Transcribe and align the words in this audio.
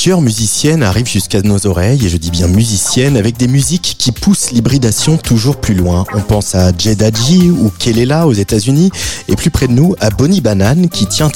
Plusieurs 0.00 0.22
musiciennes 0.22 0.82
arrivent 0.82 1.06
jusqu'à 1.06 1.42
nos 1.42 1.66
oreilles, 1.66 2.06
et 2.06 2.08
je 2.08 2.16
dis 2.16 2.30
bien 2.30 2.46
musiciennes, 2.48 3.18
avec 3.18 3.36
des 3.36 3.48
musiques 3.48 3.96
qui 3.98 4.12
poussent 4.12 4.50
l'hybridation 4.50 5.18
toujours 5.18 5.60
plus 5.60 5.74
loin. 5.74 6.06
On 6.14 6.22
pense 6.22 6.54
à 6.54 6.72
Jeddaji 6.74 7.50
ou 7.50 7.70
Kelela 7.78 8.26
aux 8.26 8.32
États-Unis, 8.32 8.90
et 9.28 9.36
plus 9.36 9.50
près 9.50 9.68
de 9.68 9.72
nous 9.72 9.94
à 10.00 10.08
Bonnie 10.08 10.40
Banane, 10.40 10.88
qui 10.88 11.06
tient, 11.06 11.30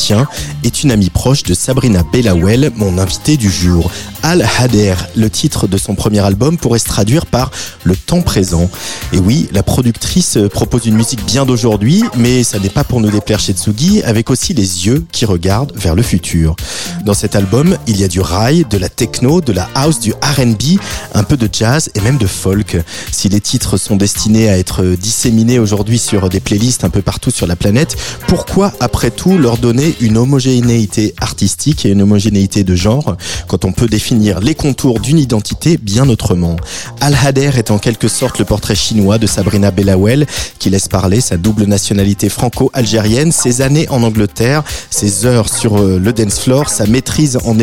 est 0.62 0.82
une 0.82 0.92
amie 0.92 1.10
proche 1.10 1.42
de 1.42 1.52
Sabrina 1.52 2.04
Bellawell, 2.10 2.72
mon 2.74 2.96
invitée 2.96 3.36
du 3.36 3.50
jour. 3.50 3.90
Al 4.22 4.48
Hader, 4.58 4.94
le 5.14 5.28
titre 5.28 5.66
de 5.66 5.76
son 5.76 5.94
premier 5.94 6.20
album, 6.20 6.56
pourrait 6.56 6.78
se 6.78 6.86
traduire 6.86 7.26
par 7.26 7.50
le 7.82 7.94
temps 7.94 8.22
présent. 8.22 8.70
Et 9.12 9.18
oui, 9.18 9.46
la 9.52 9.62
productrice 9.62 10.38
propose 10.50 10.86
une 10.86 10.94
musique 10.94 11.22
bien 11.26 11.44
d'aujourd'hui, 11.44 12.02
mais 12.16 12.42
ça 12.42 12.58
n'est 12.58 12.70
pas 12.70 12.84
pour 12.84 13.02
nous 13.02 13.10
déplaire 13.10 13.40
chez 13.40 13.52
Tsugi, 13.52 14.02
avec 14.04 14.30
aussi 14.30 14.54
les 14.54 14.86
yeux 14.86 15.04
qui 15.12 15.26
regardent 15.26 15.76
vers 15.76 15.94
le 15.94 16.02
futur. 16.02 16.56
Dans 17.04 17.12
cet 17.12 17.36
album, 17.36 17.76
il 17.86 18.00
y 18.00 18.04
a 18.04 18.08
du 18.08 18.22
de 18.62 18.78
la 18.78 18.88
techno, 18.88 19.40
de 19.40 19.52
la 19.52 19.68
house, 19.74 19.98
du 19.98 20.12
R&B, 20.12 20.78
un 21.14 21.24
peu 21.24 21.36
de 21.36 21.48
jazz 21.52 21.90
et 21.94 22.00
même 22.00 22.18
de 22.18 22.26
folk. 22.26 22.76
Si 23.10 23.28
les 23.28 23.40
titres 23.40 23.76
sont 23.76 23.96
destinés 23.96 24.48
à 24.48 24.56
être 24.56 24.84
disséminés 24.84 25.58
aujourd'hui 25.58 25.98
sur 25.98 26.28
des 26.28 26.38
playlists 26.38 26.84
un 26.84 26.90
peu 26.90 27.02
partout 27.02 27.32
sur 27.32 27.48
la 27.48 27.56
planète, 27.56 27.96
pourquoi 28.28 28.72
après 28.78 29.10
tout 29.10 29.36
leur 29.36 29.58
donner 29.58 29.94
une 30.00 30.16
homogénéité 30.16 31.14
artistique 31.20 31.84
et 31.84 31.90
une 31.90 32.02
homogénéité 32.02 32.62
de 32.62 32.76
genre 32.76 33.16
quand 33.48 33.64
on 33.64 33.72
peut 33.72 33.88
définir 33.88 34.40
les 34.40 34.54
contours 34.54 35.00
d'une 35.00 35.18
identité 35.18 35.76
bien 35.76 36.08
autrement? 36.08 36.56
Al 37.00 37.16
Hader 37.20 37.52
est 37.56 37.72
en 37.72 37.78
quelque 37.78 38.08
sorte 38.08 38.38
le 38.38 38.44
portrait 38.44 38.76
chinois 38.76 39.18
de 39.18 39.26
Sabrina 39.26 39.72
Bellawell 39.72 40.26
qui 40.60 40.70
laisse 40.70 40.88
parler 40.88 41.20
sa 41.20 41.36
double 41.36 41.64
nationalité 41.64 42.28
franco-algérienne, 42.28 43.32
ses 43.32 43.62
années 43.62 43.88
en 43.88 44.02
Angleterre, 44.02 44.62
ses 44.90 45.26
heures 45.26 45.48
sur 45.48 45.78
euh, 45.78 45.98
le 45.98 46.12
dance 46.12 46.38
floor, 46.38 46.68
sa 46.68 46.86
maîtrise 46.86 47.38
en 47.44 47.58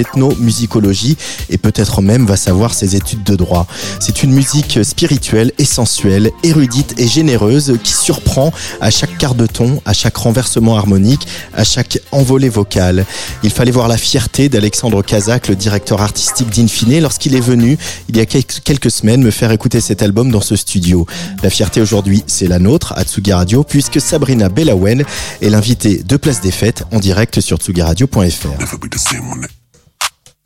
et 1.50 1.58
peut-être 1.58 2.02
même 2.02 2.26
va 2.26 2.38
savoir 2.38 2.74
ses 2.74 2.96
études 2.96 3.24
de 3.24 3.36
droit. 3.36 3.68
C'est 4.00 4.24
une 4.24 4.32
musique 4.32 4.84
spirituelle 4.84 5.52
et 5.58 5.66
sensuelle, 5.66 6.32
érudite 6.44 6.96
et 6.98 7.08
généreuse 7.08 7.78
qui 7.84 7.94
surprend 7.94 8.52
à 8.80 8.92
chaque 8.92 9.18
quart 9.18 9.36
de 9.36 9.46
ton, 9.46 9.82
à 9.86 9.94
chaque 9.94 10.18
renversement 10.18 10.78
harmonique, 10.78 11.28
à 11.54 11.64
chaque 11.64 12.00
envolée 12.12 12.50
vocale. 12.50 13.06
Il 13.44 13.52
fallait 13.52 13.72
voir 13.72 13.88
la 13.88 13.98
fierté 13.98 14.50
d'Alexandre 14.50 15.04
Kazak, 15.04 15.48
le 15.48 15.56
directeur 15.56 16.02
artistique 16.02 16.50
d'Infine, 16.50 17.00
lorsqu'il 17.00 17.36
est 17.36 17.42
venu 17.42 17.78
il 18.10 18.18
y 18.18 18.20
a 18.20 18.26
quelques 18.26 18.92
semaines 18.92 19.24
me 19.24 19.32
faire 19.32 19.52
écouter 19.52 19.82
cet 19.82 20.02
album 20.02 20.32
dans 20.32 20.42
ce 20.42 20.56
studio. 20.56 21.06
La 21.44 21.50
fierté 21.50 21.82
aujourd'hui, 21.82 22.24
c'est 22.28 22.48
la 22.48 22.60
nôtre 22.60 22.94
à 22.96 23.04
Tsugi 23.04 23.34
Radio 23.34 23.64
puisque 23.64 24.02
Sabrina 24.02 24.50
Belawen 24.50 25.04
est 25.42 25.50
l'invitée 25.50 26.04
de 26.04 26.18
Place 26.18 26.42
des 26.42 26.52
Fêtes 26.52 26.84
en 26.92 27.00
direct 27.00 27.40
sur 27.40 27.58
tsugiradio.fr. 27.58 29.61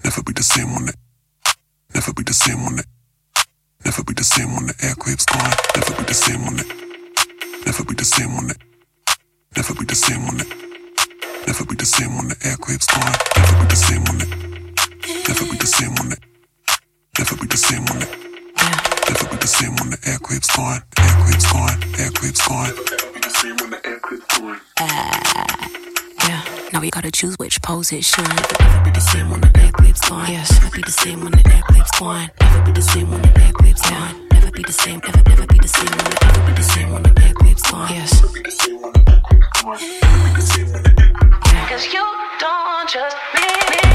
Never 0.05 0.21
be 0.21 0.33
the 0.33 0.43
same 0.43 0.69
on 0.75 0.87
it. 0.87 0.95
Never 1.95 2.13
be 2.13 2.21
the 2.21 2.31
same 2.31 2.61
on 2.61 2.77
it. 2.77 2.85
Never 3.83 4.03
be 4.03 4.13
the 4.13 4.23
same 4.23 4.53
when 4.53 4.67
the 4.67 4.75
aircraft's 4.85 5.25
gone. 5.25 5.49
Never 5.73 5.97
be 5.97 6.03
the 6.03 6.13
same 6.13 6.43
on 6.45 6.59
it. 6.59 6.67
Never 7.65 7.83
be 7.83 7.95
the 7.95 8.05
same 8.05 8.29
on 8.37 8.51
it. 8.51 8.57
Never 9.57 9.73
be 9.73 9.83
the 9.83 9.95
same 9.95 10.21
on 10.29 10.39
it. 10.41 10.47
Never 11.47 11.65
be 11.65 11.73
the 11.73 11.85
same 11.87 12.15
when 12.17 12.27
the 12.29 12.37
aircraft's 12.45 12.85
gone. 12.85 13.17
Never 13.33 13.57
be 13.57 13.65
the 13.65 13.75
same 13.75 14.05
on 14.05 14.21
it. 14.21 14.29
Never 15.25 15.45
be 15.49 15.57
the 15.57 15.65
same 15.65 15.97
on 15.97 16.11
it. 16.11 16.19
Never 17.17 17.35
be 17.41 17.47
the 17.47 17.57
same 17.57 17.85
on 17.89 17.97
it. 18.05 18.11
Never 19.09 19.25
be 19.25 19.37
the 19.41 19.47
same 19.47 19.75
when 19.81 19.89
the 19.89 19.99
aircraft's 20.05 20.55
gone. 20.55 20.81
Aircraft's 21.01 21.49
gone. 21.49 21.81
Aircraft's 21.97 22.45
gone. 22.45 22.69
Never 22.69 23.09
be 23.09 23.19
the 23.25 23.33
same 23.41 23.57
when 23.57 23.71
the 23.73 23.81
aircraft's 23.81 24.37
gone. 24.37 25.84
Yeah, 26.75 26.79
now 26.79 26.81
we 26.81 26.91
gotta 26.91 27.09
choose 27.09 27.39
which 27.39 27.61
pose 27.61 27.93
it 27.93 28.03
should. 28.03 28.27
Never 28.27 28.83
be 28.83 28.91
the 28.91 28.99
same 28.99 29.29
when 29.29 29.39
the 29.39 29.47
back 29.47 29.79
lips 29.79 30.09
gone. 30.09 30.27
Yes, 30.27 30.51
never 30.59 30.75
be 30.75 30.81
the 30.81 30.91
same 30.91 31.21
when 31.21 31.31
the 31.31 31.41
back 31.43 31.69
lips 31.71 31.91
gone. 31.97 32.29
Never 32.41 32.65
be 32.65 32.71
the 32.73 32.81
same 32.81 33.09
when 33.09 33.21
the 33.21 33.27
back 33.29 33.61
lips 33.61 33.89
gone. 33.89 34.27
Never 34.33 34.51
be 34.51 34.61
the 34.61 34.73
same, 34.73 34.99
never, 34.99 35.29
never 35.29 35.47
be 35.47 35.57
the 35.57 35.67
same 35.69 35.85
when 35.85 36.03
the, 36.03 36.19
never 36.25 36.45
be 36.45 36.53
the 36.53 36.63
same 36.63 36.91
when 36.91 37.03
the 37.03 37.13
back 37.13 37.41
lips 37.43 37.71
gone. 37.71 37.89
Yes. 37.91 38.21
Cause 41.69 41.93
you 41.93 42.05
don't 42.41 42.89
trust 42.89 43.17
me. 43.33 43.41
same. 43.83 43.94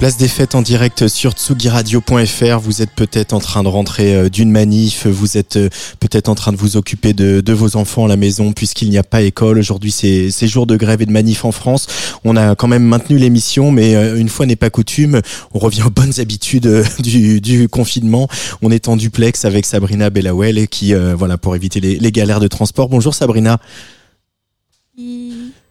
Place 0.00 0.16
des 0.16 0.28
fêtes 0.28 0.54
en 0.54 0.62
direct 0.62 1.08
sur 1.08 1.32
tsugiradio.fr. 1.32 2.58
Vous 2.58 2.80
êtes 2.80 2.92
peut-être 2.92 3.34
en 3.34 3.38
train 3.38 3.62
de 3.62 3.68
rentrer 3.68 4.14
euh, 4.14 4.28
d'une 4.30 4.50
manif, 4.50 5.06
vous 5.06 5.36
êtes 5.36 5.56
euh, 5.56 5.68
peut-être 6.00 6.30
en 6.30 6.34
train 6.34 6.52
de 6.52 6.56
vous 6.56 6.78
occuper 6.78 7.12
de, 7.12 7.52
vos 7.52 7.76
enfants 7.76 8.06
à 8.06 8.08
la 8.08 8.16
maison 8.16 8.54
puisqu'il 8.54 8.88
n'y 8.88 8.96
a 8.96 9.02
pas 9.02 9.20
école. 9.20 9.58
Aujourd'hui, 9.58 9.90
c'est, 9.90 10.30
jour 10.46 10.66
de 10.66 10.78
grève 10.78 11.02
et 11.02 11.04
de 11.04 11.12
manif 11.12 11.44
en 11.44 11.52
France. 11.52 11.86
On 12.24 12.34
a 12.34 12.54
quand 12.54 12.66
même 12.66 12.82
maintenu 12.82 13.18
l'émission, 13.18 13.72
mais 13.72 13.94
euh, 13.94 14.16
une 14.16 14.30
fois 14.30 14.46
n'est 14.46 14.56
pas 14.56 14.70
coutume, 14.70 15.20
on 15.52 15.58
revient 15.58 15.82
aux 15.82 15.90
bonnes 15.90 16.18
habitudes 16.18 16.82
du, 17.00 17.68
confinement. 17.68 18.26
On 18.62 18.70
est 18.70 18.88
en 18.88 18.96
duplex 18.96 19.44
avec 19.44 19.66
Sabrina 19.66 20.08
Bellawell 20.08 20.66
qui, 20.68 20.94
voilà, 20.94 21.36
pour 21.36 21.54
éviter 21.56 21.78
les 21.80 22.12
galères 22.12 22.40
de 22.40 22.48
transport. 22.48 22.88
Bonjour 22.88 23.14
Sabrina. 23.14 23.60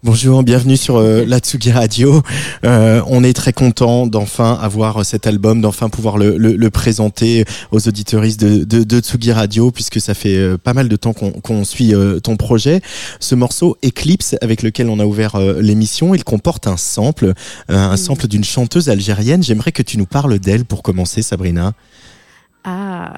Bonjour, 0.02 0.44
bienvenue 0.44 0.78
sur 0.78 0.96
euh, 0.96 1.26
la 1.26 1.40
Tsugi 1.40 1.74
Radio. 1.74 2.22
Euh, 2.64 3.02
on 3.08 3.22
est 3.22 3.34
très 3.34 3.52
content 3.52 4.08
d'enfin 4.08 4.54
avoir 4.54 5.06
cet 5.06 5.28
album, 5.28 5.60
d'enfin 5.60 5.90
pouvoir 5.90 6.18
le, 6.18 6.38
le, 6.38 6.56
le, 6.56 6.70
présenter 6.70 7.44
aux 7.72 7.86
auditeuristes 7.86 8.40
de, 8.40 8.64
de, 8.64 8.86
de, 8.86 9.00
Tsugi 9.02 9.34
Radio, 9.34 9.72
puisque 9.72 10.00
ça 10.00 10.14
fait 10.14 10.38
euh, 10.38 10.58
pas 10.58 10.74
mal 10.74 10.88
de 10.88 10.96
temps 10.96 11.12
qu'on 11.12 11.66
suit 11.66 11.94
euh, 11.94 12.22
ton 12.22 12.38
projet. 12.38 12.80
Ce 13.20 13.36
morceau 13.36 13.78
Eclipse, 13.84 14.38
avec 14.40 14.64
lequel 14.64 14.88
on 14.88 15.00
a 15.00 15.06
ouvert 15.06 15.36
euh, 15.36 15.60
l'émission, 15.62 16.16
il 16.16 16.24
comporte 16.24 16.68
un 16.68 16.78
sample, 16.78 17.34
un 17.68 17.98
sample 17.98 18.30
d'une 18.30 18.46
chanteuse 18.46 18.88
algérienne. 18.88 19.44
J'aimerais 19.44 19.74
que 19.74 19.84
tu 19.84 19.98
nous 19.98 20.06
parles 20.06 20.40
d'elle 20.40 20.64
pour 20.64 20.82
commencer, 20.82 21.22
Sabrina. 21.22 21.74
Ah 22.64 23.16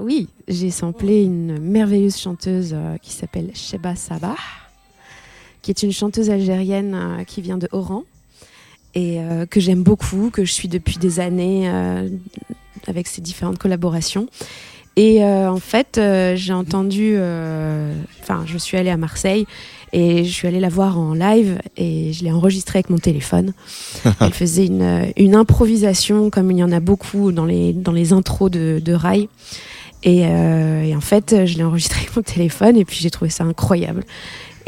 oui, 0.00 0.28
j'ai 0.48 0.72
samplé 0.72 1.22
une 1.22 1.60
merveilleuse 1.60 2.16
chanteuse 2.16 2.74
qui 3.02 3.12
s'appelle 3.12 3.50
Sheba 3.54 3.94
Sabah 3.94 4.34
qui 5.62 5.70
est 5.70 5.82
une 5.82 5.92
chanteuse 5.92 6.30
algérienne 6.30 6.94
euh, 6.94 7.24
qui 7.24 7.42
vient 7.42 7.58
de 7.58 7.68
Oran 7.72 8.04
et 8.94 9.20
euh, 9.20 9.46
que 9.46 9.60
j'aime 9.60 9.82
beaucoup, 9.82 10.30
que 10.30 10.44
je 10.44 10.52
suis 10.52 10.68
depuis 10.68 10.98
des 10.98 11.20
années 11.20 11.68
euh, 11.68 12.08
avec 12.86 13.06
ses 13.06 13.20
différentes 13.20 13.58
collaborations. 13.58 14.28
Et 14.96 15.24
en 15.24 15.60
fait, 15.60 16.00
j'ai 16.34 16.52
entendu, 16.52 17.16
enfin, 18.20 18.42
je 18.46 18.58
suis 18.58 18.76
allée 18.76 18.90
à 18.90 18.96
Marseille 18.96 19.46
et 19.92 20.24
je 20.24 20.32
suis 20.32 20.48
allée 20.48 20.58
la 20.58 20.70
voir 20.70 20.98
en 20.98 21.14
live 21.14 21.60
et 21.76 22.12
je 22.12 22.24
l'ai 22.24 22.32
enregistrée 22.32 22.80
avec 22.80 22.90
mon 22.90 22.98
téléphone. 22.98 23.52
Elle 24.20 24.32
faisait 24.32 24.66
une, 24.66 25.12
une, 25.16 25.36
improvisation 25.36 26.30
comme 26.30 26.50
il 26.50 26.58
y 26.58 26.64
en 26.64 26.72
a 26.72 26.80
beaucoup 26.80 27.30
dans 27.30 27.44
les, 27.44 27.72
dans 27.74 27.92
les 27.92 28.12
intros 28.12 28.50
de, 28.50 28.82
de 28.84 28.92
Rai. 28.92 29.28
Et, 30.02 30.22
et, 30.22 30.96
en 30.96 31.00
fait, 31.00 31.46
je 31.46 31.56
l'ai 31.56 31.62
enregistrée 31.62 32.00
avec 32.00 32.16
mon 32.16 32.22
téléphone 32.22 32.76
et 32.76 32.84
puis 32.84 32.98
j'ai 33.00 33.10
trouvé 33.10 33.30
ça 33.30 33.44
incroyable. 33.44 34.02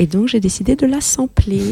Et 0.00 0.06
donc 0.06 0.28
j'ai 0.28 0.40
décidé 0.40 0.76
de 0.76 0.86
la 0.86 1.00
sampler. 1.00 1.60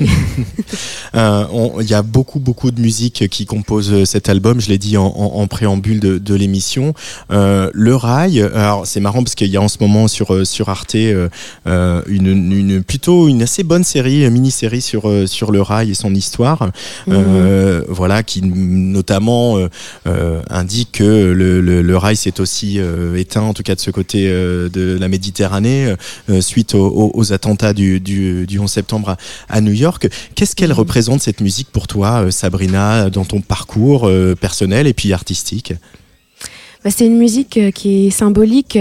Euh, 1.15 1.47
il 1.81 1.89
y 1.89 1.95
a 1.95 2.03
beaucoup 2.03 2.39
beaucoup 2.39 2.71
de 2.71 2.81
musique 2.83 3.29
qui 3.31 3.47
compose 3.47 3.91
euh, 3.91 4.05
cet 4.05 4.29
album. 4.29 4.61
Je 4.61 4.69
l'ai 4.69 4.77
dit 4.77 4.99
en, 4.99 5.07
en, 5.07 5.47
préambule 5.47 6.01
de, 6.01 6.19
de 6.19 6.35
l'émission. 6.35 6.93
Euh, 7.31 7.71
le 7.73 7.97
rail. 7.97 8.43
Alors 8.43 8.87
c'est 8.87 9.01
marrant 9.01 9.23
parce 9.23 9.35
qu'il 9.35 9.49
y 9.49 9.57
a 9.57 9.63
en 9.63 9.69
ce 9.69 9.79
moment 9.81 10.07
sur 10.07 10.47
sur 10.47 10.69
Arte 10.69 10.97
euh, 10.97 11.29
une, 12.07 12.53
une, 12.53 12.83
plutôt 12.83 13.29
une 13.29 13.43
assez 13.43 13.63
bonne 13.63 13.85
série, 13.85 14.29
mini-série 14.31 14.83
sur 14.83 15.11
sur 15.27 15.51
le 15.51 15.63
rail 15.63 15.93
et 15.93 15.95
son 15.95 16.15
histoire. 16.15 16.71
Mhm. 17.07 17.85
voilà 17.89 18.23
qui 18.23 18.43
notamment 18.43 19.57
indique 20.51 20.93
que 20.93 21.33
le, 21.33 21.63
le, 21.63 21.81
le 21.81 21.97
rail 21.97 22.17
s'est 22.17 22.39
aussi 22.41 22.79
éteint 23.17 23.43
en 23.43 23.55
tout 23.55 23.63
cas 23.63 23.75
de 23.75 23.81
ce 23.81 23.91
côté 23.91 24.29
de 24.29 24.99
la 25.01 25.09
Méditerranée 25.09 25.95
suite 26.41 26.75
aux, 26.75 27.11
aux 27.15 27.33
attentats 27.33 27.73
du, 27.73 27.99
du 27.99 28.18
du, 28.19 28.59
11 28.59 28.71
septembre 28.71 29.17
à, 29.49 29.61
New 29.61 29.73
York. 29.73 30.09
Qu'est-ce 30.35 30.57
qu'elle 30.57 30.71
mhm. 30.71 30.77
représente 30.77 31.21
cette 31.21 31.41
musique 31.41 31.69
pour 31.71 31.87
toi, 31.87 32.25
euh, 32.25 32.31
Sabrina, 32.31 33.11
dans 33.11 33.25
ton 33.25 33.41
parcours 33.41 34.07
euh, 34.07 34.35
personnel 34.35 34.87
et 34.87 34.95
puis 34.95 35.13
artistique? 35.13 35.75
Bah, 36.85 36.91
c'est 36.91 37.07
une 37.07 37.19
musique 37.19 37.57
euh, 37.57 37.71
qui 37.71 38.07
est 38.07 38.11
symbolique, 38.11 38.79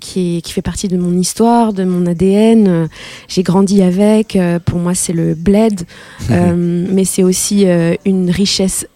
qui, 0.00 0.42
qui 0.42 0.52
fait 0.52 0.62
partie 0.62 0.88
de 0.88 0.96
mon 0.96 1.16
histoire, 1.18 1.72
de 1.72 1.84
mon 1.84 2.06
ADN. 2.06 2.88
J'ai 3.28 3.42
grandi 3.42 3.82
avec. 3.82 4.38
pour 4.64 4.78
moi, 4.78 4.94
c'est 4.94 5.12
le 5.12 5.34
bled, 5.34 5.82
mais 6.30 7.04
c'est 7.04 7.22
aussi 7.22 7.66
une 8.04 8.30
richesse 8.30 8.86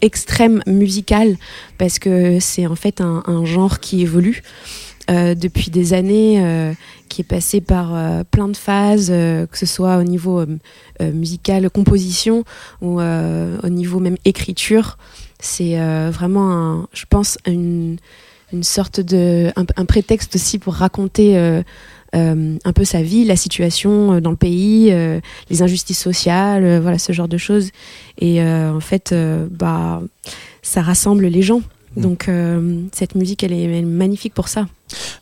extrême 0.00 0.62
musicale 0.66 1.36
parce 1.78 1.98
que 2.00 2.38
c'est 2.40 2.66
en 2.66 2.74
fait 2.74 3.00
un, 3.00 3.22
un 3.26 3.44
genre 3.44 3.78
qui 3.78 4.02
évolue. 4.02 4.42
Euh, 5.10 5.34
depuis 5.34 5.70
des 5.70 5.94
années, 5.94 6.40
euh, 6.44 6.72
qui 7.08 7.22
est 7.22 7.24
passé 7.24 7.60
par 7.60 7.94
euh, 7.94 8.22
plein 8.30 8.48
de 8.48 8.56
phases, 8.56 9.08
que 9.08 9.58
ce 9.58 9.66
soit 9.66 9.96
au 9.96 10.04
niveau 10.04 10.44
musical, 11.00 11.68
composition 11.70 12.44
ou 12.80 13.00
au 13.00 13.68
niveau 13.68 13.98
même 13.98 14.16
écriture. 14.24 14.98
C'est 15.40 15.76
vraiment, 16.10 16.86
je 16.92 17.04
pense, 17.08 17.36
une 17.46 17.98
sorte 18.62 19.00
de 19.00 19.50
un, 19.56 19.64
un, 19.76 19.84
prétexte 19.84 20.36
aussi 20.36 20.58
pour 20.58 20.74
raconter 20.74 21.36
un 22.12 22.72
peu 22.74 22.84
sa 22.84 23.02
vie, 23.02 23.24
la 23.24 23.36
situation 23.36 24.20
dans 24.20 24.30
le 24.30 24.36
pays, 24.36 24.94
les 25.50 25.62
injustices 25.62 26.00
sociales, 26.00 26.80
voilà 26.80 26.98
ce 26.98 27.12
genre 27.12 27.28
de 27.28 27.38
choses. 27.38 27.70
Et 28.20 28.42
en 28.42 28.80
fait, 28.80 29.14
bah, 29.50 30.00
ça 30.62 30.82
rassemble 30.82 31.26
les 31.26 31.42
gens. 31.42 31.62
Mm. 31.96 32.02
Donc 32.02 32.30
cette 32.92 33.14
musique, 33.14 33.42
elle 33.42 33.52
est 33.52 33.82
magnifique 33.82 34.34
pour 34.34 34.48
ça. 34.48 34.66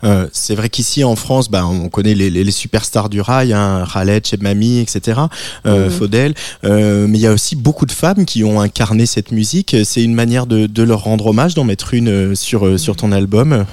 Euh, 0.05 0.27
c'est 0.33 0.55
vrai 0.55 0.69
qu'ici 0.69 1.05
en 1.05 1.17
France, 1.17 1.51
bah, 1.51 1.67
on 1.67 1.89
connaît 1.89 2.15
les, 2.15 2.31
les, 2.31 2.51
superstars 2.51 3.09
du 3.09 3.21
rail, 3.21 3.53
hein, 3.53 3.85
Khaled, 3.93 4.27
Chebmami, 4.27 4.79
etc., 4.81 5.21
euh, 5.67 5.87
mhm. 5.87 5.91
Faudel, 5.91 6.35
euh, 6.65 7.07
mais 7.09 7.19
il 7.19 7.21
y 7.23 7.27
a 7.27 7.33
aussi 7.33 7.57
beaucoup 7.57 7.87
de 7.87 7.93
femmes 7.93 8.25
qui 8.25 8.45
ont 8.45 8.61
incarné 8.61 9.07
cette 9.07 9.33
musique. 9.33 9.77
C'est 9.85 10.03
une 10.03 10.15
manière 10.15 10.47
de, 10.47 10.67
de, 10.67 10.83
leur 10.83 11.05
rendre 11.05 11.27
hommage, 11.27 11.55
d'en 11.55 11.65
mettre 11.65 11.95
une 11.95 12.09
euh, 12.09 12.35
sur, 12.35 12.67
euh, 12.67 12.79
sur 12.79 12.97
ton 12.97 13.13
album 13.13 13.67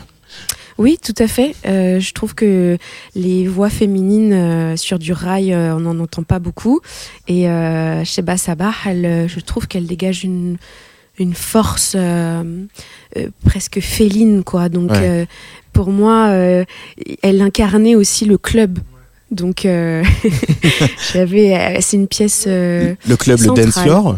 oui, 0.77 0.99
tout 1.03 1.15
à 1.17 1.27
fait. 1.27 1.55
Euh, 1.65 1.99
je 1.99 2.13
trouve 2.13 2.35
que 2.35 2.77
les 3.15 3.47
voix 3.47 3.71
féminines 3.71 4.31
euh, 4.31 4.77
sur 4.77 4.99
du 4.99 5.11
rail, 5.11 5.51
on 5.55 5.79
n'en 5.79 5.97
entend 5.97 6.21
pas 6.21 6.37
beaucoup. 6.37 6.81
Et 7.27 7.49
euh, 7.49 8.05
Sheba 8.05 8.37
Sabah, 8.37 8.73
elle, 8.85 9.27
je 9.27 9.39
trouve 9.39 9.67
qu'elle 9.67 9.87
dégage 9.87 10.23
une, 10.23 10.57
une 11.19 11.33
force 11.33 11.95
presque 13.43 13.79
féline, 13.79 14.43
quoi. 14.43 14.69
Donc, 14.69 14.91
pour 15.77 15.91
moi, 15.91 16.29
euh, 16.29 16.65
elle 17.21 17.39
incarnait 17.39 17.93
aussi 17.93 18.25
le 18.25 18.39
club. 18.39 18.79
Donc, 19.29 19.63
euh, 19.63 20.03
j'avais. 21.13 21.55
Euh, 21.55 21.77
c'est 21.81 21.97
une 21.97 22.07
pièce. 22.07 22.47
le 22.47 22.95
club, 23.15 23.39
le 23.39 23.53
dance 23.53 23.79
floor? 23.79 24.17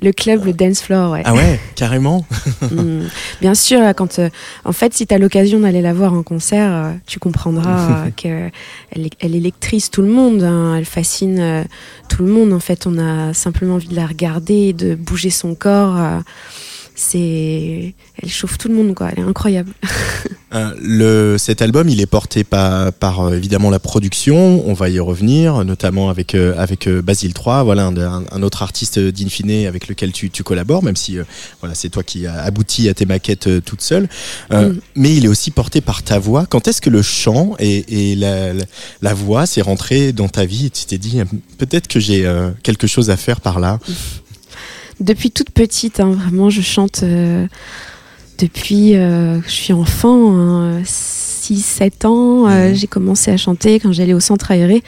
Le 0.00 0.12
club, 0.12 0.44
le 0.44 0.52
dance 0.52 0.80
floor, 0.80 1.12
ouais. 1.12 1.22
Ah 1.24 1.34
ouais, 1.34 1.60
carrément. 1.74 2.24
Mm. 2.60 3.06
Bien 3.40 3.54
sûr, 3.54 3.80
quand, 3.96 4.20
en 4.64 4.72
fait, 4.72 4.92
si 4.92 5.06
tu 5.06 5.14
as 5.14 5.18
l'occasion 5.18 5.60
d'aller 5.60 5.80
la 5.80 5.94
voir 5.94 6.12
en 6.12 6.22
concert, 6.22 6.92
tu 7.06 7.18
comprendras 7.18 8.10
qu'elle 8.16 8.50
elle 8.90 9.34
électrise 9.34 9.90
tout 9.90 10.02
le 10.02 10.08
monde. 10.08 10.42
Hein. 10.42 10.74
Elle 10.76 10.84
fascine 10.84 11.64
tout 12.08 12.24
le 12.24 12.30
monde. 12.30 12.52
En 12.52 12.60
fait, 12.60 12.86
on 12.86 12.98
a 12.98 13.32
simplement 13.32 13.76
envie 13.76 13.88
de 13.88 13.94
la 13.94 14.06
regarder, 14.06 14.72
de 14.72 14.94
bouger 14.96 15.30
son 15.30 15.54
corps 15.54 16.22
c'est 16.98 17.94
elle 18.20 18.28
chauffe 18.28 18.58
tout 18.58 18.68
le 18.68 18.74
monde 18.74 18.94
quoi. 18.94 19.10
Elle 19.12 19.24
est 19.24 19.26
incroyable. 19.26 19.72
Euh, 20.54 20.72
le 20.80 21.36
cet 21.36 21.60
album 21.60 21.90
il 21.90 22.00
est 22.00 22.06
porté 22.06 22.42
par, 22.42 22.90
par 22.94 23.20
euh, 23.20 23.34
évidemment 23.34 23.68
la 23.68 23.78
production. 23.78 24.66
On 24.66 24.72
va 24.72 24.88
y 24.88 24.98
revenir 24.98 25.62
notamment 25.62 26.08
avec 26.08 26.34
euh, 26.34 26.54
avec 26.56 26.88
Basile 26.88 27.34
3 27.34 27.64
voilà 27.64 27.84
un, 27.84 28.24
un 28.32 28.42
autre 28.42 28.62
artiste 28.62 28.98
d'Infine 28.98 29.66
avec 29.66 29.88
lequel 29.88 30.10
tu, 30.10 30.30
tu 30.30 30.42
collabores 30.42 30.82
même 30.82 30.96
si 30.96 31.18
voilà 31.60 31.74
c'est 31.74 31.90
toi 31.90 32.02
qui 32.02 32.26
as 32.26 32.40
abouti 32.40 32.88
à 32.88 32.94
tes 32.94 33.04
maquettes 33.04 33.62
toute 33.62 33.82
seule. 33.82 34.08
Mm. 34.50 34.78
mais 34.96 35.14
il 35.14 35.26
est 35.26 35.28
aussi 35.28 35.50
porté 35.50 35.82
par 35.82 36.02
ta 36.02 36.18
voix. 36.18 36.46
Quand 36.46 36.66
est-ce 36.66 36.80
que 36.80 36.88
le 36.88 37.02
chant 37.02 37.54
et, 37.58 38.12
et 38.12 38.16
la, 38.16 38.54
la, 39.02 39.12
voix 39.12 39.44
s'est 39.44 39.60
rentré 39.60 40.14
dans 40.14 40.28
ta 40.28 40.46
vie 40.46 40.66
et 40.66 40.70
tu 40.70 40.86
t'es 40.86 40.96
dit 40.96 41.20
peut-être 41.58 41.88
que 41.88 42.00
j'ai 42.00 42.26
quelque 42.62 42.86
chose 42.86 43.10
à 43.10 43.18
faire 43.18 43.42
par 43.42 43.60
là? 43.60 43.78
depuis 45.00 45.30
toute 45.30 45.50
petite, 45.50 46.00
hein, 46.00 46.10
vraiment, 46.10 46.50
je 46.50 46.60
chante 46.60 47.02
euh, 47.02 47.46
depuis 48.38 48.96
euh, 48.96 49.40
je 49.42 49.50
suis 49.50 49.72
enfant, 49.72 50.80
6-7 50.82 51.82
hein, 51.82 52.08
ans. 52.08 52.48
Euh, 52.48 52.68
mhm. 52.68 52.74
j'ai 52.74 52.86
commencé 52.86 53.30
à 53.30 53.36
chanter 53.36 53.80
quand 53.80 53.92
j'allais 53.92 54.14
au 54.14 54.20
centre 54.20 54.50
aéré. 54.50 54.82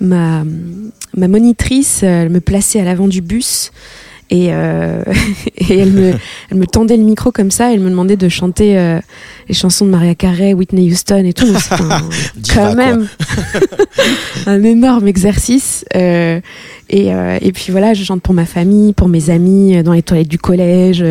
ma, 0.00 0.44
ma 1.16 1.28
monitrice, 1.28 2.04
elle 2.04 2.30
me 2.30 2.40
plaçait 2.40 2.80
à 2.80 2.84
l'avant 2.84 3.08
du 3.08 3.20
bus. 3.20 3.72
Et, 4.30 4.48
euh, 4.50 5.02
et 5.56 5.78
elle, 5.78 5.92
me, 5.92 6.12
elle 6.50 6.56
me 6.56 6.66
tendait 6.66 6.96
le 6.96 7.02
micro 7.02 7.32
comme 7.32 7.50
ça, 7.50 7.72
elle 7.72 7.80
me 7.80 7.90
demandait 7.90 8.16
de 8.16 8.28
chanter 8.28 8.78
euh, 8.78 9.00
les 9.48 9.54
chansons 9.54 9.84
de 9.84 9.90
Maria 9.90 10.14
Carey, 10.14 10.54
Whitney 10.54 10.90
Houston 10.90 11.24
et 11.24 11.32
tout. 11.32 11.46
Un, 11.80 12.00
quand 12.54 12.74
même 12.74 13.08
un 14.46 14.62
énorme 14.62 15.08
exercice. 15.08 15.84
Euh, 15.94 16.40
et, 16.88 17.14
euh, 17.14 17.38
et 17.40 17.52
puis 17.52 17.66
voilà, 17.70 17.94
je 17.94 18.04
chante 18.04 18.22
pour 18.22 18.34
ma 18.34 18.46
famille, 18.46 18.92
pour 18.92 19.08
mes 19.08 19.30
amis, 19.30 19.76
euh, 19.76 19.82
dans 19.82 19.92
les 19.92 20.02
toilettes 20.02 20.28
du 20.28 20.38
collège, 20.38 21.04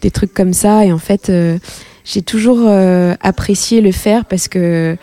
des 0.00 0.10
trucs 0.10 0.34
comme 0.34 0.52
ça. 0.52 0.84
Et 0.84 0.92
en 0.92 0.98
fait, 0.98 1.32
j'ai 2.04 2.22
toujours 2.22 2.68
apprécié 3.20 3.80
le 3.80 3.92
faire 3.92 4.24
parce 4.24 4.48
que 4.48 4.96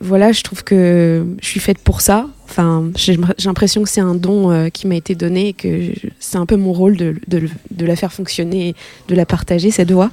voilà, 0.00 0.32
je 0.32 0.42
trouve 0.42 0.64
que 0.64 1.26
je 1.42 1.46
suis 1.46 1.60
faite 1.60 1.78
pour 1.78 2.00
ça. 2.00 2.26
Enfin, 2.48 2.90
j'ai 2.96 3.18
l'impression 3.44 3.82
que 3.82 3.88
c'est 3.88 4.00
un 4.00 4.14
don 4.14 4.50
euh, 4.50 4.68
qui 4.70 4.86
m'a 4.86 4.96
été 4.96 5.14
donné 5.14 5.48
et 5.48 5.52
que 5.52 5.92
c'est 6.18 6.38
un 6.38 6.46
peu 6.46 6.56
mon 6.56 6.72
rôle 6.72 6.96
de, 6.96 7.16
de, 7.28 7.48
de, 7.70 7.86
la 7.86 7.96
faire 7.96 8.12
fonctionner, 8.12 8.74
de 9.08 9.14
la 9.14 9.26
partager 9.26 9.70
cette 9.70 9.92
voix. 9.92 10.10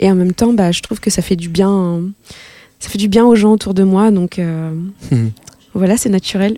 Et 0.00 0.10
en 0.10 0.14
même 0.14 0.32
temps, 0.32 0.54
bah, 0.54 0.72
je 0.72 0.80
trouve 0.80 1.00
que 1.00 1.10
ça 1.10 1.20
fait 1.20 1.36
du 1.36 1.50
bien, 1.50 2.02
ça 2.80 2.88
fait 2.88 2.98
du 2.98 3.08
bien 3.08 3.26
aux 3.26 3.34
gens 3.34 3.52
autour 3.52 3.74
de 3.74 3.82
moi. 3.82 4.10
Donc 4.10 4.38
euh, 4.38 4.72
hmm. 5.10 5.28
Voilà, 5.76 5.96
c'est 5.96 6.08
naturel. 6.08 6.56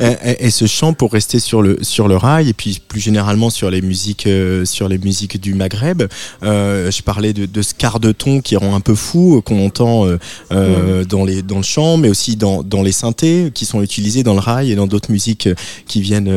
et, 0.40 0.50
ce 0.50 0.66
chant 0.66 0.92
pour 0.92 1.12
rester 1.12 1.38
sur 1.38 1.62
le 1.62 1.78
sur 1.82 2.08
le 2.08 2.16
rail 2.16 2.48
et 2.48 2.52
puis 2.52 2.80
plus 2.86 3.00
généralement 3.00 3.50
sur 3.50 3.70
les 3.70 3.82
musiques 3.82 4.26
euh, 4.26 4.64
sur 4.64 4.88
les 4.88 4.98
musiques 4.98 5.40
du 5.40 5.54
Maghreb. 5.54 6.04
Euh, 6.42 6.90
je 6.90 7.02
parlais 7.02 7.32
de, 7.32 7.46
de, 7.46 7.62
ce 7.62 7.74
quart 7.74 8.00
de 8.00 8.12
ton 8.12 8.40
qui 8.40 8.56
rend 8.56 8.74
un 8.74 8.80
peu 8.80 8.94
fou 8.94 9.36
euh, 9.36 9.40
qu'on 9.40 9.64
entend 9.64 10.06
euh, 10.52 11.04
dans 11.04 11.24
les 11.24 11.42
dans 11.42 11.58
le 11.58 11.62
chant, 11.62 11.96
mais 11.96 12.08
aussi 12.08 12.36
dans 12.36 12.62
dans 12.62 12.82
les 12.82 12.92
synthés 12.92 13.50
qui 13.52 13.66
sont 13.66 13.82
utilisés 13.82 14.22
dans 14.22 14.34
le 14.34 14.40
rail 14.40 14.72
et 14.72 14.74
dans 14.74 14.86
d'autres 14.86 15.10
musiques 15.10 15.48
qui 15.86 16.00
viennent 16.00 16.32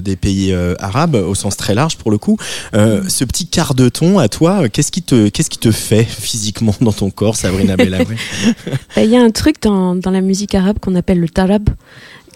des 0.00 0.16
pays 0.16 0.54
arabes 0.78 1.14
au 1.14 1.34
sens 1.34 1.56
très 1.56 1.74
large 1.74 1.96
pour 1.96 2.10
le 2.10 2.18
coup. 2.18 2.38
ce 2.72 3.24
petit 3.24 3.46
quart 3.46 3.74
de 3.74 3.88
ton 3.88 4.18
à 4.18 4.28
toi, 4.28 4.68
qu'est-ce 4.68 4.92
qui 4.92 5.02
te 5.02 5.28
qu'est-ce 5.28 5.50
qui 5.50 5.58
te 5.58 5.70
fait 5.70 6.04
physiquement 6.04 6.74
dans 6.80 6.92
ton 6.92 7.10
corps, 7.10 7.36
Sabrina 7.36 7.76
Bellabé 7.76 8.16
bah, 8.94 9.02
Il 9.04 9.10
y 9.10 9.16
a 9.16 9.22
un 9.22 9.30
truc 9.30 9.62
dans 9.62 9.94
dans 9.94 10.10
la 10.10 10.20
musique 10.20 10.54
arabe 10.54 10.78
qu'on 10.80 10.94
appelle 10.94 11.20
le 11.20 11.28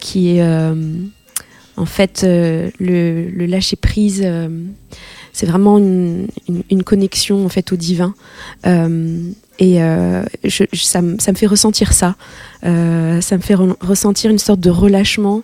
qui 0.00 0.37
est 0.37 0.42
euh, 0.42 0.75
en 1.76 1.87
fait 1.87 2.23
euh, 2.25 2.71
le, 2.80 3.47
lâcher 3.47 3.76
prise. 3.76 4.23
Euh, 4.25 4.49
c'est 5.33 5.47
vraiment 5.47 5.78
une, 5.78 6.83
connexion 6.85 7.47
en 7.47 7.49
fait 7.49 7.73
au 7.73 7.76
divin. 7.76 8.14
et 8.64 9.78
ça, 9.78 11.02
me 11.02 11.35
fait 11.37 11.47
ressentir 11.47 11.92
ça. 11.92 12.16
ça 12.62 13.37
me 13.37 13.40
fait 13.40 13.54
ressentir 13.80 14.30
une 14.33 14.40
sorte 14.40 14.59
de 14.59 14.71
relâchement 14.71 15.42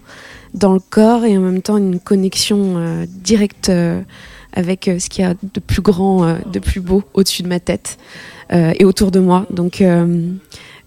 dans 0.54 0.72
le 0.72 0.80
corps 0.80 1.25
et 1.25 1.38
en 1.38 1.40
même 1.40 1.62
temps 1.62 1.76
une 1.76 2.00
connexion 2.00 3.06
directe 3.06 3.70
avec 4.52 4.90
ce 4.98 5.08
qu'il 5.08 5.25
y 5.25 5.26
a 5.26 5.34
de 5.40 5.60
plus 5.60 5.82
grand, 5.82 6.36
de 6.44 6.58
plus 6.58 6.80
beau 6.80 7.04
au-dessus 7.14 7.44
de 7.44 7.48
ma 7.48 7.60
tête 7.60 7.96
et 8.50 8.84
autour 8.84 9.12
de 9.12 9.20
moi. 9.20 9.46
Donc 9.50 9.82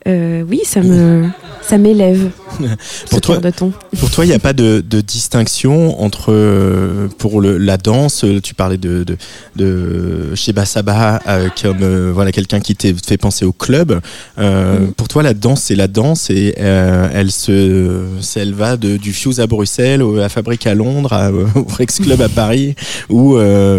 euh, 0.08 0.44
oui, 0.50 0.62
ça 0.64 0.82
me, 0.82 1.28
ça 1.62 1.78
m'élève. 1.78 2.30
pour, 3.10 3.22
toi, 3.22 3.38
de 3.38 3.50
ton. 3.50 3.74
pour 4.00 4.10
toi, 4.10 4.26
il 4.26 4.30
n'y 4.30 4.34
a 4.34 4.40
pas 4.40 4.54
de, 4.54 4.82
distinction 5.02 6.02
entre 6.02 6.32
euh, 6.32 7.10
pour 7.18 7.42
le, 7.42 7.58
la 7.58 7.78
danse. 7.78 8.24
Tu 8.42 8.54
parlais 8.54 8.78
de 8.78 9.04
de, 9.04 9.18
de 9.58 10.36
Sheba 10.36 10.66
Sabah 10.66 11.22
euh, 11.28 11.50
comme 11.62 12.12
voilà 12.12 12.32
quelqu'un 12.32 12.62
qui 12.62 12.76
t'a 12.76 12.90
fait 13.06 13.18
penser 13.18 13.44
au 13.44 13.52
club. 13.52 14.00
Mm. 14.38 14.92
Pour 14.96 15.10
toi, 15.10 15.22
la 15.22 15.34
danse, 15.34 15.64
c'est 15.64 15.76
la 15.76 15.88
danse 15.88 16.30
et 16.30 16.56
elle 16.58 17.32
se, 17.32 18.06
elle 18.38 18.54
va 18.54 18.78
de, 18.78 18.96
du 18.96 19.12
Fuse 19.12 19.42
à 19.42 19.48
Bruxelles, 19.48 20.04
à 20.24 20.30
Fabrique 20.30 20.66
à 20.66 20.76
Londres, 20.76 21.14
au 21.56 21.64
Rex 21.66 22.00
Club 22.00 22.22
à 22.22 22.30
Paris, 22.30 22.76
ou 23.10 23.38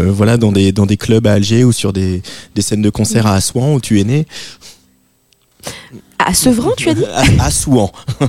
voilà 0.09 0.37
dans 0.37 0.53
des 0.53 0.73
dans 0.73 0.87
des 0.87 0.99
clubs 0.99 1.27
à 1.27 1.33
Alger 1.33 1.65
ou 1.65 1.73
sur 1.73 1.95
des, 1.95 2.23
des 2.55 2.63
scènes 2.63 2.83
de 2.83 2.91
concert 2.91 3.27
à 3.27 3.35
Assouan 3.35 3.75
où 3.75 3.81
tu 3.81 4.01
es 4.01 4.05
né. 4.05 4.27
À 6.27 6.35
Sevran, 6.35 6.71
tu 6.77 6.89
as 6.89 6.95
dit 6.95 7.05
À, 7.39 7.51
Souan. 7.51 7.91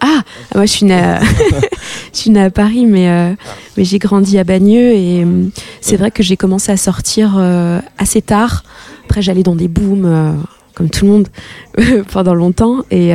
Ah, 0.00 0.22
moi 0.54 0.64
je 0.64 0.70
suis 0.70 0.86
née 0.86 0.94
à, 0.94 1.18
je 2.12 2.18
suis 2.18 2.38
à 2.38 2.50
Paris, 2.50 2.86
mais, 2.86 3.08
euh, 3.08 3.32
mais 3.76 3.82
j'ai 3.82 3.98
grandi 3.98 4.38
à 4.38 4.44
Bagneux 4.44 4.92
et 4.92 5.24
euh, 5.24 5.48
c'est 5.80 5.96
vrai 5.96 6.12
que 6.12 6.22
j'ai 6.22 6.36
commencé 6.36 6.70
à 6.70 6.76
sortir 6.76 7.34
euh, 7.36 7.80
assez 7.98 8.22
tard. 8.22 8.62
Après, 9.06 9.22
j'allais 9.22 9.42
dans 9.42 9.56
des 9.56 9.66
booms, 9.66 10.38
comme 10.74 10.88
tout 10.88 11.04
le 11.04 11.10
monde, 11.10 11.28
pendant 12.12 12.34
longtemps. 12.34 12.84
Et 12.92 13.12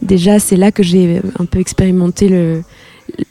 déjà, 0.00 0.40
c'est 0.40 0.56
là 0.56 0.72
que 0.72 0.82
j'ai 0.82 1.20
un 1.38 1.44
peu 1.44 1.60
expérimenté 1.60 2.28
le, 2.28 2.62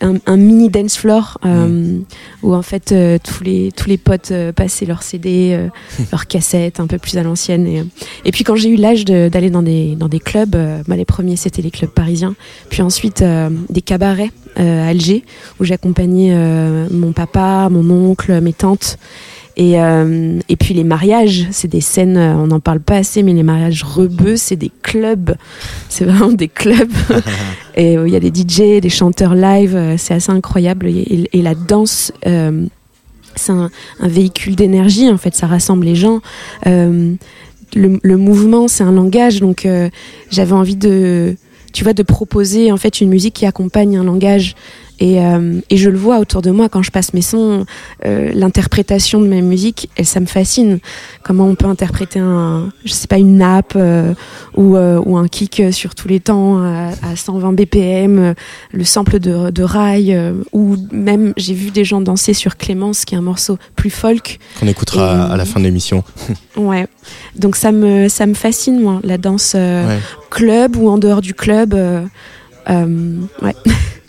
un, 0.01 0.37
mini 0.37 0.69
dance 0.69 0.97
floor 0.97 1.37
euh, 1.45 1.67
mm. 1.67 2.03
où 2.43 2.53
en 2.53 2.61
fait 2.61 2.91
euh, 2.91 3.17
tous 3.23 3.43
les 3.43 3.71
tous 3.71 3.87
les 3.87 3.97
potes 3.97 4.31
euh, 4.31 4.51
passaient 4.51 4.85
leurs 4.85 5.03
CD, 5.03 5.57
leurs 6.11 6.27
cassettes 6.27 6.79
un 6.79 6.87
peu 6.87 6.97
plus 6.97 7.17
à 7.17 7.23
l'ancienne. 7.23 7.67
Et, 7.67 7.83
et, 8.25 8.31
puis 8.31 8.43
quand 8.43 8.55
j'ai 8.55 8.69
eu 8.69 8.75
l'âge 8.75 9.05
d'aller 9.05 9.49
dans 9.49 9.61
des 9.61 9.95
dans 9.95 10.07
des 10.07 10.19
clubs, 10.19 10.55
bah, 10.87 10.95
les 10.95 11.05
premiers 11.05 11.35
c'était 11.35 11.61
les 11.61 11.71
clubs 11.71 11.89
parisiens, 11.89 12.35
puis 12.69 12.81
ensuite 12.81 13.23
des 13.69 13.81
cabarets 13.81 14.31
à 14.55 14.87
Alger 14.87 15.23
où 15.59 15.63
j'accompagnais 15.63 16.35
mon 16.89 17.13
papa, 17.13 17.69
mon 17.69 17.89
oncle, 17.89 18.41
mes 18.41 18.53
tantes 18.53 18.97
et, 19.57 19.79
euh, 19.79 20.39
et 20.47 20.55
puis 20.55 20.73
les 20.73 20.83
mariages, 20.83 21.47
c'est 21.51 21.67
des 21.67 21.81
scènes, 21.81 22.17
euh, 22.17 22.35
on 22.35 22.47
n'en 22.47 22.59
parle 22.59 22.79
pas 22.79 22.97
assez, 22.97 23.21
mais 23.23 23.33
les 23.33 23.43
mariages 23.43 23.83
rebeux, 23.83 24.37
c'est 24.37 24.55
des 24.55 24.71
clubs. 24.81 25.35
C'est 25.89 26.05
vraiment 26.05 26.31
des 26.31 26.47
clubs. 26.47 26.91
et 27.75 27.93
il 27.93 28.09
y 28.09 28.15
a 28.15 28.19
des 28.19 28.29
DJ, 28.29 28.81
des 28.81 28.89
chanteurs 28.89 29.35
live, 29.35 29.75
euh, 29.75 29.95
c'est 29.97 30.13
assez 30.13 30.31
incroyable. 30.31 30.87
Et, 30.87 31.41
la 31.41 31.55
danse, 31.55 32.11
c'est 32.23 33.51
un, 33.51 33.69
véhicule 34.01 34.55
d'énergie, 34.55 35.09
en 35.09 35.17
fait, 35.17 35.35
ça 35.35 35.47
rassemble 35.47 35.85
les 35.85 35.95
gens. 35.95 36.21
Le, 36.65 37.17
le, 37.73 38.17
mouvement, 38.17 38.67
c'est 38.67 38.83
un 38.83 38.91
langage, 38.91 39.39
donc 39.39 39.67
j'avais 40.29 40.51
envie 40.51 40.75
de 40.75 41.35
tu 41.71 41.83
vois, 41.85 41.93
de 41.93 42.03
proposer 42.03 42.71
en 42.71 42.77
fait 42.77 43.01
une 43.01 43.09
musique 43.09 43.35
qui 43.35 43.45
accompagne 43.45 43.97
un 43.97 44.03
langage 44.03 44.55
et, 45.01 45.19
euh, 45.19 45.59
et, 45.71 45.77
je 45.77 45.89
le 45.89 45.97
vois 45.97 46.19
autour 46.19 46.43
de 46.43 46.51
moi 46.51 46.69
quand 46.69 46.83
je 46.83 46.91
passe 46.91 47.15
mes 47.15 47.23
sons, 47.23 47.65
euh, 48.05 48.31
l'interprétation 48.35 49.19
de 49.19 49.25
mes 49.25 49.41
musiques, 49.41 49.89
et 49.97 50.03
ça 50.03 50.19
me 50.19 50.27
fascine. 50.27 50.77
Comment 51.23 51.47
on 51.47 51.55
peut 51.55 51.65
interpréter 51.65 52.19
un, 52.19 52.69
je 52.85 52.93
sais 52.93 53.07
pas, 53.07 53.17
une 53.17 53.37
nappe 53.37 53.73
euh, 53.75 54.13
ou, 54.55 54.77
ou, 54.77 55.17
un 55.17 55.27
kick 55.27 55.63
sur 55.71 55.95
tous 55.95 56.07
les 56.07 56.19
temps 56.19 56.59
à, 56.59 56.91
à 57.01 57.15
120 57.15 57.53
BPM, 57.53 58.35
le 58.71 58.83
sample 58.83 59.17
de, 59.17 59.49
de 59.49 59.63
rail, 59.63 60.15
ou 60.53 60.75
même 60.91 61.33
j'ai 61.35 61.55
vu 61.55 61.71
des 61.71 61.83
gens 61.83 61.99
danser 61.99 62.35
sur 62.35 62.55
Clémence, 62.55 63.03
qui 63.03 63.15
est 63.15 63.17
un 63.17 63.21
morceau 63.21 63.57
plus 63.75 63.89
folk. 63.89 64.37
Qu'on 64.59 64.67
écoutera 64.67 65.33
à 65.33 65.35
la 65.35 65.45
fin 65.45 65.59
de 65.59 65.65
l'émission. 65.65 66.03
ouais. 66.55 66.85
Donc 67.35 67.55
ça 67.55 67.71
me, 67.71 68.07
ça 68.07 68.27
me 68.27 68.35
fascine, 68.35 68.79
moi, 68.79 68.99
la 69.03 69.17
danse 69.17 69.55
club 70.29 70.75
ou 70.75 70.89
en 70.89 70.99
dehors 70.99 71.21
du 71.21 71.33
club. 71.33 71.73
ouais. 72.69 73.55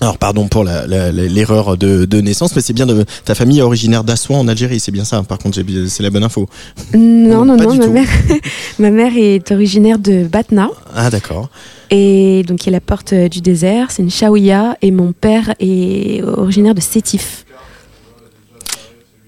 Alors 0.00 0.16
pardon 0.16 0.48
pour 0.48 0.64
l'erreur 0.64 1.76
de, 1.76 2.20
naissance, 2.20 2.56
mais 2.56 2.62
c'est 2.62 2.72
bien 2.72 2.86
de 2.86 3.04
ta 3.24 3.34
famille 3.34 3.58
est 3.58 3.62
originaire 3.62 4.02
d'Assouan 4.02 4.40
en 4.40 4.48
Algérie, 4.48 4.80
c'est 4.80 4.92
bien 4.92 5.04
ça. 5.04 5.22
Par 5.22 5.38
contre, 5.38 5.60
c'est 5.88 6.02
la 6.02 6.10
bonne 6.10 6.24
info. 6.24 6.48
Non, 6.94 7.44
non, 7.44 7.56
non, 7.56 7.74
ma 7.74 7.86
mère, 7.86 8.08
ma 8.78 8.90
mère 8.90 9.12
est 9.16 9.50
originaire 9.50 9.98
de 9.98 10.24
Batna. 10.24 10.70
Ah 10.94 11.10
d'accord. 11.10 11.50
Et 11.90 12.44
donc 12.46 12.64
il 12.64 12.66
y 12.66 12.68
a 12.70 12.72
la 12.72 12.80
porte 12.80 13.12
du 13.12 13.40
désert, 13.40 13.90
c'est 13.90 14.02
une 14.02 14.10
chaouia, 14.10 14.76
et 14.80 14.90
mon 14.90 15.12
père 15.12 15.54
est 15.58 16.22
originaire 16.22 16.74
de 16.74 16.80
Sétif. 16.80 17.44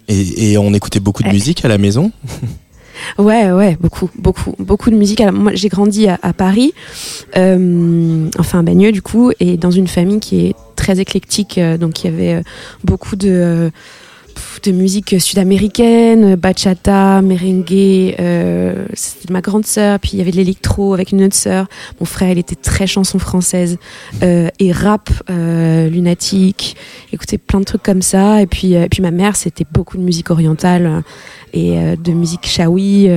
Et, 0.09 0.59
on 0.59 0.75
écoutait 0.75 1.00
beaucoup 1.00 1.23
de 1.23 1.29
musique 1.29 1.64
à 1.64 1.69
la 1.69 1.79
maison? 1.79 2.12
Ouais, 3.18 3.50
ouais, 3.52 3.76
beaucoup, 3.80 4.11
beaucoup, 4.16 4.54
beaucoup 4.59 4.90
de 4.90 4.97
musique. 4.97 5.23
Moi, 5.32 5.52
j'ai 5.54 5.68
grandi 5.68 6.09
à, 6.09 6.32
Paris, 6.32 6.73
euh, 7.37 8.28
enfin 8.38 8.61
à 8.61 8.62
Bagneux 8.62 8.92
du 8.92 9.02
coup, 9.02 9.32
et 9.40 9.56
dans 9.56 9.71
une 9.71 9.88
famille 9.88 10.21
qui 10.21 10.47
est 10.47 10.56
très 10.76 11.00
éclectique. 11.00 11.59
Euh, 11.59 11.76
donc, 11.78 12.04
il 12.04 12.11
y 12.11 12.14
avait 12.14 12.35
euh, 12.35 12.42
beaucoup 12.85 13.16
de 13.16 13.71
de 14.62 14.73
musique 14.73 15.21
sud-américaine, 15.21 16.37
bachata, 16.37 17.21
merengue. 17.23 18.15
Euh, 18.21 18.87
c'était 18.95 19.33
ma 19.33 19.41
grande 19.41 19.67
sœur. 19.67 19.99
Puis 19.99 20.12
il 20.15 20.19
y 20.19 20.23
avait 20.23 20.31
de 20.31 20.37
l'électro 20.37 20.95
avec 20.95 21.12
une 21.12 21.25
autre 21.25 21.35
sœur. 21.35 21.67
Mon 22.01 22.07
frère, 22.07 22.31
il 22.31 22.39
était 22.39 22.55
très 22.57 22.87
chanson 22.87 23.19
française 23.19 23.79
euh, 24.23 24.49
et 24.59 24.73
rap 24.73 25.11
euh, 25.31 25.89
lunatique. 25.89 26.77
Écoutait 27.12 27.39
plein 27.39 27.61
de 27.61 27.65
trucs 27.65 27.83
comme 27.83 28.03
ça. 28.03 28.41
Et 28.41 28.47
puis, 28.47 28.75
puis 28.91 29.03
ma 29.03 29.11
mère, 29.11 29.37
c'était 29.37 29.67
beaucoup 29.71 29.97
de 29.97 30.03
musique 30.03 30.31
orientale 30.31 31.03
et 31.53 31.77
de 31.97 32.12
musique 32.12 32.47
shawi 32.47 33.09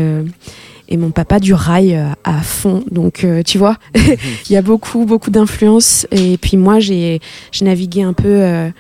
et 0.88 0.98
mon 0.98 1.12
papa 1.12 1.40
du 1.40 1.54
rail 1.54 2.00
à 2.24 2.42
fond. 2.42 2.84
Donc, 2.92 3.26
tu 3.46 3.58
vois, 3.58 3.78
il 3.96 4.52
y 4.52 4.58
a 4.58 4.62
beaucoup, 4.62 5.06
beaucoup 5.06 5.32
d'influences. 5.32 6.08
Et 6.12 6.38
puis 6.38 6.58
moi, 6.58 6.80
j'ai 6.80 7.22
navigué 7.62 8.02
un 8.02 8.14
peu 8.14 8.72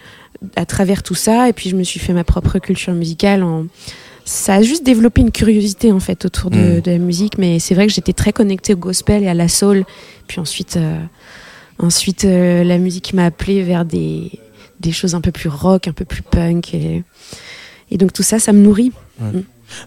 à 0.56 0.66
travers 0.66 1.04
tout 1.04 1.16
ça, 1.16 1.50
et 1.50 1.54
puis 1.54 1.70
je 1.70 1.76
me 1.76 1.84
suis 1.84 2.00
fait 2.00 2.14
ma 2.14 2.24
propre 2.24 2.60
culture 2.60 2.94
musicale. 2.94 3.44
En... 3.44 3.66
Ça 4.24 4.56
a 4.56 4.62
juste 4.62 4.84
développé 4.84 5.22
une 5.22 5.32
curiosité 5.32 5.92
en 5.92 6.00
fait 6.00 6.26
autour 6.26 6.50
de, 6.50 6.80
mm. 6.80 6.84
la 6.86 6.98
musique, 6.98 7.38
mais 7.38 7.60
c'est 7.60 7.76
vrai 7.76 7.88
que 7.88 7.94
j'étais 7.94 8.14
très 8.14 8.34
connectée 8.34 8.74
au 8.74 8.78
gospel 8.78 9.24
et 9.24 9.28
à 9.28 9.34
la 9.34 9.48
soul. 9.48 9.86
Puis 10.28 10.40
ensuite, 10.40 10.78
euh, 10.78 11.00
ensuite 11.80 12.26
euh, 12.26 12.64
la 12.64 12.78
musique 12.78 13.14
m'a 13.14 13.26
appelé 13.26 13.62
vers 13.64 13.86
des, 13.86 14.32
des 14.80 14.92
choses 14.92 15.16
un 15.16 15.22
peu 15.22 15.32
plus 15.32 15.50
rock, 15.50 15.88
un 15.88 15.94
peu 15.94 16.06
plus 16.06 16.24
punk, 16.24 16.74
et, 16.74 17.04
et 17.92 17.98
donc 17.98 18.14
tout 18.14 18.24
ça, 18.24 18.40
ça 18.40 18.54
me 18.54 18.62
nourrit. 18.62 18.92
Mm. 19.20 19.40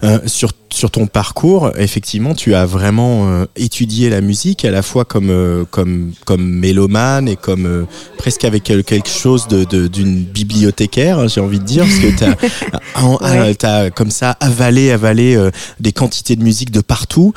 Euh, 0.02 0.18
sur 0.26 0.52
sur 0.70 0.90
ton 0.90 1.06
parcours, 1.06 1.70
effectivement, 1.76 2.34
tu 2.34 2.54
as 2.54 2.66
vraiment 2.66 3.28
euh, 3.28 3.46
étudié 3.56 4.10
la 4.10 4.20
musique 4.20 4.64
à 4.64 4.70
la 4.70 4.82
fois 4.82 5.04
comme 5.04 5.30
euh, 5.30 5.64
comme 5.70 6.12
comme 6.24 6.44
mélomane 6.46 7.28
et 7.28 7.36
comme 7.36 7.66
euh, 7.66 7.84
presque 8.18 8.44
avec 8.44 8.64
quelque 8.64 9.08
chose 9.08 9.48
de 9.48 9.64
d'une 9.64 10.22
bibliothécaire, 10.24 11.18
hein, 11.18 11.28
j'ai 11.28 11.40
envie 11.40 11.58
de 11.58 11.64
dire, 11.64 11.84
parce 11.84 11.98
que 11.98 12.16
tu 12.16 13.66
as, 13.66 13.90
comme 13.94 14.10
ça 14.10 14.36
avalé 14.40 14.90
avalé 14.90 15.38
des 15.80 15.92
quantités 15.92 16.36
de 16.36 16.42
musique 16.42 16.70
de 16.70 16.80
partout. 16.80 17.32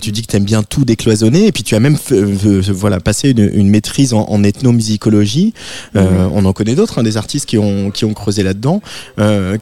tu 0.00 0.12
dis 0.12 0.22
que 0.22 0.28
tu 0.28 0.36
aimes 0.36 0.44
bien 0.44 0.62
tout 0.62 0.84
décloisonner 0.84 1.46
et 1.46 1.52
puis 1.52 1.62
tu 1.62 1.74
as 1.74 1.80
même 1.80 1.96
voilà 2.68 3.00
passé 3.00 3.30
une, 3.30 3.50
une 3.52 3.68
maîtrise 3.68 4.14
en, 4.14 4.24
en 4.28 4.44
ethnomusicologie. 4.44 5.52
On 5.94 6.44
en 6.44 6.52
connaît 6.52 6.74
d'autres, 6.74 6.98
hein, 6.98 7.02
des 7.02 7.16
artistes 7.16 7.46
qui 7.46 7.58
ont 7.58 7.90
qui 7.90 8.04
ont 8.04 8.14
creusé 8.14 8.42
là-dedans. 8.42 8.80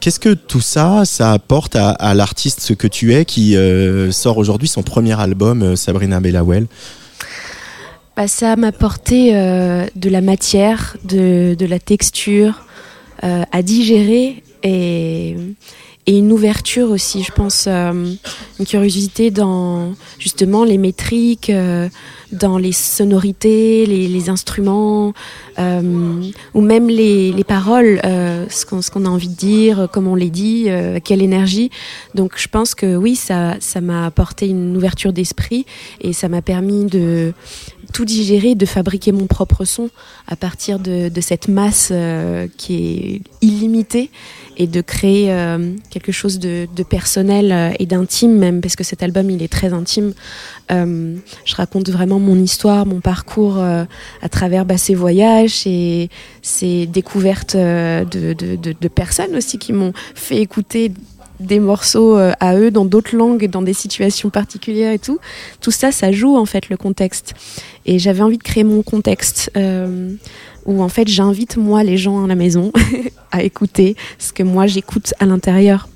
Qu'est-ce 0.00 0.20
que 0.20 0.34
tout 0.34 0.60
ça 0.60 1.04
ça 1.04 1.32
apporte 1.32 1.76
à, 1.76 1.90
à 1.90 2.14
l'artiste 2.14 2.60
ce 2.60 2.74
que 2.74 2.89
tu 2.90 3.14
es, 3.14 3.24
qui 3.24 3.56
euh, 3.56 4.12
sort 4.12 4.36
aujourd'hui 4.38 4.68
son 4.68 4.82
premier 4.82 5.18
album, 5.18 5.62
euh, 5.62 5.76
Sabrina 5.76 6.20
Bellawell. 6.20 6.66
Bah, 8.16 8.28
Ça 8.28 8.56
m'a 8.56 8.68
apporté 8.68 9.30
euh, 9.34 9.86
de 9.96 10.10
la 10.10 10.20
matière, 10.20 10.96
de, 11.04 11.54
de 11.58 11.66
la 11.66 11.78
texture 11.78 12.64
à 13.22 13.60
digérer 13.60 14.42
et, 14.62 15.36
et, 16.06 16.18
une 16.18 16.32
ouverture 16.32 16.90
aussi, 16.90 17.22
je 17.22 17.32
pense, 17.32 17.66
une 17.66 18.18
curiosité 18.66 19.30
dans 19.30 19.94
justement 20.18 20.64
les 20.64 20.78
métriques 20.78 21.50
dans 22.32 22.58
les 22.58 22.72
sonorités, 22.72 23.86
les, 23.86 24.28
instruments, 24.28 25.12
euh, 25.58 26.22
ou 26.54 26.60
même 26.60 26.88
les, 26.88 27.44
paroles, 27.44 28.00
euh, 28.04 28.46
ce 28.48 28.64
qu'on 28.90 29.04
a 29.04 29.08
envie 29.08 29.28
de 29.28 29.34
dire, 29.34 29.88
comment 29.92 30.12
on 30.12 30.16
les 30.16 30.30
dit, 30.30 30.64
euh, 30.68 31.00
quelle 31.02 31.22
énergie. 31.22 31.70
Donc 32.14 32.34
je 32.36 32.48
pense 32.48 32.74
que 32.74 32.96
oui, 32.96 33.16
ça 33.16 33.58
m'a 33.80 34.06
apporté 34.06 34.46
une 34.46 34.76
ouverture 34.76 35.12
d'esprit 35.12 35.66
et 36.00 36.12
ça 36.12 36.28
m'a 36.28 36.42
permis 36.42 36.84
de 36.84 37.32
tout 37.92 38.04
digérer, 38.04 38.54
de 38.54 38.66
fabriquer 38.66 39.10
mon 39.10 39.26
propre 39.26 39.64
son 39.64 39.90
à 40.28 40.36
partir 40.36 40.78
de, 40.78 41.10
cette 41.20 41.48
masse 41.48 41.92
qui 42.56 42.74
est 42.74 43.22
illimitée 43.42 44.10
et 44.60 44.66
de 44.66 44.80
créer 44.82 45.34
quelque 45.88 46.12
chose 46.12 46.38
de, 46.38 46.66
personnel 46.88 47.74
et 47.78 47.86
d'intime 47.86 48.36
même, 48.36 48.60
parce 48.60 48.76
que 48.76 48.84
cet 48.84 49.02
album 49.02 49.30
il 49.30 49.42
est 49.42 49.52
très 49.52 49.72
intime. 49.72 50.12
je 50.68 51.54
raconte 51.56 51.88
vraiment 51.88 52.20
mon 52.20 52.36
histoire, 52.36 52.86
mon 52.86 53.00
parcours 53.00 53.58
euh, 53.58 53.84
à 54.22 54.28
travers 54.28 54.64
bah, 54.64 54.76
ces 54.76 54.94
voyages 54.94 55.66
et 55.66 56.10
ces 56.42 56.86
découvertes 56.86 57.54
euh, 57.54 58.04
de, 58.04 58.88
personnes 58.88 59.34
aussi 59.36 59.58
qui 59.58 59.72
m'ont 59.72 59.92
fait 60.14 60.38
écouter 60.38 60.92
des 61.38 61.58
morceaux 61.58 62.18
euh, 62.18 62.32
à 62.40 62.56
eux 62.56 62.70
dans 62.70 62.84
d'autres 62.84 63.16
langues, 63.16 63.48
dans 63.48 63.62
des 63.62 63.72
situations 63.72 64.28
particulières 64.28 64.92
et 64.92 64.98
tout. 64.98 65.18
Tout 65.60 65.70
ça, 65.70 65.90
ça 65.90 66.12
joue 66.12 66.36
en 66.36 66.44
fait 66.44 66.68
le 66.68 66.76
contexte. 66.76 67.34
Et 67.86 67.98
j'avais 67.98 68.22
envie 68.22 68.38
de 68.38 68.42
créer 68.42 68.64
mon 68.64 68.82
contexte 68.82 69.50
où 70.64 70.82
en 70.82 70.88
fait 70.88 71.08
j'invite 71.08 71.56
moi 71.56 71.82
les 71.84 71.96
gens 71.96 72.24
à 72.24 72.26
la 72.26 72.34
maison 72.34 72.72
à 73.30 73.42
écouter 73.42 73.96
ce 74.18 74.32
que 74.32 74.42
moi 74.42 74.66
j'écoute 74.66 75.14
à 75.20 75.26
l'intérieur. 75.26 75.89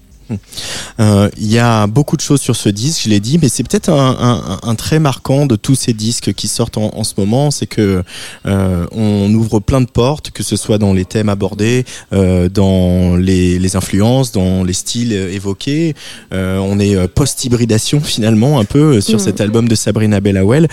Euh, 1.00 1.28
il 1.38 1.50
y 1.50 1.58
a 1.58 1.86
beaucoup 1.86 2.16
de 2.16 2.20
choses 2.20 2.40
sur 2.40 2.56
ce 2.56 2.68
disque, 2.68 3.02
je 3.04 3.08
l'ai 3.08 3.20
dit, 3.20 3.38
mais 3.40 3.48
c'est 3.48 3.62
peut-être 3.62 3.88
un, 3.90 4.16
un, 4.20 4.68
un, 4.68 4.74
trait 4.74 4.98
marquant 4.98 5.46
de 5.46 5.56
tous 5.56 5.74
ces 5.74 5.92
disques 5.92 6.32
qui 6.34 6.48
sortent 6.48 6.78
en, 6.78 6.90
en 6.94 7.04
ce 7.04 7.14
moment, 7.18 7.50
c'est 7.50 7.66
que 7.66 8.02
euh, 8.46 8.86
on 8.92 9.32
ouvre 9.34 9.60
plein 9.60 9.80
de 9.80 9.86
portes, 9.86 10.30
que 10.30 10.42
ce 10.42 10.56
soit 10.56 10.78
dans 10.78 10.92
les 10.92 11.04
thèmes 11.04 11.28
abordés, 11.28 11.84
euh, 12.12 12.48
dans 12.48 13.16
les, 13.16 13.58
les, 13.58 13.76
influences, 13.76 14.32
dans 14.32 14.64
les 14.64 14.72
styles 14.72 15.12
évoqués. 15.12 15.94
Euh, 16.32 16.58
on 16.58 16.78
est 16.78 16.96
euh, 16.96 17.08
post-hybridation 17.08 18.00
finalement 18.04 18.58
un 18.58 18.64
peu 18.64 19.00
sur 19.00 19.16
mm. 19.16 19.22
cet 19.22 19.40
album 19.40 19.68
de 19.68 19.74
Sabrina 19.74 20.20
Bellawell, 20.20 20.68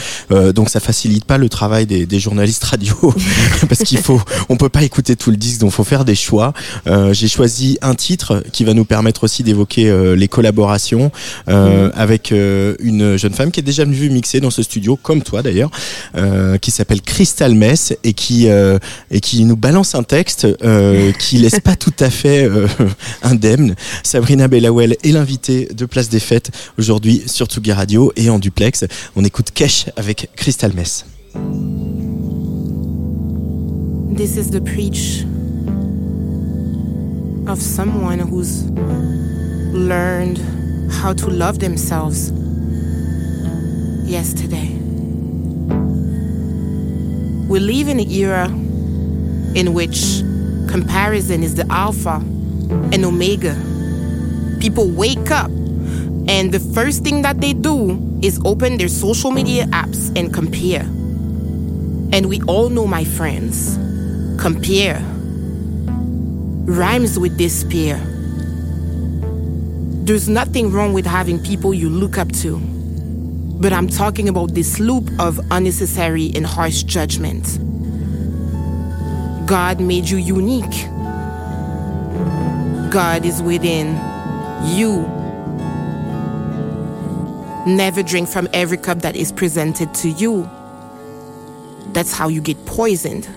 donc 0.55 0.69
ça 0.69 0.79
facilite 0.79 1.25
pas 1.25 1.37
le 1.37 1.49
travail 1.49 1.85
des, 1.85 2.05
des 2.05 2.19
journalistes 2.19 2.63
radio 2.63 2.95
parce 3.69 3.83
qu'il 3.83 3.97
faut, 3.97 4.21
on 4.49 4.57
peut 4.57 4.69
pas 4.69 4.83
écouter 4.83 5.15
tout 5.15 5.31
le 5.31 5.37
disque, 5.37 5.61
donc 5.61 5.71
faut 5.71 5.83
faire 5.83 6.05
des 6.05 6.15
choix. 6.15 6.53
J'ai 7.11 7.27
choisi 7.27 7.77
un 7.81 7.95
titre 7.95 8.43
qui 8.51 8.63
va 8.63 8.73
nous 8.73 8.85
permettre 8.85 9.23
aussi 9.23 9.40
d'évoquer 9.43 9.89
euh, 9.89 10.15
les 10.15 10.27
collaborations 10.27 11.12
euh, 11.47 11.88
mm. 11.88 11.91
avec 11.95 12.32
euh, 12.32 12.75
une 12.80 13.17
jeune 13.17 13.34
femme 13.34 13.51
qui 13.51 13.60
est 13.60 13.63
déjà 13.63 13.86
venue 13.86 14.10
mixer 14.10 14.39
dans 14.39 14.51
ce 14.51 14.63
studio, 14.63 14.95
comme 14.95 15.21
toi 15.21 15.41
d'ailleurs, 15.41 15.71
qui 16.62 16.71
s'appelle 16.71 17.01
Crystal 17.01 17.54
Mess 17.56 17.93
et 18.04 18.13
qui 18.13 18.47
et 18.47 19.19
qui 19.19 19.45
nous 19.45 19.56
balance 19.56 19.95
un 19.95 20.04
texte 20.04 20.47
qui 21.19 21.38
laisse 21.38 21.60
pas 21.60 21.75
tout 21.75 21.93
à 21.99 22.10
fait 22.10 22.49
indemne. 23.23 23.75
Sabrina 24.04 24.47
Bellawell 24.47 24.95
est 25.04 25.12
l'invitée 25.12 25.69
de 25.73 25.86
Place 25.86 26.10
des 26.10 26.19
Fêtes 26.19 26.51
aujourd'hui 26.77 27.23
sur 27.25 27.47
Tsugi 27.47 27.71
Radio 27.71 28.12
et 28.15 28.30
en 28.30 28.39
duplex. 28.39 28.86
On 29.15 29.23
écoute 29.23 29.51
Cash 29.54 29.86
avec 29.95 30.30
Crystal 30.36 30.71
Mess. 30.73 31.06
This 34.15 34.36
is 34.38 34.51
the 34.51 34.62
preach 34.62 35.25
of 37.47 37.62
someone 37.62 38.19
who's 38.19 38.69
learned 39.71 40.38
how 40.91 41.13
to 41.13 41.27
love 41.27 41.60
themselves 41.60 42.32
yesterday. 44.10 44.69
We 47.47 47.60
live 47.60 47.88
in 47.88 47.99
an 47.99 48.10
era 48.10 48.45
in 49.56 49.73
which 49.73 50.21
comparison 50.69 51.43
is 51.43 51.56
the 51.56 51.65
alpha 51.69 52.21
and 52.93 53.04
omega. 53.04 53.56
People 54.60 54.89
wake 54.91 55.32
up 55.32 55.49
and 56.27 56.51
the 56.51 56.60
first 56.60 57.04
thing 57.04 57.23
that 57.23 57.41
they 57.41 57.54
do 57.54 57.99
is 58.21 58.39
open 58.45 58.77
their 58.77 58.88
social 58.88 59.32
media 59.32 59.65
apps 59.67 60.15
and 60.17 60.34
compare. 60.34 60.84
And 62.13 62.27
we 62.27 62.41
all 62.43 62.69
know, 62.69 62.86
my 62.86 63.04
friends, 63.04 63.77
compare 64.39 65.04
rhymes 66.65 67.17
with 67.17 67.38
despair. 67.38 67.97
There's 70.04 70.28
nothing 70.28 70.71
wrong 70.71 70.93
with 70.93 71.06
having 71.06 71.41
people 71.41 71.74
you 71.74 71.89
look 71.89 72.17
up 72.17 72.32
to. 72.34 72.60
But 73.62 73.74
I'm 73.74 73.88
talking 73.88 74.28
about 74.28 74.54
this 74.54 74.80
loop 74.80 75.10
of 75.19 75.39
unnecessary 75.52 76.32
and 76.36 76.45
harsh 76.45 76.84
judgment. 76.84 77.60
God 79.47 79.80
made 79.80 80.10
you 80.10 80.17
unique. 80.17 80.88
God 82.91 83.26
is 83.26 83.41
within 83.41 83.95
you. 84.65 85.02
Never 87.67 88.02
drink 88.02 88.28
from 88.28 88.47
every 88.54 88.78
cup 88.78 89.04
that 89.04 89.15
is 89.15 89.32
presented 89.32 89.93
to 89.95 90.10
you. 90.10 90.50
That's 91.93 92.12
how 92.12 92.28
you 92.28 92.41
get 92.41 92.65
poisoned. 92.65 93.30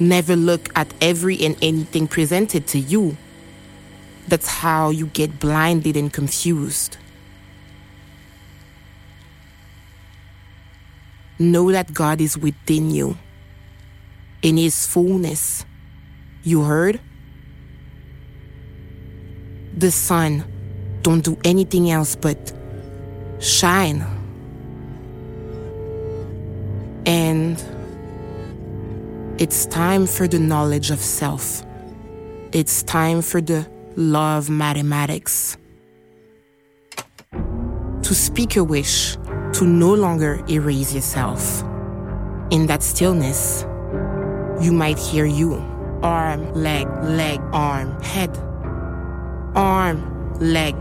Never 0.00 0.34
look 0.34 0.70
at 0.74 0.92
every 1.02 1.38
and 1.44 1.56
anything 1.60 2.08
presented 2.08 2.66
to 2.68 2.78
you. 2.78 3.18
That's 4.26 4.48
how 4.48 4.88
you 4.88 5.06
get 5.06 5.38
blinded 5.38 5.94
and 5.94 6.10
confused. 6.10 6.96
Know 11.38 11.70
that 11.70 11.92
God 11.92 12.20
is 12.20 12.38
within 12.38 12.90
you, 12.90 13.18
in 14.40 14.56
His 14.56 14.86
fullness. 14.86 15.66
You 16.42 16.62
heard? 16.62 16.98
The 19.76 19.90
sun 19.90 20.44
don't 21.02 21.22
do 21.22 21.36
anything 21.44 21.90
else 21.90 22.16
but 22.16 22.52
shine. 23.38 24.04
And 27.04 27.62
it's 29.40 29.64
time 29.64 30.06
for 30.06 30.28
the 30.28 30.38
knowledge 30.38 30.90
of 30.90 31.00
self. 31.00 31.64
It's 32.52 32.82
time 32.82 33.22
for 33.22 33.40
the 33.40 33.66
love 33.96 34.50
mathematics. 34.50 35.56
To 37.32 38.14
speak 38.14 38.56
a 38.56 38.62
wish, 38.62 39.16
to 39.54 39.64
no 39.64 39.94
longer 39.94 40.44
erase 40.46 40.94
yourself. 40.94 41.62
In 42.50 42.66
that 42.66 42.82
stillness, 42.82 43.64
you 44.60 44.72
might 44.72 44.98
hear 44.98 45.24
you. 45.24 45.54
Arm, 46.02 46.52
leg, 46.52 46.86
leg, 47.02 47.40
arm, 47.54 47.98
head. 48.02 48.36
Arm, 49.56 50.34
leg, 50.38 50.76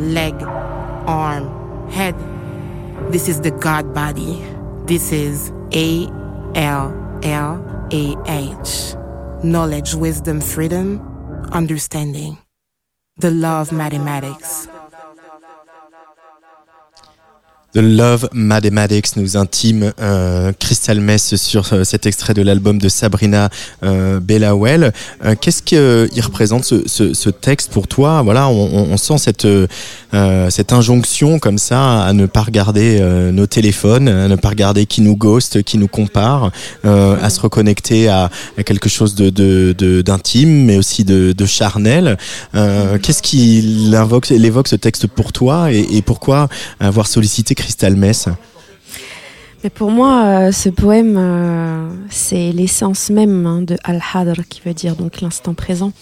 leg, 0.00 0.34
arm, 1.06 1.88
head. 1.90 2.16
This 3.12 3.28
is 3.28 3.40
the 3.40 3.52
God 3.52 3.94
body. 3.94 4.44
This 4.86 5.12
is 5.12 5.52
A 5.72 6.08
L 6.56 7.20
L 7.22 7.69
AH. 7.92 8.94
Knowledge, 9.42 9.94
wisdom, 9.94 10.40
freedom, 10.40 11.00
understanding. 11.52 12.38
The 13.16 13.30
law 13.32 13.60
of 13.60 13.72
mathematics. 13.72 14.68
The 17.72 17.78
Love 17.78 18.28
Mathematics 18.32 19.14
nous 19.14 19.36
intime 19.36 19.92
euh, 20.00 20.52
Crystal 20.58 20.98
Mess 20.98 21.36
sur 21.36 21.72
euh, 21.72 21.84
cet 21.84 22.04
extrait 22.04 22.34
de 22.34 22.42
l'album 22.42 22.78
de 22.78 22.88
Sabrina 22.88 23.48
euh, 23.84 24.18
Bellawell. 24.18 24.92
Euh, 25.24 25.36
Qu'est-ce 25.40 25.62
qu'il 25.62 26.20
représente 26.20 26.64
ce, 26.64 26.82
ce, 26.88 27.14
ce, 27.14 27.30
texte 27.30 27.70
pour 27.70 27.86
toi? 27.86 28.22
Voilà, 28.22 28.48
on, 28.48 28.90
on, 28.90 28.96
sent 28.96 29.18
cette, 29.18 29.44
euh, 29.44 29.68
cette 30.50 30.72
injonction 30.72 31.38
comme 31.38 31.58
ça 31.58 32.02
à 32.02 32.12
ne 32.12 32.26
pas 32.26 32.42
regarder 32.42 32.98
euh, 33.00 33.30
nos 33.30 33.46
téléphones, 33.46 34.08
à 34.08 34.26
ne 34.26 34.34
pas 34.34 34.48
regarder 34.48 34.86
qui 34.86 35.00
nous 35.00 35.16
ghost, 35.16 35.62
qui 35.62 35.78
nous 35.78 35.86
compare, 35.88 36.50
à 36.82 37.30
se 37.30 37.40
reconnecter 37.40 38.08
à, 38.08 38.30
quelque 38.66 38.88
chose 38.88 39.14
de 39.14 39.30
d'intime, 40.02 40.64
mais 40.64 40.76
aussi 40.76 41.04
de, 41.04 41.32
de 41.32 41.46
charnel. 41.46 42.18
Qu'est-ce 42.52 43.22
qui 43.22 43.92
invoque, 43.94 44.30
évoque 44.32 44.66
ce 44.66 44.76
texte 44.76 45.06
pour 45.06 45.32
toi 45.32 45.72
et, 45.72 45.86
et 45.92 46.02
pourquoi 46.02 46.48
avoir 46.80 47.06
sollicité 47.06 47.54
Crystal 47.60 47.94
Mess 47.94 48.28
mais 49.62 49.68
pour 49.68 49.90
moi, 49.90 50.24
euh, 50.24 50.52
ce 50.52 50.70
poème, 50.70 51.16
euh, 51.18 51.90
c'est 52.08 52.50
l'essence 52.50 53.10
même 53.10 53.44
hein, 53.44 53.60
de 53.60 53.76
Al-Hadr, 53.84 54.42
qui 54.48 54.62
veut 54.64 54.72
dire 54.72 54.96
donc 54.96 55.20
l'instant 55.20 55.52
présent. 55.52 55.92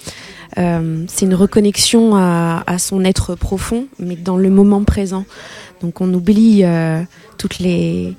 Euh, 0.59 1.05
c'est 1.09 1.27
une 1.27 1.35
reconnexion 1.35 2.15
à, 2.15 2.63
son 2.79 3.05
être 3.05 3.35
profond, 3.35 3.87
mais 3.99 4.15
dans 4.15 4.37
le 4.37 4.49
moment 4.49 4.85
présent. 4.85 5.25
Donc 5.83 6.01
on 6.01 6.13
oublie 6.15 6.65
toutes 7.37 7.59
les, 7.59 8.15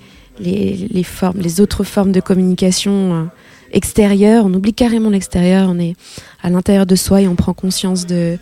formes, 1.06 1.40
les 1.40 1.62
autres 1.62 1.86
formes 1.86 2.12
de 2.12 2.20
communication 2.20 3.30
extérieures. 3.72 4.46
On 4.46 4.54
oublie 4.54 4.74
carrément 4.74 5.10
l'extérieur. 5.10 5.70
On 5.72 5.80
est 5.80 5.96
à 6.44 6.50
l'intérieur 6.50 6.86
de 6.86 6.96
soi 6.96 7.22
et 7.22 7.28
on 7.28 7.36
prend 7.36 7.54
conscience 7.54 8.06
de, 8.06 8.38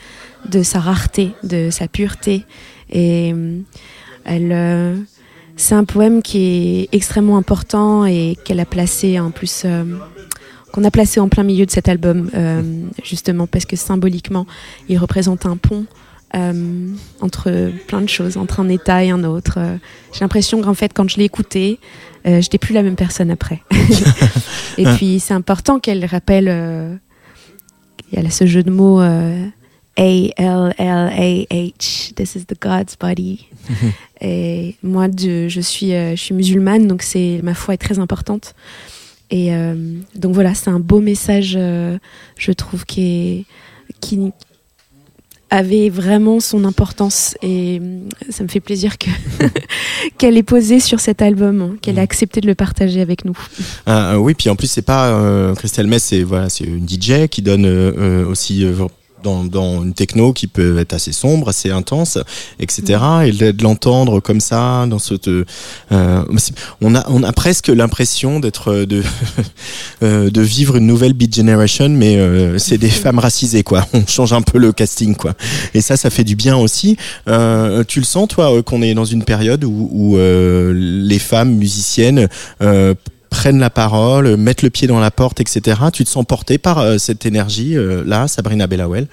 de 0.49 0.63
sa 0.63 0.79
rareté, 0.79 1.31
de 1.43 1.69
sa 1.69 1.87
pureté. 1.87 2.43
Et 2.91 3.33
elle, 4.27 4.51
euh, 4.51 4.95
c'est 5.55 5.73
un 5.73 5.85
poème 5.85 6.21
qui 6.21 6.37
est 6.37 6.89
extrêmement 6.95 7.37
important 7.37 8.05
et 8.05 8.37
qu'elle 8.45 8.59
a 8.59 8.65
placé 8.65 9.19
en 9.19 9.31
plus, 9.31 9.63
euh, 9.65 9.83
qu'on 10.71 10.83
a 10.83 10.91
placé 10.91 11.19
en 11.19 11.29
plein 11.29 11.43
milieu 11.43 11.65
de 11.65 11.71
cet 11.71 11.89
album, 11.89 12.29
euh, 12.35 12.61
justement 13.03 13.47
parce 13.47 13.65
que 13.65 13.75
symboliquement, 13.75 14.45
il 14.87 14.97
représente 14.99 15.45
un 15.45 15.57
pont. 15.57 15.85
Euh, 16.35 16.89
entre 17.21 17.71
plein 17.87 18.01
de 18.01 18.09
choses, 18.09 18.35
entre 18.35 18.59
un 18.59 18.67
état 18.67 19.01
et 19.01 19.11
un 19.11 19.23
autre. 19.23 19.59
J'ai 20.11 20.19
l'impression 20.19 20.61
qu'en 20.61 20.73
fait, 20.73 20.91
quand 20.93 21.09
je 21.09 21.15
l'ai 21.15 21.23
écouté, 21.23 21.79
euh, 22.27 22.41
j'étais 22.41 22.57
plus 22.57 22.73
la 22.73 22.83
même 22.83 22.97
personne 22.97 23.31
après. 23.31 23.63
et 24.77 24.83
puis, 24.97 25.21
c'est 25.21 25.33
important 25.33 25.79
qu'elle 25.79 26.03
rappelle. 26.03 26.99
Il 28.11 28.21
y 28.21 28.25
a 28.25 28.29
ce 28.29 28.45
jeu 28.45 28.61
de 28.61 28.71
mots 28.71 28.99
a-L-L-A-H, 29.97 31.83
this 32.15 32.35
is 32.35 32.45
the 32.45 32.59
God's 32.59 32.95
body. 32.95 33.47
et 34.21 34.75
moi, 34.83 35.07
je, 35.07 35.49
je, 35.49 35.61
suis, 35.61 35.93
euh, 35.93 36.15
je 36.15 36.21
suis 36.21 36.35
musulmane, 36.35 36.87
donc 36.87 37.01
c'est 37.01 37.39
ma 37.43 37.53
foi 37.55 37.73
est 37.73 37.77
très 37.77 37.99
importante. 37.99 38.53
Et 39.29 39.53
euh, 39.53 39.75
donc 40.15 40.33
voilà, 40.33 40.53
c'est 40.53 40.69
un 40.69 40.79
beau 40.79 41.01
message, 41.01 41.55
euh, 41.57 41.97
je 42.37 42.51
trouve, 42.51 42.85
qui, 42.85 43.01
est, 43.01 43.45
qui 43.99 44.31
avait 45.49 45.89
vraiment 45.89 46.39
son 46.39 46.63
importance. 46.63 47.35
Et 47.41 47.81
ça 48.29 48.43
me 48.43 48.49
fait 48.49 48.59
plaisir 48.59 48.99
que 48.99 49.09
qu'elle 50.17 50.37
ait 50.37 50.43
posé 50.43 50.79
sur 50.79 50.99
cet 50.99 51.23
album, 51.23 51.61
hein, 51.61 51.75
qu'elle 51.81 51.97
ait 51.97 52.01
accepté 52.01 52.39
de 52.39 52.47
le 52.47 52.55
partager 52.55 53.01
avec 53.01 53.25
nous. 53.25 53.37
Ah, 53.87 54.19
oui, 54.19 54.35
puis 54.35 54.49
en 54.49 54.55
plus, 54.55 54.67
c'est 54.67 54.83
pas 54.83 55.53
Christelle 55.57 55.87
Mess, 55.87 56.03
c'est 56.03 56.21
voilà, 56.21 56.49
c'est 56.49 56.65
une 56.65 56.87
DJ 56.87 57.27
qui 57.27 57.41
donne 57.41 57.65
aussi 57.65 58.63
dans, 59.23 59.43
dans, 59.43 59.83
une 59.83 59.93
techno 59.93 60.33
qui 60.33 60.47
peut 60.47 60.77
être 60.79 60.93
assez 60.93 61.11
sombre, 61.11 61.49
assez 61.49 61.71
intense, 61.71 62.17
etc. 62.59 62.99
Et 63.25 63.31
de 63.31 63.63
l'entendre 63.63 64.19
comme 64.19 64.39
ça, 64.39 64.85
dans 64.87 64.99
ce, 64.99 65.15
euh, 65.91 66.23
on 66.81 66.95
a 66.95 67.05
on 67.09 67.23
a 67.23 67.33
presque 67.33 67.67
l'impression 67.67 68.39
d'être 68.39 68.73
de 68.73 69.03
de 70.01 70.41
vivre 70.41 70.77
une 70.77 70.87
nouvelle 70.87 71.13
Beat 71.13 71.35
Generation, 71.35 71.89
mais 71.89 72.17
euh, 72.17 72.57
c'est 72.57 72.77
des 72.77 72.89
femmes 73.03 73.19
racisées 73.19 73.63
quoi. 73.63 73.85
On 73.93 74.05
change 74.05 74.33
un 74.33 74.41
peu 74.41 74.57
le 74.57 74.71
casting 74.71 75.15
quoi. 75.15 75.33
Et 75.73 75.81
ça, 75.81 75.97
ça 75.97 76.09
fait 76.09 76.23
du 76.23 76.35
bien 76.35 76.57
aussi. 76.57 76.97
Euh, 77.27 77.83
tu 77.83 77.99
le 77.99 78.05
sens 78.05 78.27
toi 78.27 78.61
qu'on 78.63 78.81
est 78.81 78.93
dans 78.93 79.05
une 79.05 79.23
période 79.23 79.63
où, 79.63 79.89
où 79.91 80.17
euh, 80.17 80.73
les 80.75 81.19
femmes 81.19 81.55
musiciennes 81.55 82.27
prennent 83.29 83.59
la 83.59 83.69
parole, 83.69 84.37
mettent 84.37 84.61
le 84.61 84.69
pied 84.69 84.87
dans 84.87 84.99
la 84.99 85.11
porte, 85.11 85.39
etc. 85.39 85.79
Tu 85.93 86.03
te 86.03 86.09
sens 86.09 86.25
porté 86.25 86.57
par 86.57 86.79
euh, 86.79 86.97
cette 86.97 87.25
énergie 87.25 87.77
euh, 87.77 88.03
là, 88.05 88.27
Sabrina 88.27 88.67
Bellawell 88.67 89.07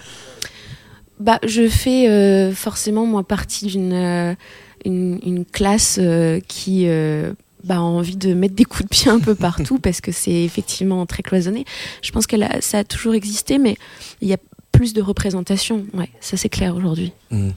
bah, 1.21 1.39
je 1.47 1.69
fais 1.69 2.09
euh, 2.09 2.53
forcément 2.53 3.07
moi 3.07 3.23
partie 3.23 3.67
d'une 3.67 4.37
une, 4.85 5.21
une, 5.25 5.45
classe 5.45 6.01
qui 6.49 6.89
bah, 7.63 7.77
a 7.77 7.81
envie 7.81 8.17
de 8.17 8.35
mettre 8.35 8.55
des 8.55 8.65
coups 8.65 8.83
de 8.83 8.89
pied 8.89 9.11
un 9.11 9.21
peu 9.21 9.35
partout 9.37 9.79
parce 9.79 10.01
que 10.01 10.11
c'est 10.11 10.43
effectivement 10.43 11.07
très 11.07 11.23
cloisonné. 11.23 11.65
Je 12.03 12.11
pense 12.11 12.27
que 12.27 12.37
ça 12.61 12.79
a 12.79 12.85
toujours 12.85 13.15
existé, 13.15 13.59
mais 13.59 13.77
il 14.21 14.29
y 14.29 14.35
a 14.35 14.39
plus 14.73 14.93
de 14.93 15.01
représentation. 15.01 15.87
Ouais, 15.95 16.11
ça 16.21 16.37
c'est 16.37 16.49
clair 16.49 16.75
aujourd'hui. 16.75 17.13
Mmh. 17.31 17.51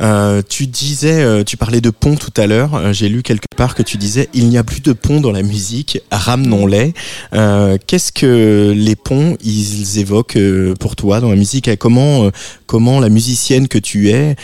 Euh, 0.00 0.42
tu 0.48 0.66
disais, 0.66 1.22
euh, 1.22 1.44
tu 1.44 1.56
parlais 1.56 1.80
de 1.80 1.90
pont 1.90 2.16
tout 2.16 2.32
à 2.36 2.46
l'heure. 2.46 2.74
Euh, 2.74 2.92
J'ai 2.92 3.08
lu 3.08 3.22
quelque 3.22 3.46
part 3.56 3.74
que 3.74 3.82
tu 3.82 3.96
disais 3.98 4.28
il 4.34 4.48
n'y 4.48 4.58
a 4.58 4.64
plus 4.64 4.80
de 4.80 4.92
pont 4.92 5.20
dans 5.20 5.30
la 5.32 5.42
musique, 5.42 6.00
ramenons-les. 6.10 6.94
Euh, 7.34 7.76
Qu'est-ce 7.86 8.12
que 8.12 8.72
les 8.76 8.96
ponts 8.96 9.36
ils 9.44 9.98
évoquent 9.98 10.38
pour 10.80 10.96
toi 10.96 11.20
dans 11.20 11.30
la 11.30 11.36
musique 11.36 11.68
et 11.68 11.76
Comment 11.76 12.30
comment 12.66 13.00
la 13.00 13.08
musicienne 13.10 13.68
que 13.68 13.78
tu 13.78 14.10
es 14.10 14.34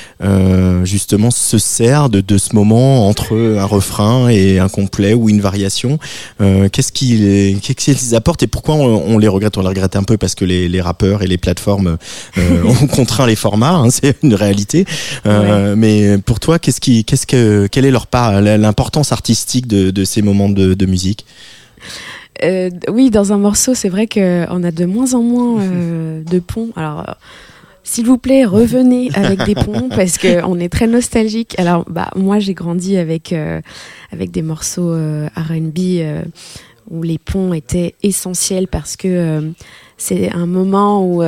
justement 0.85 1.31
se 1.31 1.59
sert 1.59 2.09
de, 2.11 2.21
de 2.21 2.37
ce 2.39 2.55
moment 2.55 3.09
entre 3.09 3.37
un 3.59 3.65
refrain 3.65 4.29
et 4.29 4.59
un 4.59 4.69
complet 4.69 5.15
ou 5.15 5.29
une 5.29 5.41
variation 5.41 5.99
Qu'est-ce 6.39 6.93
qu'ils 6.93 7.61
qu'est-ce 7.61 7.97
qu'ils 8.01 8.15
apportent 8.15 8.43
et 8.43 8.47
pourquoi 8.47 8.75
on, 8.75 9.15
on, 9.15 9.19
les 9.19 9.29
regrette? 9.29 9.57
On 9.57 9.63
les 9.63 9.69
regrette 9.69 9.97
un 9.97 10.03
peu 10.03 10.17
parce 10.19 10.35
que 10.35 10.45
les, 10.45 10.69
les 10.69 10.81
rappeurs 10.81 11.23
et 11.23 11.27
les 11.27 11.39
plateformes 11.39 11.97
ont 12.37 12.87
contraint 12.87 13.27
les 13.27 13.37
formats. 13.37 13.75
Hein, 13.77 13.91
C'est 13.91 14.17
une 14.23 14.35
réalité. 14.35 14.85
Euh, 15.27 15.71
ouais. 15.71 15.77
Mais 15.77 16.19
pour 16.19 16.41
toi, 16.41 16.59
qu'est-ce 16.59 16.81
qui, 16.81 17.05
qu'est-ce 17.05 17.27
que, 17.27 17.67
quelle 17.67 17.85
est 17.85 17.91
leur 17.91 18.07
part, 18.07 18.41
l'importance 18.41 19.13
artistique 19.13 19.67
de, 19.67 19.91
de, 19.91 20.05
ces 20.05 20.23
moments 20.23 20.49
de, 20.49 20.75
de 20.75 20.87
musique? 20.87 21.27
Euh, 22.45 22.71
Oui, 22.89 23.11
dans 23.11 23.33
un 23.33 23.39
morceau, 23.39 23.75
c'est 23.75 23.89
vrai 23.89 24.07
qu'on 24.07 24.63
a 24.63 24.71
de 24.71 24.85
moins 24.85 25.15
en 25.15 25.23
moins 25.23 25.61
euh, 25.61 26.23
de 26.31 26.39
ponts. 26.39 26.71
Alors. 26.77 27.05
S'il 27.85 28.05
vous 28.05 28.19
plaît, 28.19 28.45
revenez 28.45 29.09
avec 29.15 29.45
des 29.45 29.55
ponts 29.55 29.89
parce 29.97 30.19
que 30.19 30.45
on 30.45 30.61
est 30.61 30.69
très 30.69 30.87
nostalgique. 30.87 31.59
Alors, 31.59 31.87
bah, 31.89 32.11
moi, 32.17 32.39
j'ai 32.39 32.53
grandi 32.53 32.99
avec 32.99 33.35
avec 34.13 34.31
des 34.31 34.43
morceaux 34.43 34.93
R&B 34.93 35.79
où 36.91 37.03
les 37.03 37.17
ponts 37.17 37.55
étaient 37.55 37.95
essentiels 38.03 38.69
parce 38.69 38.95
que 38.97 39.53
c'est 39.97 40.31
un 40.31 40.45
moment 40.45 41.03
où 41.03 41.23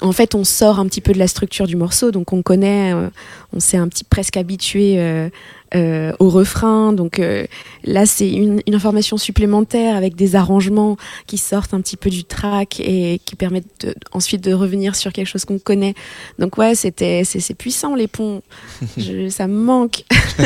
en 0.00 0.12
fait, 0.12 0.34
on 0.34 0.44
sort 0.44 0.78
un 0.78 0.86
petit 0.86 1.00
peu 1.00 1.12
de 1.12 1.18
la 1.18 1.28
structure 1.28 1.66
du 1.66 1.76
morceau, 1.76 2.10
donc 2.10 2.32
on 2.32 2.42
connaît, 2.42 2.94
euh, 2.94 3.08
on 3.52 3.60
s'est 3.60 3.76
un 3.76 3.88
petit 3.88 4.04
presque 4.04 4.36
habitué 4.36 5.30
euh, 5.76 6.12
au 6.18 6.30
refrain. 6.30 6.92
Donc 6.92 7.20
euh, 7.20 7.46
là, 7.84 8.04
c'est 8.04 8.28
une, 8.28 8.60
une, 8.66 8.74
information 8.74 9.16
supplémentaire 9.16 9.94
avec 9.94 10.16
des 10.16 10.34
arrangements 10.34 10.96
qui 11.28 11.38
sortent 11.38 11.74
un 11.74 11.80
petit 11.80 11.96
peu 11.96 12.10
du 12.10 12.24
track 12.24 12.80
et 12.80 13.20
qui 13.24 13.36
permettent 13.36 13.86
de, 13.86 13.94
ensuite 14.10 14.42
de 14.42 14.52
revenir 14.52 14.96
sur 14.96 15.12
quelque 15.12 15.28
chose 15.28 15.44
qu'on 15.44 15.60
connaît. 15.60 15.94
Donc 16.40 16.58
ouais, 16.58 16.74
c'était 16.74 17.22
c'est 17.24 17.54
puissant 17.54 17.94
les 17.94 18.08
ponts. 18.08 18.42
Je, 18.96 19.28
ça 19.28 19.46
me 19.46 19.54
manque. 19.54 20.02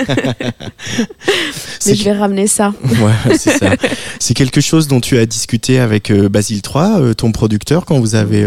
Mais 1.86 1.94
je 1.94 2.04
vais 2.04 2.12
ramener 2.12 2.46
ça. 2.46 2.74
Ouais, 2.84 3.36
c'est 3.38 3.58
ça. 3.58 3.76
c'est 4.18 4.34
quelque 4.34 4.60
chose 4.60 4.88
dont 4.88 5.00
tu 5.00 5.16
as 5.16 5.24
discuté 5.24 5.78
avec 5.78 6.10
euh, 6.10 6.28
Basile 6.28 6.60
3, 6.60 7.00
euh, 7.00 7.14
ton 7.14 7.32
producteur, 7.32 7.86
quand 7.86 7.98
vous 7.98 8.14
avez 8.14 8.44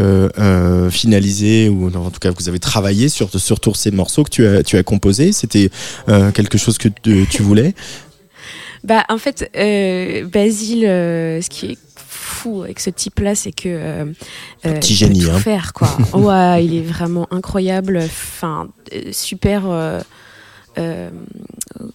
finalisé 0.91 1.69
ou 1.69 1.87
en 1.87 2.11
tout 2.11 2.19
cas 2.19 2.31
vous 2.37 2.49
avez 2.49 2.59
travaillé 2.59 3.09
sur 3.09 3.29
sur 3.39 3.59
tous 3.59 3.73
ces 3.73 3.89
morceaux 3.91 4.23
que 4.23 4.29
tu 4.29 4.45
as 4.45 4.63
tu 4.63 4.77
as 4.77 4.83
composés. 4.83 5.31
C'était 5.31 5.71
quelque 6.33 6.57
chose 6.57 6.66
que 6.77 6.89
tu 7.25 7.41
voulais 7.41 7.73
bah, 8.83 9.03
en 9.09 9.17
fait, 9.17 9.49
euh, 9.55 10.25
Basile, 10.27 10.85
euh, 10.85 11.41
ce 11.41 11.49
qui 11.49 11.71
est 11.71 11.77
fou 11.95 12.63
avec 12.63 12.79
ce 12.79 12.89
type-là, 12.89 13.35
c'est 13.35 13.51
que 13.51 13.67
euh, 13.67 14.05
petit 14.61 14.95
génie, 14.95 15.21
peut 15.21 15.27
tout 15.27 15.35
hein. 15.35 15.39
faire 15.39 15.73
quoi. 15.73 15.89
ouais, 16.13 16.65
il 16.65 16.75
est 16.75 16.81
vraiment 16.81 17.27
incroyable. 17.31 17.97
Enfin, 18.03 18.67
super. 19.11 19.63
Euh, 20.77 21.09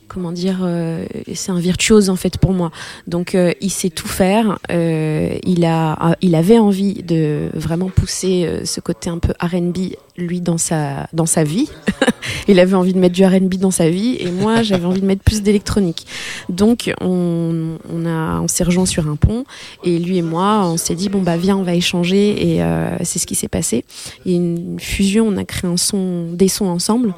comment 0.09 0.33
dire, 0.33 0.61
euh, 0.63 1.05
c'est 1.35 1.51
un 1.51 1.59
virtuose 1.59 2.11
en 2.11 2.17
fait 2.17 2.39
pour 2.39 2.53
moi. 2.53 2.71
Donc 3.07 3.35
euh, 3.35 3.53
il 3.61 3.71
sait 3.71 3.91
tout 3.91 4.09
faire. 4.09 4.59
il 4.71 5.65
a, 5.65 6.17
il 6.21 6.35
avait 6.35 6.59
envie 6.59 7.03
de 7.03 7.49
vraiment 7.55 7.89
pousser 7.89 8.63
ce 8.65 8.81
côté 8.81 9.11
un 9.11 9.19
peu 9.19 9.33
R&B 9.41 9.95
lui 10.19 10.41
dans 10.41 10.59
sa 10.59 11.09
dans 11.13 11.27
sa 11.27 11.45
vie. 11.45 11.69
il 12.49 12.61
avait 12.61 12.75
envie 12.75 12.93
de 12.93 12.99
mettre 12.99 13.15
du 13.15 13.25
R&B 13.25 13.55
dans 13.55 13.71
sa 13.71 13.89
vie 13.89 14.17
et 14.21 14.31
moi 14.31 14.63
j'avais 14.63 14.85
envie 14.85 15.01
de 15.01 15.07
mettre 15.07 15.23
plus 15.23 15.43
d'électronique. 15.43 16.07
Donc 16.49 16.93
on, 17.01 17.79
on 17.91 18.49
s'est 18.49 18.65
rejoint 18.65 18.87
sur 18.87 19.09
un 19.09 19.17
pont 19.17 19.45
et 19.85 19.99
lui 19.99 20.19
et 20.19 20.23
moi 20.23 20.63
on 20.67 20.77
s'est 20.77 20.95
dit 20.95 21.09
bon 21.09 21.23
bah 21.23 21.37
viens 21.37 21.57
on 21.57 21.63
va 21.63 21.75
échanger 21.75 22.57
et 22.57 22.63
c'est 23.05 23.19
ce 23.19 23.27
qui 23.27 23.35
s'est 23.35 23.49
passé. 23.49 23.85
Il 24.25 24.33
y 24.33 24.35
a 24.35 24.39
une 24.39 24.79
fusion, 24.79 25.29
on 25.29 25.37
a 25.37 25.45
créé 25.45 25.71
un 25.71 25.77
son, 25.77 26.33
des 26.33 26.49
sons 26.49 26.67
ensemble 26.67 27.15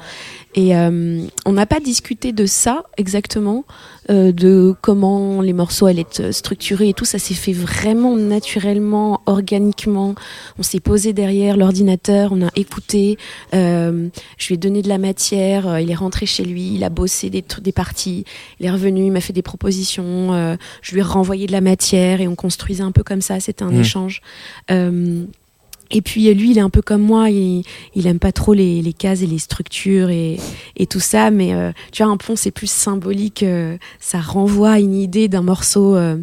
Et 0.57 0.73
euh, 0.75 1.25
on 1.45 1.51
n'a 1.51 1.65
pas 1.65 1.81
discuté 1.81 2.31
de 2.31 2.45
ça 2.45 2.83
exactement, 2.95 3.65
euh, 4.09 4.31
de 4.31 4.73
comment 4.81 5.41
les 5.41 5.51
morceaux 5.51 5.85
allaient 5.85 6.01
être 6.09 6.31
structurés 6.31 6.89
et 6.89 6.93
tout. 6.93 7.03
Ça 7.03 7.19
s'est 7.19 7.33
fait 7.33 7.51
vraiment 7.51 8.15
naturellement, 8.15 9.19
organiquement. 9.25 10.15
On 10.57 10.63
s'est 10.63 10.79
posé 10.79 11.11
derrière 11.11 11.57
l'ordinateur, 11.57 12.31
on 12.31 12.41
a 12.41 12.51
écouté. 12.55 13.17
Euh, 13.53 14.07
je 14.37 14.47
lui 14.47 14.55
ai 14.55 14.57
donné 14.57 14.81
de 14.81 14.87
la 14.87 14.97
matière. 14.97 15.67
euh, 15.67 15.81
il 15.81 15.91
est 15.91 15.95
rentré 15.95 16.25
chez 16.25 16.45
lui, 16.45 16.73
il 16.75 16.83
a 16.85 16.89
bossé 16.89 17.29
des, 17.29 17.43
des 17.61 17.71
parties. 17.73 18.23
Il 18.61 18.65
est 18.65 18.71
revenu, 18.71 19.03
il 19.05 19.11
m'a 19.11 19.19
fait 19.21 19.33
des 19.33 19.41
propositions. 19.41 20.33
euh, 20.33 20.55
je 20.81 20.93
lui 20.93 21.01
ai 21.01 21.03
renvoyé 21.03 21.47
de 21.47 21.51
la 21.51 21.61
matière 21.61 22.21
et 22.21 22.29
on 22.29 22.35
construisait 22.35 22.83
un 22.83 22.93
peu 22.93 23.03
comme 23.03 23.21
ça. 23.21 23.41
C'était 23.41 23.63
un 23.63 23.71
Mmh. 23.71 23.81
échange. 23.81 24.21
Euh, 25.91 25.95
et 25.97 26.01
puis 26.01 26.33
lui, 26.33 26.51
il 26.51 26.57
est 26.57 26.61
un 26.61 26.69
peu 26.69 26.81
comme 26.81 27.01
moi, 27.01 27.29
il, 27.29 27.63
il 27.95 28.07
aime 28.07 28.19
pas 28.19 28.31
trop 28.31 28.53
les, 28.53 28.81
les 28.81 28.93
cases 28.93 29.21
et 29.21 29.27
les 29.27 29.39
structures 29.39 30.09
et, 30.09 30.37
et 30.77 30.87
tout 30.87 30.99
ça, 30.99 31.31
mais 31.31 31.53
euh, 31.53 31.71
tu 31.91 32.03
vois, 32.03 32.11
un 32.11 32.17
pont 32.17 32.35
c'est 32.35 32.51
plus 32.51 32.69
symbolique, 32.69 33.43
euh, 33.43 33.77
ça 33.99 34.19
renvoie 34.19 34.71
à 34.71 34.79
une 34.79 34.95
idée 34.95 35.27
d'un 35.27 35.41
morceau. 35.41 35.95
euh, 35.95 36.17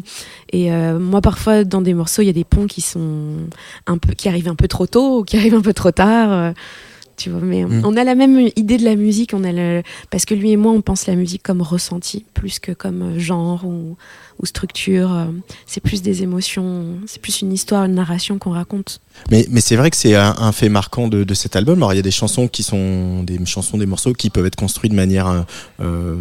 et 0.51 0.71
euh, 0.71 0.99
moi, 0.99 1.21
parfois, 1.21 1.63
dans 1.63 1.81
des 1.81 1.93
morceaux, 1.93 2.21
il 2.21 2.27
y 2.27 2.29
a 2.29 2.33
des 2.33 2.43
ponts 2.43 2.67
qui 2.67 2.81
sont 2.81 3.37
un 3.87 3.97
peu, 3.97 4.13
qui 4.13 4.29
arrivent 4.29 4.49
un 4.49 4.55
peu 4.55 4.67
trop 4.67 4.87
tôt 4.87 5.19
ou 5.19 5.23
qui 5.23 5.37
arrivent 5.37 5.55
un 5.55 5.61
peu 5.61 5.73
trop 5.73 5.91
tard. 5.91 6.53
Tu 7.17 7.29
vois, 7.29 7.41
mais 7.41 7.63
Mm. 7.63 7.81
on 7.85 7.95
a 7.97 8.03
la 8.03 8.15
même 8.15 8.49
idée 8.55 8.77
de 8.77 8.83
la 8.85 8.95
musique, 8.95 9.31
on 9.33 9.43
a 9.43 9.51
le, 9.51 9.83
parce 10.09 10.25
que 10.25 10.33
lui 10.33 10.51
et 10.51 10.57
moi, 10.57 10.71
on 10.71 10.81
pense 10.81 11.07
la 11.07 11.15
musique 11.15 11.43
comme 11.43 11.61
ressenti 11.61 12.25
plus 12.33 12.59
que 12.59 12.71
comme 12.71 13.17
genre 13.19 13.65
ou, 13.65 13.95
ou 14.41 14.45
structure. 14.45 15.13
euh, 15.13 15.25
C'est 15.65 15.81
plus 15.81 16.01
des 16.01 16.23
émotions, 16.23 16.85
c'est 17.07 17.21
plus 17.21 17.41
une 17.41 17.53
histoire, 17.53 17.85
une 17.85 17.95
narration 17.95 18.37
qu'on 18.39 18.51
raconte. 18.51 18.99
Mais, 19.31 19.45
mais 19.49 19.61
c'est 19.61 19.75
vrai 19.75 19.89
que 19.91 19.97
c'est 19.97 20.15
un, 20.15 20.35
un 20.37 20.51
fait 20.51 20.69
marquant 20.69 21.07
de, 21.07 21.23
de 21.23 21.33
cet 21.33 21.55
album. 21.55 21.77
Alors 21.79 21.93
il 21.93 21.97
y 21.97 21.99
a 21.99 22.03
des 22.03 22.11
chansons 22.11 22.47
qui 22.47 22.63
sont 22.63 23.23
des 23.23 23.43
chansons, 23.45 23.77
des 23.77 23.85
morceaux 23.85 24.13
qui 24.13 24.29
peuvent 24.29 24.45
être 24.45 24.55
construits 24.55 24.89
de 24.89 24.95
manière 24.95 25.27
euh, 25.27 25.41
euh, 25.81 26.15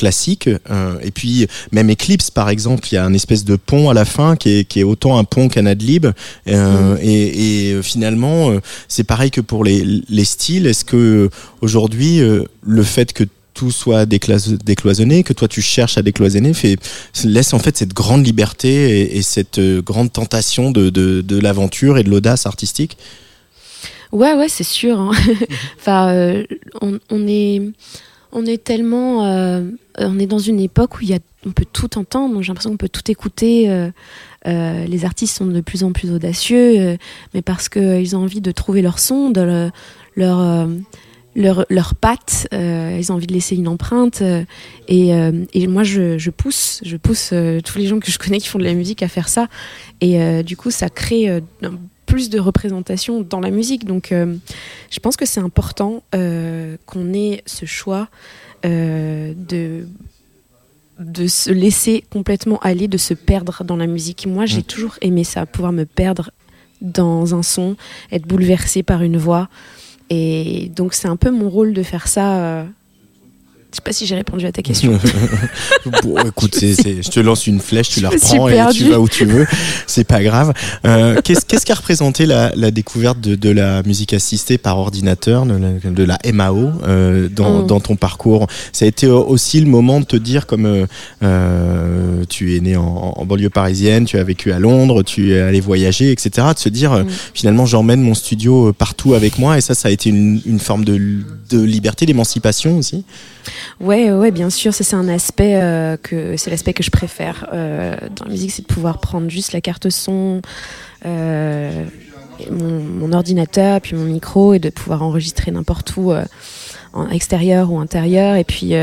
classique. 0.00 0.48
euh, 0.70 0.98
et 1.02 1.10
puis 1.10 1.46
même 1.72 1.90
Eclipse 1.90 2.30
par 2.30 2.48
exemple, 2.48 2.88
il 2.90 2.94
y 2.94 2.98
a 2.98 3.04
un 3.04 3.14
espèce 3.14 3.44
de 3.44 3.56
pont 3.56 3.90
à 3.90 3.94
la 3.94 4.04
fin 4.04 4.36
qui 4.36 4.48
est, 4.50 4.64
qui 4.70 4.80
est 4.80 4.84
autant 4.92 5.18
un 5.18 5.24
pont 5.24 5.48
qu'un 5.48 5.66
adlib. 5.66 6.06
Euh, 6.48 6.94
Mm. 6.94 6.98
et, 7.02 7.70
et 7.70 7.82
finalement, 7.82 8.50
euh, 8.50 8.60
c'est 8.88 9.04
pareil 9.04 9.30
que 9.30 9.42
pour 9.42 9.62
les, 9.64 9.84
les 10.08 10.24
styles. 10.24 10.66
Est-ce 10.66 10.84
que 10.84 10.96
euh, 10.96 11.30
aujourd'hui, 11.60 12.20
euh, 12.20 12.44
le 12.78 12.82
fait 12.82 13.12
que 13.12 13.24
tout 13.52 13.70
soit 13.72 14.06
décloisonné, 14.06 15.22
que 15.22 15.34
toi 15.34 15.48
tu 15.48 15.60
cherches 15.60 15.98
à 15.98 16.02
décloisonner, 16.02 16.54
fait, 16.54 16.76
laisse 17.24 17.52
en 17.52 17.58
fait 17.58 17.76
cette 17.76 17.92
grande 17.92 18.24
liberté 18.24 18.68
et, 19.00 19.18
et 19.18 19.22
cette 19.22 19.58
euh, 19.58 19.82
grande 19.82 20.10
tentation 20.12 20.70
de, 20.70 20.88
de, 20.88 21.20
de 21.20 21.38
l'aventure 21.38 21.98
et 21.98 22.02
de 22.04 22.10
l'audace 22.10 22.46
artistique? 22.46 22.96
Ouais, 24.12 24.34
ouais, 24.34 24.48
c'est 24.48 24.64
sûr. 24.64 24.98
hein. 24.98 25.12
enfin, 25.78 26.08
euh, 26.14 26.44
on, 26.80 26.98
on 27.10 27.26
est, 27.28 27.60
on 28.32 28.46
est 28.46 28.62
tellement, 28.62 29.24
euh, 29.26 29.62
on 29.98 30.18
est 30.18 30.26
dans 30.26 30.38
une 30.38 30.60
époque 30.60 30.98
où 30.98 31.02
il 31.02 31.08
y 31.10 31.14
a, 31.14 31.18
on 31.46 31.52
peut 31.52 31.66
tout 31.72 31.98
entendre. 31.98 32.40
J'ai 32.42 32.48
l'impression 32.48 32.70
qu'on 32.70 32.76
peut 32.76 32.88
tout 32.88 33.10
écouter. 33.10 33.70
euh, 33.70 33.90
euh, 34.46 34.84
les 34.86 35.04
artistes 35.04 35.36
sont 35.36 35.46
de 35.46 35.60
plus 35.60 35.84
en 35.84 35.92
plus 35.92 36.10
audacieux, 36.10 36.96
mais 37.34 37.42
parce 37.42 37.68
qu'ils 37.68 38.16
ont 38.16 38.20
envie 38.20 38.40
de 38.40 38.50
trouver 38.52 38.80
leur 38.82 38.98
son, 38.98 39.30
de 39.30 39.40
le- 39.40 39.70
leur 40.16 40.68
leur, 41.36 41.64
leur 41.70 41.94
patte, 41.94 42.48
ils 42.52 43.12
ont 43.12 43.14
envie 43.14 43.28
de 43.28 43.32
laisser 43.32 43.54
une 43.54 43.68
empreinte. 43.68 44.20
et, 44.88 45.66
moi, 45.68 45.84
je, 45.84 46.30
pousse, 46.30 46.80
je 46.84 46.96
pousse 46.96 47.32
tous 47.64 47.78
les 47.78 47.86
gens 47.86 48.00
que 48.00 48.10
je 48.10 48.18
connais 48.18 48.38
qui 48.38 48.48
font 48.48 48.58
de 48.58 48.64
la 48.64 48.74
musique 48.74 49.02
à 49.02 49.08
faire 49.08 49.28
ça. 49.28 49.46
Et 50.00 50.42
du 50.42 50.56
coup, 50.56 50.70
ça 50.70 50.88
crée 50.88 51.40
plus 52.10 52.28
de 52.30 52.38
représentation 52.40 53.22
dans 53.22 53.40
la 53.40 53.50
musique. 53.50 53.84
Donc, 53.84 54.10
euh, 54.10 54.34
je 54.90 54.98
pense 54.98 55.16
que 55.16 55.26
c'est 55.26 55.40
important 55.40 56.02
euh, 56.14 56.76
qu'on 56.86 57.12
ait 57.14 57.42
ce 57.46 57.64
choix 57.66 58.08
euh, 58.66 59.32
de 59.36 59.86
de 60.98 61.26
se 61.28 61.50
laisser 61.50 62.04
complètement 62.10 62.58
aller, 62.58 62.86
de 62.86 62.98
se 62.98 63.14
perdre 63.14 63.64
dans 63.64 63.76
la 63.76 63.86
musique. 63.86 64.26
Moi, 64.26 64.44
j'ai 64.44 64.60
Mm. 64.60 64.64
toujours 64.64 64.96
aimé 65.00 65.24
ça, 65.24 65.46
pouvoir 65.46 65.72
me 65.72 65.86
perdre 65.86 66.30
dans 66.82 67.34
un 67.34 67.42
son, 67.42 67.74
être 68.12 68.26
bouleversé 68.26 68.82
par 68.82 69.00
une 69.02 69.16
voix. 69.16 69.48
Et 70.10 70.70
donc, 70.76 70.92
c'est 70.92 71.08
un 71.08 71.16
peu 71.16 71.30
mon 71.30 71.48
rôle 71.48 71.72
de 71.72 71.82
faire 71.82 72.06
ça. 72.06 72.66
Je 73.72 73.76
sais 73.76 73.82
pas 73.84 73.92
si 73.92 74.04
j'ai 74.04 74.16
répondu 74.16 74.44
à 74.46 74.50
ta 74.52 74.62
question. 74.62 74.98
bon, 76.02 76.18
écoute, 76.26 76.56
je 76.60 77.08
te 77.08 77.20
lance 77.20 77.46
une 77.46 77.60
flèche, 77.60 77.90
tu 77.90 78.00
la 78.00 78.10
Je 78.10 78.14
reprends 78.16 78.48
et 78.48 78.72
tu 78.74 78.90
vas 78.90 78.98
où 78.98 79.08
tu 79.08 79.24
veux. 79.24 79.46
C'est 79.86 80.02
pas 80.02 80.24
grave. 80.24 80.52
Euh, 80.84 81.20
qu'est-ce, 81.22 81.64
qu'a 81.64 81.74
représenté 81.74 82.26
la, 82.26 82.52
la 82.56 82.72
découverte 82.72 83.20
de, 83.20 83.36
de 83.36 83.48
la 83.50 83.84
musique 83.84 84.12
assistée 84.12 84.58
par 84.58 84.76
ordinateur, 84.78 85.46
de 85.46 85.54
la, 85.54 85.90
de 85.90 86.02
la 86.04 86.18
MAO, 86.32 86.70
euh, 86.82 87.28
dans, 87.28 87.62
Mm. 87.62 87.66
dans 87.68 87.78
ton 87.80 87.94
parcours? 87.94 88.48
Ça 88.72 88.86
a 88.86 88.88
été 88.88 89.06
aussi 89.06 89.60
le 89.60 89.66
moment 89.66 90.00
de 90.00 90.04
te 90.04 90.16
dire, 90.16 90.46
comme 90.48 90.86
euh, 91.22 92.24
tu 92.28 92.56
es 92.56 92.60
né 92.60 92.74
en, 92.76 92.82
en 93.16 93.24
banlieue 93.24 93.50
parisienne, 93.50 94.04
tu 94.04 94.18
as 94.18 94.24
vécu 94.24 94.50
à 94.50 94.58
Londres, 94.58 95.04
tu 95.04 95.32
es 95.32 95.40
allé 95.40 95.60
voyager, 95.60 96.10
etc., 96.10 96.48
de 96.54 96.58
se 96.58 96.68
dire, 96.68 96.90
Mm. 96.90 97.06
finalement, 97.34 97.66
j'emmène 97.66 98.00
mon 98.00 98.14
studio 98.14 98.72
partout 98.72 99.14
avec 99.14 99.38
moi, 99.38 99.58
et 99.58 99.60
ça, 99.60 99.74
ça 99.74 99.88
a 99.88 99.90
été 99.92 100.10
une, 100.10 100.40
une 100.44 100.58
forme 100.58 100.84
de, 100.84 101.00
de 101.50 101.62
liberté, 101.62 102.04
d'émancipation 102.04 102.78
aussi? 102.78 103.04
Ouais, 103.80 104.10
ouais, 104.12 104.30
bien 104.30 104.50
sûr, 104.50 104.74
ça 104.74 104.84
c'est 104.84 104.96
un 104.96 105.08
aspect 105.08 105.56
euh, 105.56 105.96
que 105.96 106.36
c'est 106.36 106.50
l'aspect 106.50 106.72
que 106.72 106.82
je 106.82 106.90
préfère 106.90 107.48
euh, 107.52 107.96
dans 108.16 108.26
la 108.26 108.30
musique, 108.30 108.50
c'est 108.50 108.62
de 108.62 108.66
pouvoir 108.66 108.98
prendre 108.98 109.28
juste 109.30 109.52
la 109.52 109.60
carte 109.60 109.90
son, 109.90 110.42
euh, 111.06 111.84
mon, 112.50 113.12
ordinateur, 113.12 113.80
puis 113.80 113.96
mon 113.96 114.04
micro, 114.04 114.54
et 114.54 114.58
de 114.58 114.70
pouvoir 114.70 115.02
enregistrer 115.02 115.50
n'importe 115.50 115.96
où, 115.96 116.12
en 116.92 117.08
extérieur 117.10 117.72
ou 117.72 117.78
intérieur. 117.78 118.36
Et 118.36 118.44
puis, 118.44 118.74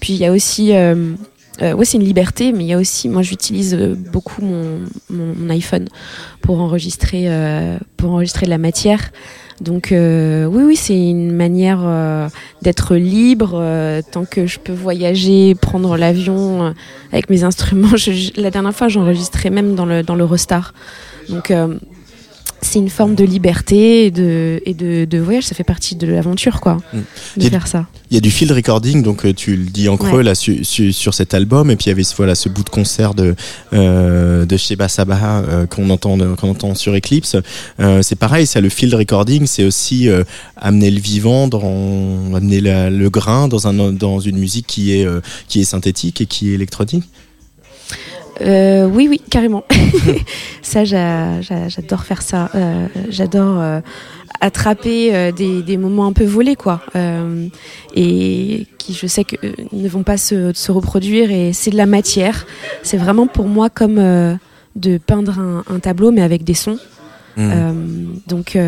puis 0.00 0.12
il 0.14 0.18
y 0.18 0.26
a 0.26 0.32
aussi, 0.32 0.72
ouais, 0.72 1.84
c'est 1.84 1.96
une 1.96 2.04
liberté, 2.04 2.52
mais 2.52 2.64
il 2.64 2.66
y 2.66 2.72
a 2.72 2.78
aussi, 2.78 3.08
moi 3.08 3.22
j'utilise 3.22 3.74
beaucoup 4.12 4.42
mon, 4.42 4.80
mon, 5.08 5.48
iPhone 5.50 5.88
pour 6.42 6.60
enregistrer, 6.60 7.28
pour 7.96 8.10
enregistrer 8.10 8.46
de 8.46 8.50
la 8.50 8.58
matière. 8.58 9.12
Donc 9.60 9.90
euh, 9.90 10.44
oui, 10.44 10.64
oui, 10.64 10.76
c'est 10.76 10.98
une 10.98 11.32
manière 11.32 11.80
euh, 11.82 12.28
d'être 12.62 12.94
libre 12.94 13.52
euh, 13.54 14.02
tant 14.10 14.24
que 14.24 14.46
je 14.46 14.58
peux 14.58 14.72
voyager, 14.72 15.54
prendre 15.54 15.96
l'avion 15.96 16.74
avec 17.12 17.30
mes 17.30 17.42
instruments. 17.42 17.88
La 18.36 18.50
dernière 18.50 18.74
fois, 18.74 18.88
j'enregistrais 18.88 19.50
même 19.50 19.74
dans 19.74 19.86
le 19.86 20.02
dans 20.02 20.14
l'Eurostar. 20.14 20.74
Donc 21.28 21.50
euh, 21.50 21.78
c'est 22.62 22.78
une 22.78 22.88
forme 22.90 23.14
de 23.14 23.24
liberté 23.24 24.06
et 24.06 24.10
de 24.10 24.60
et 24.64 24.74
de, 24.74 25.04
de 25.04 25.18
voyage. 25.18 25.44
Ça 25.44 25.54
fait 25.54 25.64
partie 25.64 25.94
de 25.96 26.06
l'aventure, 26.06 26.60
quoi, 26.60 26.78
Mm. 26.92 27.40
de 27.40 27.48
faire 27.50 27.66
ça. 27.66 27.86
Il 28.10 28.14
y 28.14 28.18
a 28.18 28.20
du 28.20 28.30
field 28.30 28.52
recording, 28.52 29.02
donc 29.02 29.24
euh, 29.26 29.34
tu 29.34 29.56
le 29.56 29.64
dis 29.66 29.88
en 29.88 29.96
creux 29.96 30.18
Ouais. 30.18 30.22
là 30.22 30.34
su- 30.34 30.64
su- 30.64 30.92
sur 30.92 31.12
cet 31.14 31.34
album, 31.34 31.70
et 31.70 31.76
puis 31.76 31.86
il 31.86 31.88
y 31.88 31.92
avait 31.92 32.04
ce- 32.04 32.14
voilà 32.14 32.34
ce 32.34 32.48
bout 32.48 32.62
de 32.62 32.68
concert 32.70 33.14
de 33.14 33.34
euh, 33.72 34.46
de 34.46 34.56
Sheba 34.56 34.88
Sabaha 34.88 35.40
euh, 35.40 35.66
qu'on 35.66 35.90
entend 35.90 36.16
qu'on 36.36 36.50
entend 36.50 36.74
sur 36.74 36.94
Eclipse. 36.94 37.36
Euh, 37.80 38.02
c'est 38.02 38.16
pareil, 38.16 38.46
ça 38.46 38.60
le 38.60 38.68
field 38.68 38.94
recording, 38.94 39.46
c'est 39.46 39.64
aussi 39.64 40.08
amener 40.56 40.90
le 40.90 41.00
vivant, 41.00 41.48
dans, 41.48 42.34
amener 42.34 42.60
la- 42.60 42.90
le 42.90 43.10
grain 43.10 43.48
dans 43.48 43.66
un 43.68 43.92
dans 43.92 44.20
une 44.20 44.38
musique 44.38 44.66
qui 44.66 44.92
est 44.92 45.06
qui 45.48 45.60
est 45.60 45.64
synthétique 45.64 46.20
et 46.20 46.26
qui 46.26 46.50
est 46.50 46.54
électronique. 46.54 47.04
Euh, 48.42 48.86
oui, 48.86 49.06
oui, 49.08 49.20
carrément. 49.30 49.64
ça, 50.62 50.84
j'a- 50.84 51.40
j'a- 51.40 51.68
j'adore 51.68 52.04
faire 52.04 52.22
ça. 52.22 52.50
Euh, 52.54 52.86
j'adore 53.08 53.60
euh, 53.60 53.80
attraper 54.40 55.32
des, 55.32 55.62
des 55.62 55.76
moments 55.76 56.06
un 56.06 56.12
peu 56.12 56.24
volés, 56.24 56.56
quoi, 56.56 56.82
et 57.94 58.66
qui, 58.78 58.92
je 58.92 59.06
sais 59.06 59.24
que 59.24 59.36
ne 59.72 59.88
vont 59.88 60.02
pas 60.02 60.16
se, 60.18 60.52
se 60.54 60.70
reproduire. 60.72 61.30
Et 61.30 61.52
c'est 61.52 61.70
de 61.70 61.76
la 61.76 61.86
matière. 61.86 62.46
C'est 62.82 62.98
vraiment 62.98 63.26
pour 63.26 63.46
moi 63.48 63.70
comme 63.70 63.96
de 64.76 64.98
peindre 64.98 65.38
un, 65.38 65.64
un 65.74 65.78
tableau, 65.78 66.10
mais 66.10 66.22
avec 66.22 66.44
des 66.44 66.54
sons. 66.54 66.78
Mm. 67.36 67.50
Euh, 67.52 67.72
donc 68.26 68.58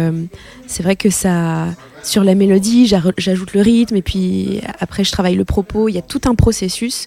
c'est 0.66 0.82
vrai 0.82 0.96
que 0.96 1.10
ça, 1.10 1.66
sur 2.08 2.24
la 2.24 2.34
mélodie, 2.34 2.86
j'ajoute 2.86 3.52
le 3.52 3.60
rythme 3.60 3.96
et 3.96 4.02
puis 4.02 4.60
après 4.80 5.04
je 5.04 5.12
travaille 5.12 5.34
le 5.34 5.44
propos. 5.44 5.88
Il 5.88 5.92
y 5.92 5.98
a 5.98 6.02
tout 6.02 6.22
un 6.24 6.34
processus, 6.34 7.06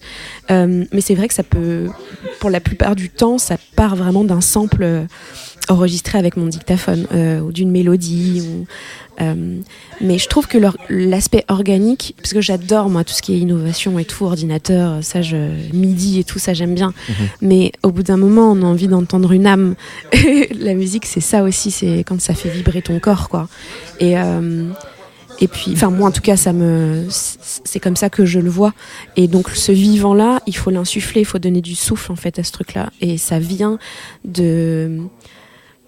Euh, 0.50 0.84
mais 0.92 1.00
c'est 1.00 1.14
vrai 1.14 1.28
que 1.28 1.34
ça 1.34 1.42
peut, 1.42 1.88
pour 2.40 2.50
la 2.50 2.60
plupart 2.60 2.94
du 2.94 3.08
temps, 3.10 3.38
ça 3.38 3.56
part 3.76 3.96
vraiment 3.96 4.24
d'un 4.24 4.40
sample 4.40 4.82
euh, 4.82 5.04
enregistré 5.68 6.18
avec 6.18 6.36
mon 6.36 6.46
dictaphone 6.46 7.06
euh, 7.12 7.40
ou 7.40 7.52
d'une 7.52 7.70
mélodie. 7.70 8.42
Ou, 8.42 8.66
euh, 9.20 9.60
mais 10.00 10.18
je 10.18 10.28
trouve 10.28 10.46
que 10.46 10.58
l'aspect 10.88 11.44
organique, 11.48 12.14
parce 12.18 12.32
que 12.32 12.40
j'adore 12.40 12.88
moi 12.88 13.04
tout 13.04 13.12
ce 13.12 13.22
qui 13.22 13.34
est 13.34 13.38
innovation 13.38 13.98
et 13.98 14.04
tout, 14.04 14.24
ordinateur, 14.24 15.02
ça, 15.02 15.22
je, 15.22 15.36
midi 15.72 16.18
et 16.20 16.24
tout 16.24 16.38
ça, 16.38 16.54
j'aime 16.54 16.74
bien. 16.74 16.92
Mais 17.40 17.72
au 17.82 17.90
bout 17.90 18.02
d'un 18.02 18.16
moment, 18.16 18.52
on 18.52 18.62
a 18.62 18.66
envie 18.66 18.88
d'entendre 18.88 19.32
une 19.32 19.46
âme. 19.46 19.74
la 20.58 20.74
musique, 20.74 21.06
c'est 21.06 21.20
ça 21.20 21.42
aussi, 21.42 21.70
c'est 21.70 22.04
quand 22.06 22.20
ça 22.20 22.34
fait 22.34 22.48
vibrer 22.48 22.82
ton 22.82 22.98
corps, 22.98 23.28
quoi. 23.28 23.48
Et 24.00 24.18
euh, 24.18 24.68
et 25.42 25.48
puis, 25.48 25.72
enfin 25.72 25.90
moi 25.90 26.08
en 26.08 26.12
tout 26.12 26.20
cas, 26.20 26.36
ça 26.36 26.52
me, 26.52 27.04
c'est 27.08 27.80
comme 27.80 27.96
ça 27.96 28.08
que 28.08 28.24
je 28.24 28.38
le 28.38 28.48
vois. 28.48 28.72
Et 29.16 29.26
donc 29.26 29.50
ce 29.50 29.72
vivant-là, 29.72 30.40
il 30.46 30.56
faut 30.56 30.70
l'insuffler, 30.70 31.22
il 31.22 31.24
faut 31.24 31.40
donner 31.40 31.60
du 31.60 31.74
souffle 31.74 32.12
en 32.12 32.16
fait 32.16 32.38
à 32.38 32.44
ce 32.44 32.52
truc-là. 32.52 32.90
Et 33.00 33.18
ça 33.18 33.40
vient 33.40 33.80
de 34.24 34.98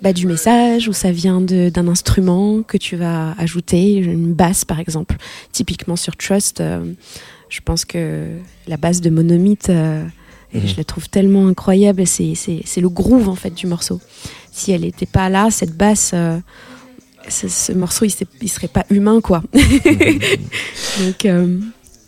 bah, 0.03 0.13
du 0.13 0.27
message 0.27 0.89
ou 0.89 0.93
ça 0.93 1.13
vient 1.13 1.41
d'un 1.41 1.87
instrument 1.87 2.65
que 2.65 2.77
tu 2.77 2.97
vas 2.97 3.37
ajouter, 3.39 3.95
une 3.95 4.35
basse 4.35 4.65
par 4.65 4.81
exemple. 4.81 5.19
Typiquement 5.53 5.95
sur 5.95 6.17
Trust, 6.17 6.61
euh, 6.61 6.93
je 7.49 7.61
pense 7.61 7.85
que 7.85 8.27
la 8.67 8.77
basse 8.77 9.01
de 9.01 9.09
Monomythe, 9.09 9.71
euh, 9.71 10.03
mhm. 10.53 10.67
je 10.67 10.77
la 10.77 10.83
trouve 10.83 11.09
tellement 11.09 11.47
incroyable. 11.47 12.09
C'est 12.09 12.81
le 12.81 12.89
groove 12.89 13.29
en 13.29 13.37
fait 13.37 13.55
du 13.55 13.69
morceau. 13.69 14.01
Si 14.51 14.73
elle 14.73 14.81
n'était 14.81 15.07
pas 15.07 15.29
là, 15.29 15.53
cette 15.53 15.77
basse, 15.77 16.11
euh, 16.13 16.41
ce, 17.29 17.73
morceau 17.73 18.05
il, 18.05 18.13
il, 18.43 18.49
serait 18.49 18.69
pas 18.69 18.85
humain 18.91 19.21
quoi. 19.21 19.43
Donc 19.53 21.27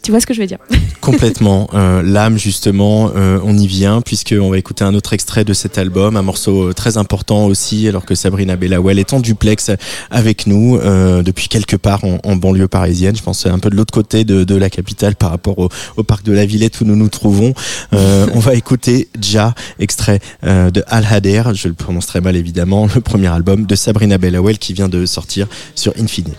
tu 0.07 0.12
vois 0.12 0.21
ce 0.21 0.27
que 0.27 0.35
je 0.35 0.40
veux 0.40 0.47
dire? 0.47 0.59
Complètement. 1.01 1.69
Euh, 1.75 2.01
L'âme, 2.01 2.38
justement, 2.38 3.11
euh, 3.16 3.40
on 3.42 3.59
y 3.59 3.66
vient, 3.66 4.01
puisqu'on 4.01 4.51
va 4.51 4.57
écouter 4.57 4.85
un 4.85 4.95
autre 4.95 5.14
extrait 5.14 5.45
de 5.45 5.53
cet 5.53 5.79
album, 5.79 6.16
un 6.16 6.23
morceau 6.23 6.69
euh, 6.69 6.73
très 6.73 6.97
important 6.97 7.47
aussi, 7.47 7.88
alors 7.88 8.05
que 8.05 8.14
Sabrina 8.14 8.55
Bellawell 8.55 9.01
est 9.01 9.12
en 9.12 9.19
duplex 9.19 9.73
avec 10.12 10.47
nous 10.47 10.79
depuis 11.25 11.49
quelque 11.49 11.75
part 11.75 12.05
en, 12.05 12.37
banlieue 12.37 12.69
parisienne. 12.69 13.16
Je 13.16 13.23
pense 13.23 13.47
un 13.47 13.59
peu 13.59 13.69
de 13.69 13.75
l'autre 13.75 13.92
côté 13.92 14.23
de, 14.23 14.55
la 14.55 14.71
capitale 14.71 15.16
par 15.16 15.31
rapport 15.31 15.59
au, 15.59 16.03
parc 16.05 16.25
de 16.25 16.33
la 16.33 16.47
Villette 16.47 16.81
où 16.81 16.85
nous 16.85 16.95
nous 16.95 17.09
trouvons. 17.09 17.53
On 17.92 18.38
va 18.38 18.55
écouter 18.55 19.09
Ja, 19.21 19.55
extrait 19.81 20.21
de 20.45 20.85
Al 20.87 21.05
Hader, 21.11 21.42
je 21.55 21.66
le 21.66 21.75
prononce 21.75 22.07
très 22.07 22.21
mal 22.21 22.37
évidemment, 22.37 22.87
le 22.95 23.01
premier 23.01 23.29
album 23.29 23.66
de 23.66 23.75
Sabrina 23.75 24.19
Bellawell 24.19 24.59
qui 24.59 24.73
vient 24.73 24.88
de 24.88 25.05
sortir 25.05 25.49
sur 25.75 25.92
Infinite. 25.99 26.37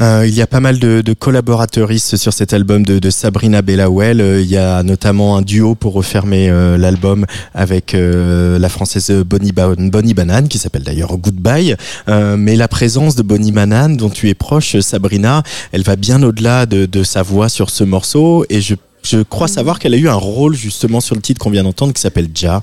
Il 0.00 0.34
y 0.34 0.42
a 0.42 0.46
pas 0.46 0.60
mal 0.60 0.78
de, 0.78 1.00
de 1.00 1.12
collaborateuristes 1.12 2.16
sur 2.16 2.32
cet 2.32 2.52
album 2.52 2.84
de, 2.84 3.10
Sabrina 3.10 3.62
Bellawell. 3.62 4.20
Euh, 4.20 4.40
il 4.40 4.46
y 4.48 4.56
a 4.56 4.82
notamment 4.82 5.36
un 5.36 5.42
duo 5.42 5.74
pour 5.74 5.92
refermer 5.92 6.48
euh, 6.50 6.76
l'album 6.76 7.26
avec 7.54 7.94
euh, 7.94 8.58
la 8.58 8.68
française 8.68 9.10
Bonnie, 9.10 9.52
Bonnie 9.52 10.14
Banane, 10.14 10.48
qui 10.48 10.58
s'appelle 10.58 10.82
d'ailleurs 10.82 11.16
Goodbye. 11.16 11.76
mais 12.06 12.56
la 12.56 12.68
présence 12.68 13.14
de 13.16 13.22
Bonnie 13.22 13.52
Banane, 13.52 13.96
dont 13.96 14.10
tu 14.10 14.28
es 14.28 14.34
proche, 14.34 14.78
Sabrina, 14.80 15.42
elle 15.72 15.82
va 15.82 15.96
bien 15.96 16.22
au-delà 16.22 16.66
de, 16.66 17.02
sa 17.02 17.22
voix 17.22 17.48
sur 17.48 17.70
ce 17.70 17.84
morceau. 17.84 18.44
Et 18.50 18.60
je, 18.60 18.74
je 19.02 19.18
crois 19.22 19.48
savoir 19.48 19.78
qu'elle 19.78 19.94
a 19.94 19.96
eu 19.96 20.08
un 20.08 20.14
rôle 20.14 20.54
justement 20.54 21.00
sur 21.00 21.14
le 21.14 21.20
titre 21.20 21.40
qu'on 21.40 21.50
vient 21.50 21.62
d'entendre 21.62 21.92
qui 21.92 22.00
s'appelle 22.00 22.28
Ja. 22.34 22.62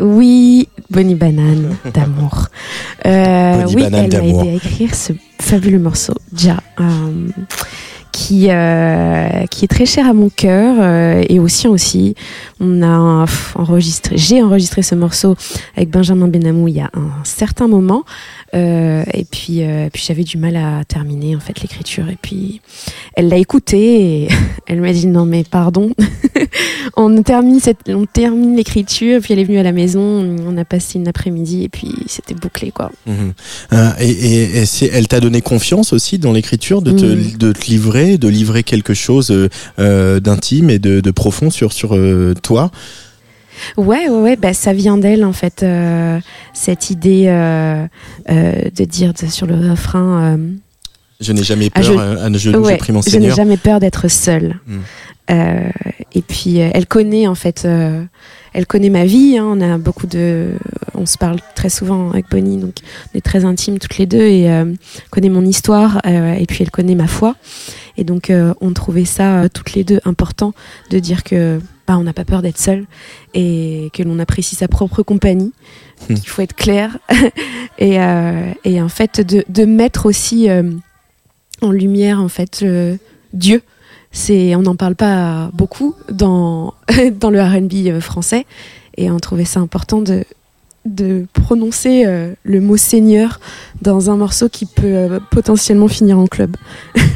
Oui, 0.00 0.68
Bonnie 0.90 1.14
Banane 1.14 1.76
d'amour. 1.94 2.46
Euh, 3.06 3.64
oui, 3.74 3.84
elle 3.86 3.94
a 3.94 4.04
aidé 4.04 4.16
à 4.16 4.54
écrire 4.54 4.94
ce 4.94 5.12
fabuleux 5.40 5.78
morceau, 5.78 6.14
Ja, 6.36 6.58
euh, 6.80 7.28
qui 8.12 8.48
euh, 8.50 9.46
qui 9.46 9.64
est 9.64 9.68
très 9.68 9.86
cher 9.86 10.06
à 10.08 10.12
mon 10.12 10.28
cœur 10.28 10.76
euh, 10.80 11.24
et 11.28 11.38
aussi 11.40 11.68
aussi. 11.68 12.14
On 12.60 12.82
a 12.82 13.26
enregistré, 13.54 14.16
j'ai 14.16 14.42
enregistré 14.42 14.82
ce 14.82 14.94
morceau 14.94 15.36
avec 15.76 15.90
Benjamin 15.90 16.28
Benamou 16.28 16.68
il 16.68 16.74
y 16.76 16.80
a 16.80 16.90
un 16.94 17.24
certain 17.24 17.68
moment. 17.68 18.04
Euh, 18.54 19.04
et 19.12 19.24
puis, 19.24 19.62
euh, 19.62 19.90
puis 19.92 20.02
j'avais 20.06 20.24
du 20.24 20.38
mal 20.38 20.56
à 20.56 20.82
terminer 20.84 21.36
en 21.36 21.40
fait 21.40 21.60
l'écriture. 21.60 22.08
Et 22.08 22.16
puis 22.20 22.60
elle 23.14 23.28
l'a 23.28 23.36
écouté 23.36 24.22
et 24.24 24.28
elle 24.66 24.80
m'a 24.80 24.92
dit 24.92 25.06
non 25.06 25.26
mais 25.26 25.44
pardon, 25.44 25.90
on 26.96 27.22
termine 27.22 27.60
cette, 27.60 27.88
on 27.88 28.06
termine 28.06 28.56
l'écriture. 28.56 29.20
Puis 29.20 29.34
elle 29.34 29.40
est 29.40 29.44
venue 29.44 29.58
à 29.58 29.62
la 29.62 29.72
maison, 29.72 30.00
on 30.00 30.56
a 30.56 30.64
passé 30.64 30.98
une 30.98 31.08
après-midi 31.08 31.64
et 31.64 31.68
puis 31.68 31.92
c'était 32.06 32.34
bouclé 32.34 32.70
quoi. 32.70 32.90
Mhm. 33.06 33.32
Euh, 33.74 33.90
et 34.00 34.08
et, 34.10 34.58
et 34.60 34.66
c'est- 34.66 34.90
elle 34.92 35.08
t'a 35.08 35.20
donné 35.20 35.40
confiance 35.42 35.92
aussi 35.92 36.18
dans 36.18 36.32
l'écriture, 36.32 36.80
de 36.82 36.92
te, 36.92 37.04
Mhm. 37.04 37.36
de 37.38 37.52
te 37.52 37.66
livrer, 37.66 38.16
de 38.18 38.28
livrer 38.28 38.62
quelque 38.62 38.94
chose 38.94 39.30
d'intime 39.78 40.70
et 40.70 40.78
de, 40.78 41.00
de 41.00 41.10
profond 41.10 41.50
sur, 41.50 41.72
sur 41.72 41.96
toi? 42.42 42.70
Ouais, 43.76 44.08
ouais, 44.08 44.20
ouais, 44.20 44.36
bah, 44.36 44.52
ça 44.54 44.72
vient 44.72 44.98
d'elle 44.98 45.24
en 45.24 45.32
fait, 45.32 45.62
euh, 45.62 46.18
cette 46.52 46.90
idée 46.90 47.24
euh, 47.28 47.86
euh, 48.30 48.52
de 48.76 48.84
dire 48.84 49.12
de- 49.14 49.26
sur 49.28 49.46
le 49.46 49.70
refrain. 49.70 50.38
Je 51.20 51.32
n'ai 51.32 51.42
jamais 51.42 51.70
Ah, 51.74 51.80
peur, 51.80 51.92
je- 51.92 52.18
à 52.24 52.30
ne 52.30 52.38
genoux, 52.38 52.60
ouais, 52.60 52.74
je 52.74 52.78
prie 52.78 52.92
mon 52.92 53.02
je 53.02 53.16
n'ai 53.18 53.30
jamais 53.30 53.56
peur 53.56 53.80
d'être 53.80 54.08
seule. 54.08 54.56
Mm. 54.66 54.78
Euh, 55.30 55.68
et 56.14 56.22
puis 56.22 56.56
elle 56.56 56.86
connaît 56.86 57.26
en 57.26 57.34
fait, 57.34 57.66
elle 58.54 58.66
connaît 58.66 58.88
ma 58.88 59.04
vie. 59.04 59.36
hein, 59.36 59.44
on 59.46 59.60
a 59.60 59.76
beaucoup 59.76 60.06
de, 60.06 60.52
on 60.94 61.04
se 61.04 61.18
parle 61.18 61.38
très 61.54 61.68
souvent 61.68 62.08
avec 62.10 62.30
Bonnie, 62.30 62.56
donc 62.56 62.76
on 63.14 63.18
est 63.18 63.20
très 63.20 63.44
intimes 63.44 63.78
toutes 63.78 63.98
les 63.98 64.06
deux 64.06 64.22
et 64.26 64.42
elle 64.42 64.76
connaît 65.10 65.28
mon 65.28 65.44
histoire 65.44 66.00
et 66.06 66.46
puis 66.46 66.58
elle 66.62 66.70
connaît 66.70 66.94
ma 66.94 67.08
foi. 67.08 67.34
Et 67.98 68.04
donc 68.04 68.32
on 68.60 68.72
trouvait 68.72 69.04
ça 69.04 69.48
toutes 69.52 69.74
les 69.74 69.84
deux 69.84 70.00
important 70.06 70.54
de 70.90 70.98
dire 70.98 71.24
que 71.24 71.58
bah, 71.88 71.96
on 71.98 72.02
n'a 72.02 72.12
pas 72.12 72.26
peur 72.26 72.42
d'être 72.42 72.58
seul 72.58 72.84
et 73.32 73.88
que 73.94 74.02
l'on 74.02 74.18
apprécie 74.18 74.54
sa 74.54 74.68
propre 74.68 75.02
compagnie. 75.02 75.54
Mm. 76.10 76.14
Il 76.16 76.28
faut 76.28 76.42
être 76.42 76.54
clair 76.54 76.98
et, 77.78 77.98
euh, 77.98 78.52
et 78.64 78.82
en 78.82 78.90
fait 78.90 79.22
de, 79.22 79.42
de 79.48 79.64
mettre 79.64 80.04
aussi 80.04 80.50
euh, 80.50 80.70
en 81.62 81.70
lumière 81.70 82.20
en 82.20 82.28
fait 82.28 82.60
euh, 82.62 82.98
Dieu. 83.32 83.62
C'est, 84.12 84.54
on 84.54 84.62
n'en 84.62 84.76
parle 84.76 84.96
pas 84.96 85.50
beaucoup 85.54 85.94
dans 86.10 86.74
dans 87.20 87.30
le 87.30 87.40
R&B 87.40 88.00
français 88.00 88.44
et 88.98 89.10
on 89.10 89.18
trouvait 89.18 89.46
ça 89.46 89.60
important 89.60 90.02
de 90.02 90.24
de 90.88 91.26
prononcer 91.32 92.04
euh, 92.06 92.32
le 92.42 92.60
mot 92.60 92.76
Seigneur 92.76 93.40
dans 93.82 94.10
un 94.10 94.16
morceau 94.16 94.48
qui 94.48 94.66
peut 94.66 94.82
euh, 94.84 95.20
potentiellement 95.30 95.88
finir 95.88 96.18
en 96.18 96.26
club. 96.26 96.56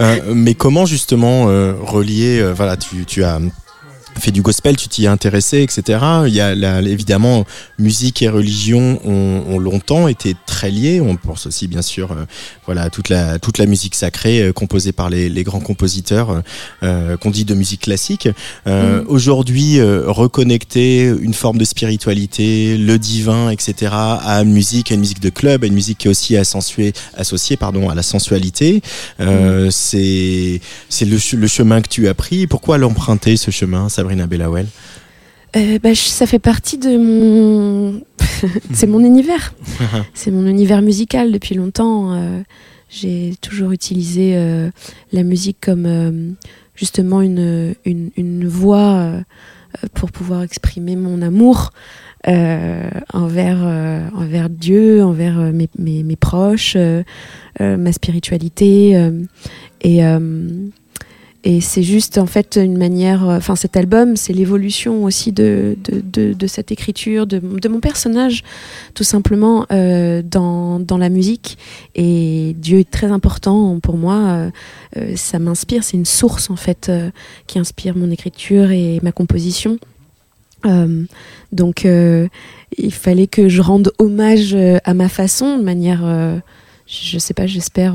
Euh, 0.00 0.34
mais 0.34 0.54
comment 0.54 0.84
justement 0.84 1.46
relier, 1.46 2.52
voilà, 2.54 2.76
tu 2.76 3.24
as 3.24 3.40
fait 4.20 4.30
du 4.32 4.42
gospel, 4.42 4.76
tu 4.76 4.88
t'y 4.88 5.04
es 5.04 5.08
intéressé, 5.08 5.62
etc. 5.62 5.98
Il 6.26 6.34
y 6.34 6.40
a 6.40 6.54
la- 6.54 6.80
évidemment 6.82 7.44
musique 7.78 8.22
et 8.22 8.28
religion 8.28 9.00
ont, 9.04 9.44
ont 9.48 9.58
longtemps 9.58 10.08
été 10.08 10.34
très 10.46 10.70
liés. 10.70 11.00
On 11.00 11.16
pense 11.16 11.46
aussi 11.46 11.66
bien 11.68 11.82
sûr, 11.82 12.12
euh, 12.12 12.24
voilà, 12.66 12.82
à 12.82 12.90
toute 12.90 13.08
la 13.08 13.38
toute 13.38 13.58
la 13.58 13.66
musique 13.66 13.94
sacrée 13.94 14.42
euh, 14.42 14.52
composée 14.52 14.92
par 14.92 15.10
les, 15.10 15.28
les 15.28 15.44
grands 15.44 15.60
compositeurs 15.60 16.42
euh, 16.82 17.16
qu'on 17.16 17.30
dit 17.30 17.44
de 17.44 17.54
musique 17.54 17.82
classique. 17.82 18.28
Euh, 18.66 19.02
Mm. 19.02 19.04
Aujourd'hui, 19.08 19.78
euh, 19.80 20.04
reconnecter 20.06 21.04
une 21.20 21.34
forme 21.34 21.58
de 21.58 21.64
spiritualité, 21.64 22.76
le 22.76 22.98
divin, 22.98 23.50
etc. 23.50 23.92
à 23.92 24.42
une 24.42 24.52
musique, 24.52 24.90
à 24.92 24.94
une 24.94 25.00
musique 25.00 25.20
de 25.20 25.30
club, 25.30 25.64
à 25.64 25.66
une 25.66 25.74
musique 25.74 25.98
qui 25.98 26.08
est 26.08 26.10
aussi 26.10 26.36
associée, 26.36 26.92
associée 27.16 27.56
pardon, 27.56 27.88
à 27.88 27.94
la 27.94 28.02
sensualité. 28.02 28.82
Euh, 29.20 29.68
C'est 29.70 30.60
c'est 30.88 31.04
le, 31.04 31.18
le 31.36 31.46
chemin 31.46 31.80
que 31.80 31.88
tu 31.88 32.06
as 32.08 32.14
pris. 32.14 32.46
Pourquoi 32.46 32.78
l'emprunter 32.78 33.36
ce 33.36 33.50
chemin, 33.50 33.88
Sabrina 34.06 34.26
Bellawell 34.28 34.66
Euh, 35.56 35.78
bah, 35.82 35.92
je- 35.94 36.00
ça 36.00 36.26
fait 36.26 36.38
partie 36.38 36.78
de 36.78 36.96
mon. 36.96 38.00
c'est 38.72 38.86
mon 38.86 39.00
univers. 39.00 39.52
c'est 40.14 40.30
mon 40.30 40.46
univers 40.46 40.80
musical 40.80 41.32
depuis 41.32 41.54
longtemps. 41.56 42.12
euh, 42.14 42.42
J'ai 42.88 43.34
toujours 43.40 43.72
utilisé 43.72 44.36
euh, 44.36 44.70
la 45.12 45.24
musique 45.24 45.56
comme 45.60 46.36
justement 46.76 47.20
une, 47.20 47.74
une, 47.84 48.10
une 48.16 48.46
voix 48.46 49.10
pour 49.94 50.12
pouvoir 50.12 50.42
exprimer 50.44 50.94
mon 50.94 51.20
amour 51.22 51.70
envers, 53.12 54.10
envers 54.14 54.50
Dieu, 54.50 55.02
envers 55.02 55.36
mes, 55.52 55.68
mes, 55.78 56.02
mes 56.04 56.16
proches, 56.16 56.76
ma 57.58 57.92
spiritualité. 57.92 58.94
et. 59.82 60.00
Et 61.48 61.60
c'est 61.60 61.84
juste 61.84 62.18
en 62.18 62.26
fait 62.26 62.56
une 62.60 62.76
manière, 62.76 63.28
euh, 63.28 63.36
enfin 63.36 63.54
cet 63.54 63.76
album, 63.76 64.16
c'est 64.16 64.32
l'évolution 64.32 65.04
aussi 65.04 65.30
de, 65.30 65.78
de, 65.84 66.32
de, 66.32 66.46
cette 66.48 66.72
écriture, 66.72 67.24
de, 67.28 67.38
de 67.38 67.68
mon 67.68 67.78
personnage, 67.78 68.42
tout 68.94 69.04
simplement 69.04 69.64
euh, 69.70 70.22
dans, 70.24 70.80
dans 70.80 70.98
la 70.98 71.08
musique. 71.08 71.56
Et 71.94 72.56
Dieu 72.58 72.80
est 72.80 72.90
très 72.90 73.12
important 73.12 73.78
pour 73.78 73.96
moi. 73.96 74.50
euh, 74.96 75.14
ça 75.14 75.38
m'inspire, 75.38 75.84
c'est 75.84 75.96
une 75.96 76.04
source 76.04 76.50
en 76.50 76.56
fait 76.56 76.90
qui 77.46 77.60
inspire 77.60 77.96
mon 77.96 78.10
écriture 78.10 78.72
et 78.72 78.98
ma 79.04 79.12
composition. 79.12 79.78
Donc 81.52 81.84
il 81.84 82.92
fallait 82.92 83.28
que 83.28 83.48
je 83.48 83.62
rende 83.62 83.92
hommage 83.98 84.56
à 84.82 84.94
ma 84.94 85.08
façon, 85.08 85.58
de 85.58 85.62
manière, 85.62 86.02
je 86.88 87.18
sais 87.18 87.34
pas, 87.34 87.46
j'espère 87.46 87.94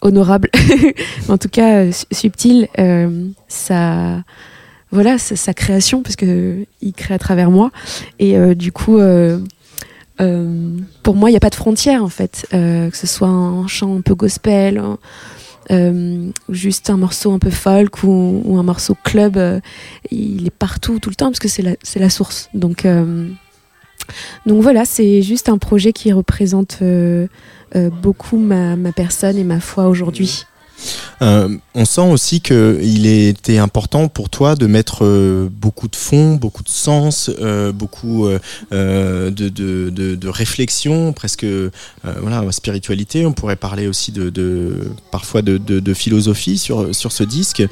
honorable, 0.00 0.50
en 1.28 1.38
tout 1.38 1.48
cas 1.48 1.84
euh, 1.84 1.92
su- 1.92 2.06
subtil. 2.12 2.68
euh, 2.78 3.28
sa, 3.48 4.22
voilà, 4.92 5.18
sa, 5.18 5.52
création, 5.52 6.02
parce 6.02 6.16
que 6.16 6.64
crée 6.96 7.14
à 7.14 7.18
travers 7.18 7.50
moi. 7.50 7.70
Et 8.18 8.38
euh, 8.38 8.54
du 8.54 8.72
coup, 8.72 8.98
pour 11.02 11.14
moi, 11.14 11.28
il 11.28 11.32
n'y 11.32 11.36
a 11.36 11.40
pas 11.40 11.50
de 11.50 11.54
frontière 11.54 12.02
en 12.02 12.08
fait, 12.08 12.46
que 12.50 12.90
ce 12.96 13.06
soit 13.06 13.28
un 13.28 13.66
chant 13.66 13.96
un 13.96 14.00
peu 14.00 14.14
gospel. 14.14 14.80
ou 15.70 16.32
juste 16.48 16.88
un 16.88 16.96
morceau 16.96 17.32
un 17.32 17.38
peu 17.38 17.50
folk 17.50 18.04
ou, 18.04 18.56
un 18.58 18.62
morceau 18.62 18.96
club, 19.02 19.38
il 20.10 20.46
est 20.46 20.56
partout 20.56 20.98
tout 21.00 21.10
le 21.10 21.16
temps 21.16 21.26
parce 21.26 21.40
que 21.40 21.48
c'est 21.48 21.62
la, 21.62 21.72
la 21.96 22.10
source. 22.10 22.48
Donc, 22.54 22.86
donc 24.46 24.62
voilà, 24.62 24.84
c'est 24.84 25.20
juste 25.22 25.48
un 25.48 25.58
projet 25.58 25.92
qui 25.92 26.12
représente 26.12 26.78
beaucoup 27.74 28.38
ma, 28.38 28.76
ma 28.76 28.92
personne 28.92 29.36
et 29.36 29.44
ma 29.44 29.60
foi 29.60 29.88
aujourd'hui. 29.88 30.46
Euh, 31.22 31.56
on 31.74 31.84
sent 31.84 32.02
aussi 32.02 32.40
que 32.40 32.78
il 32.82 33.06
était 33.06 33.58
important 33.58 34.08
pour 34.08 34.28
toi 34.28 34.54
de 34.54 34.66
mettre 34.66 35.04
euh, 35.04 35.48
beaucoup 35.50 35.88
de 35.88 35.96
fond, 35.96 36.34
beaucoup 36.34 36.62
de 36.62 36.68
sens, 36.68 37.30
euh, 37.40 37.72
beaucoup 37.72 38.26
euh, 38.26 38.38
euh, 38.72 39.30
de, 39.30 39.48
de, 39.48 39.90
de, 39.90 40.28
réflexion, 40.28 41.12
presque 41.12 41.44
euh, 41.44 41.70
voilà 42.20 42.44
spiritualité. 42.52 43.24
On 43.24 43.32
pourrait 43.32 43.56
parler 43.56 43.88
aussi 43.88 44.12
de, 44.12 44.92
parfois 45.10 45.42
de, 45.42 45.94
philosophie 45.94 46.58
sur 46.58 46.94
sur 46.94 47.12
ce 47.12 47.24
disque 47.24 47.62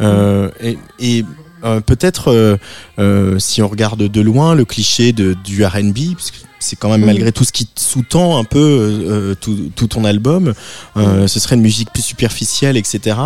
Euh, 0.00 0.50
et 0.98 1.24
euh, 1.64 1.80
peut-être 1.80 2.30
euh, 2.30 2.56
euh, 2.98 3.38
si 3.38 3.62
on 3.62 3.68
regarde 3.68 4.02
de 4.02 4.20
loin 4.20 4.54
le 4.54 4.64
cliché 4.64 5.12
de, 5.12 5.34
du 5.44 5.64
R&B, 5.64 6.14
parce 6.14 6.30
que 6.30 6.36
c'est 6.58 6.76
quand 6.76 6.90
même 6.90 7.04
malgré 7.04 7.30
tout 7.30 7.44
ce 7.44 7.52
qui 7.52 7.68
sous-tend 7.74 8.38
un 8.38 8.44
peu 8.44 9.36
tout, 9.38 9.70
tout 9.76 9.86
ton 9.86 10.06
album, 10.06 10.54
ce 10.96 11.38
serait 11.38 11.56
une 11.56 11.60
musique 11.60 11.92
plus 11.92 12.02
superficielle, 12.02 12.78
etc. 12.78 13.18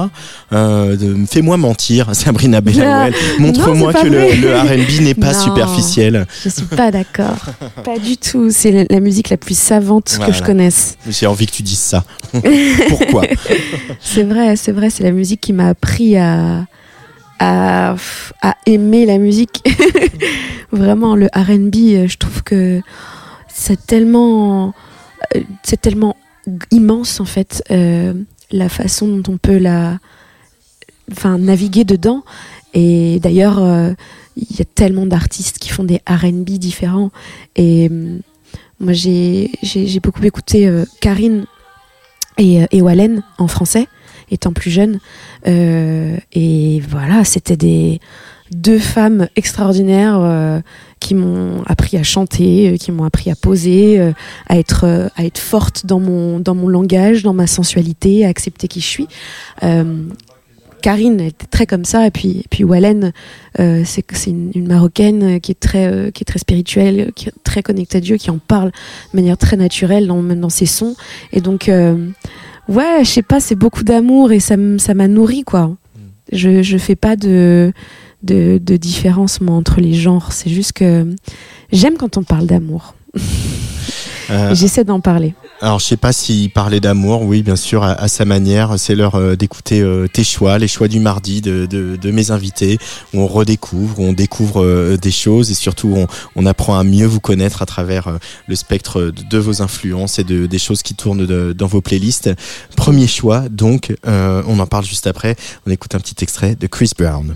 Fais-moi 0.51 1.57
mentir, 1.57 2.09
Sabrina 2.17 2.61
Bellawell. 2.61 3.15
Montre-moi 3.39 3.93
c'est 3.93 3.99
pas 4.01 4.09
que 4.09 4.13
le, 4.13 4.57
R&B 4.57 5.03
n'est 5.03 5.15
pas 5.15 5.35
Non. 5.35 5.45
superficiel. 5.45 6.27
Je 6.43 6.49
suis 6.49 6.65
pas 6.65 6.91
d'accord. 6.91 7.37
pas 7.85 8.01
du 8.01 8.17
tout. 8.17 8.51
C'est 8.51 8.73
la, 8.73 8.85
la 8.91 8.99
musique 8.99 9.29
la 9.29 9.37
plus 9.37 9.57
savante 9.57 10.15
Voilà. 10.17 10.33
que 10.33 10.37
je 10.37 10.43
connaisse. 10.43 10.97
J'ai 11.09 11.27
envie 11.27 11.47
que 11.47 11.53
tu 11.53 11.63
dises 11.63 11.79
ça. 11.79 12.03
Pourquoi? 12.89 13.23
C'est 14.01 14.25
vrai, 14.25 14.57
c'est 14.57 14.73
vrai. 14.73 14.91
C'est 14.91 15.05
la 15.05 15.13
musique 15.13 15.41
qui 15.41 15.53
m'a 15.53 15.69
appris 15.69 16.17
à, 16.17 16.65
à, 17.39 17.97
aimer 18.67 19.07
la 19.07 19.19
musique. 19.19 19.63
Vraiment, 20.73 21.17
le 21.17 21.27
R&B, 21.27 21.77
euh, 21.77 22.09
je 22.09 22.17
trouve 22.19 22.43
que 22.43 22.83
c'est 23.59 23.87
tellement, 23.87 24.75
euh, 25.35 25.41
c'est 25.63 25.81
tellement 25.81 26.17
immense 26.71 27.21
en 27.21 27.25
fait 27.25 27.63
euh, 27.71 28.15
la 28.51 28.69
façon 28.69 29.19
dont 29.19 29.35
on 29.35 29.37
peut 29.37 29.59
la, 29.59 29.99
enfin 31.11 31.39
naviguer 31.39 31.85
dedans. 31.85 32.23
Et 32.75 33.19
d'ailleurs, 33.21 33.59
il 34.37 34.57
y 34.57 34.63
a 34.63 34.65
tellement 34.65 35.07
d'artistes 35.07 35.59
qui 35.59 35.71
font 35.71 35.85
des 35.85 36.01
R&B 36.09 36.51
différents. 36.59 37.11
Et 37.57 37.89
euh, 37.91 38.19
moi, 38.79 38.93
j'ai 38.93 39.51
beaucoup 40.03 40.23
écouté 40.23 40.71
Karine 41.01 41.47
et, 42.37 42.61
et 42.71 42.81
Wallen 42.81 43.23
en 43.39 43.49
français, 43.49 43.89
étant 44.31 44.53
plus 44.53 44.71
jeune. 44.71 45.01
Euh, 45.47 46.17
et 46.33 46.83
voilà, 46.89 47.25
c'était 47.25 47.57
des 47.57 48.01
deux 48.51 48.79
femmes 48.79 49.29
extraordinaires 49.37 50.19
euh, 50.21 50.61
qui 51.01 51.15
m'ont 51.15 51.63
appris 51.67 51.97
à 51.99 52.03
chanter, 52.03 52.71
euh, 52.71 52.77
qui 52.77 52.93
m'ont 52.93 53.05
appris 53.05 53.31
à 53.31 53.35
poser, 53.35 54.01
à 54.49 54.59
être 54.59 55.11
à 55.17 55.25
être 55.25 55.39
forte 55.39 55.87
dans 55.87 56.01
mon 56.01 56.41
dans 56.41 56.55
mon 56.55 56.69
langage, 56.69 57.23
dans 57.23 57.35
ma 57.35 57.47
sensualité, 57.47 58.25
à 58.25 58.29
accepter 58.29 58.69
qui 58.69 58.81
je 58.81 58.87
suis. 58.87 59.09
Karine 60.81 61.21
était 61.21 61.47
très 61.47 61.67
comme 61.67 61.85
ça 61.85 62.07
et 62.07 62.13
puis 62.13 62.39
et 62.39 62.47
puis 62.49 62.63
Wallen 62.63 63.13
c'est 63.57 64.05
c'est 64.13 64.31
une, 64.31 64.69
marocaine 64.69 65.41
qui 65.41 65.51
est 65.51 65.59
très 65.59 66.13
qui 66.13 66.23
est 66.23 66.25
très 66.25 66.39
spirituelle 66.39 67.11
qui 67.17 67.29
est 67.29 67.33
très 67.43 67.65
connectée 67.65 67.99
à 67.99 68.01
Dieu 68.01 68.17
qui 68.17 68.31
en 68.31 68.39
parle 68.39 68.71
de 69.13 69.17
manière 69.17 69.37
très 69.37 69.57
naturelle 69.57 70.07
dans, 70.07 70.23
même 70.23 70.39
dans 70.39 70.49
ses 70.49 70.67
sons 70.67 70.95
et 71.33 71.41
donc 71.41 71.69
ouais 72.69 73.01
je 73.05 73.11
sais 73.11 73.23
pas 73.23 73.41
c'est 73.41 73.55
beaucoup 73.55 73.83
d'amour 73.83 74.33
et 74.33 74.41
ça 74.41 74.57
m'a 74.57 75.09
nourri 75.09 75.43
quoi. 75.45 75.77
Je 76.33 76.63
je 76.63 76.79
fais 76.79 76.97
pas 76.97 77.17
de 77.17 77.73
de, 78.23 78.59
de 78.63 78.77
différence 78.77 79.41
moi 79.41 79.55
entre 79.55 79.81
les 79.81 79.95
genres. 79.95 80.33
C'est 80.33 80.51
juste 80.51 80.73
que 80.73 81.07
j'aime 81.73 81.97
quand 81.97 82.17
on 82.17 82.23
parle 82.23 82.47
d'amour. 82.47 82.95
Euh, 84.31 84.55
j'essaie 84.55 84.85
d'en 84.85 85.01
parler 85.01 85.35
alors, 85.61 85.81
je 85.81 85.87
sais 85.87 85.97
pas 85.97 86.13
s'il 86.13 86.51
parlait 86.51 86.79
d'amour, 86.79 87.23
oui, 87.23 87.43
bien 87.43 87.57
sûr, 87.57 87.83
à, 87.83 88.07
sa 88.07 88.25
manière. 88.25 88.79
C'est 88.79 88.95
l'heure 88.95 89.17
euh, 89.17 89.35
d'écouter 89.35 89.81
euh, 89.81 90.07
tes 90.07 90.23
choix, 90.23 90.57
les 90.57 90.69
choix 90.69 90.87
du 90.87 91.01
mardi 91.01 91.41
de, 91.41 92.11
mes 92.11 92.31
invités, 92.31 92.79
où 93.13 93.21
on 93.21 93.27
redécouvre, 93.27 93.99
on 93.99 94.13
découvre 94.13 94.63
euh, 94.63 94.97
des 94.97 95.11
choses 95.11 95.51
et 95.51 95.55
surtout 95.55 96.07
on, 96.37 96.47
apprend 96.47 96.79
à 96.79 96.85
mieux 96.85 97.07
vous 97.07 97.21
connaître 97.21 97.61
à 97.61 97.67
travers 97.67 98.19
le 98.47 98.55
spectre 98.55 99.01
de, 99.03 99.23
de 99.29 99.39
vos 99.39 99.61
influences 99.61 100.19
et 100.19 100.25
de, 100.25 100.47
des 100.47 100.59
choses 100.59 100.83
qui 100.83 100.95
tournent 100.95 101.27
dans 101.27 101.67
vos 101.67 101.81
playlists. 101.81 102.31
Premier 102.77 103.09
choix, 103.09 103.49
donc, 103.51 103.95
on 104.07 104.59
en 104.59 104.67
parle 104.67 104.85
juste 104.85 105.07
après. 105.07 105.37
On 105.67 105.71
écoute 105.71 105.95
un 105.95 106.01
petit 106.01 106.23
extrait 106.23 106.55
de 106.55 106.67
Chris 106.69 106.93
Brown. 106.97 107.35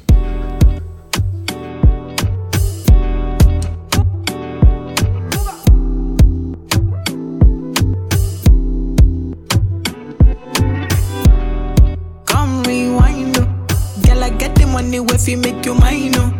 If 15.10 15.28
you 15.28 15.36
make 15.36 15.64
you 15.66 15.74
mine, 15.74 16.12
oh. 16.16 16.32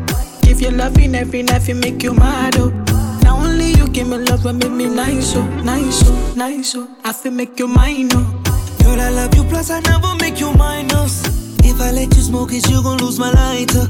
Give 0.43 0.61
you 0.61 0.71
loving 0.71 1.15
every 1.15 1.43
night, 1.43 1.69
you 1.69 1.75
make 1.75 2.03
you 2.03 2.15
mad, 2.15 2.57
oh. 2.59 2.71
Now 3.23 3.37
only 3.39 3.73
you 3.73 3.89
give 3.89 4.09
me 4.09 4.19
love 4.19 4.45
and 4.47 4.59
make 4.59 4.71
me 4.73 4.87
nice, 4.89 5.35
oh, 5.37 5.45
nice, 5.63 6.03
oh, 6.07 6.35
nice, 6.37 6.75
oh. 6.77 6.89
I 7.05 7.13
feel 7.13 7.33
make 7.33 7.59
you 7.59 7.69
mine, 7.69 8.09
oh. 8.13 8.43
Girl, 8.83 9.01
I 9.01 9.11
love 9.11 9.35
you, 9.35 9.45
plus 9.45 9.71
I 9.71 9.81
never 9.81 10.15
make 10.21 10.41
you 10.41 10.53
minus. 10.55 11.23
If 11.65 11.81
I 11.81 11.93
let 11.93 12.15
you 12.17 12.23
smoke 12.23 12.53
it, 12.53 12.69
you 12.69 12.83
gon' 12.83 12.99
lose 12.99 13.19
my 13.19 13.31
lighter. 13.31 13.87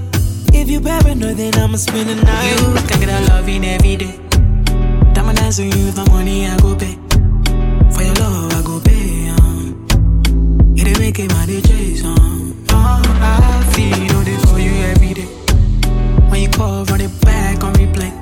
If 0.55 0.69
you 0.69 0.81
paranoid, 0.81 1.37
then 1.39 1.55
I'ma 1.55 1.77
spend 1.79 2.11
the 2.11 2.15
night. 2.17 2.61
You 2.61 2.87
can 2.87 3.01
get 3.01 3.09
a 3.09 3.33
loving 3.33 3.65
every 3.65 3.97
day. 3.97 4.19
Diamond 5.15 5.39
dance 5.39 5.59
on 5.59 5.67
you, 5.67 5.91
the 5.91 6.05
money 6.11 6.47
I 6.47 6.59
go 6.59 6.77
pay. 6.77 6.99
For 7.95 8.03
your 8.03 8.15
love, 8.17 8.53
I 8.53 8.63
go 8.63 8.81
pay, 8.81 9.29
um. 9.31 9.87
It 10.77 10.87
ain't 10.89 10.99
making 11.01 11.29
my 11.29 11.47
DJs, 11.47 12.05
um. 12.05 12.65
Oh, 12.69 13.03
I 13.23 13.73
feel 13.75 14.12
all 14.23 14.25
this 14.25 14.45
for 14.51 14.59
you 14.59 14.73
every 14.83 15.15
day. 15.15 15.29
When 16.29 16.43
you 16.43 16.49
call, 16.49 16.85
run 16.85 17.01
it 17.01 17.11
back 17.23 17.63
on 17.65 17.73
replay. 17.75 18.13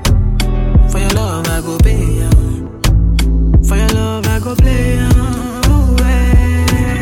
For 0.90 0.98
your 0.98 1.10
love, 1.10 1.46
I 1.48 1.60
go 1.60 1.78
pay. 1.78 2.28
For 3.66 3.76
your 3.76 3.88
love, 3.88 4.26
I 4.26 4.40
go 4.40 4.54
play, 4.54 4.96
yeah. 4.96 5.10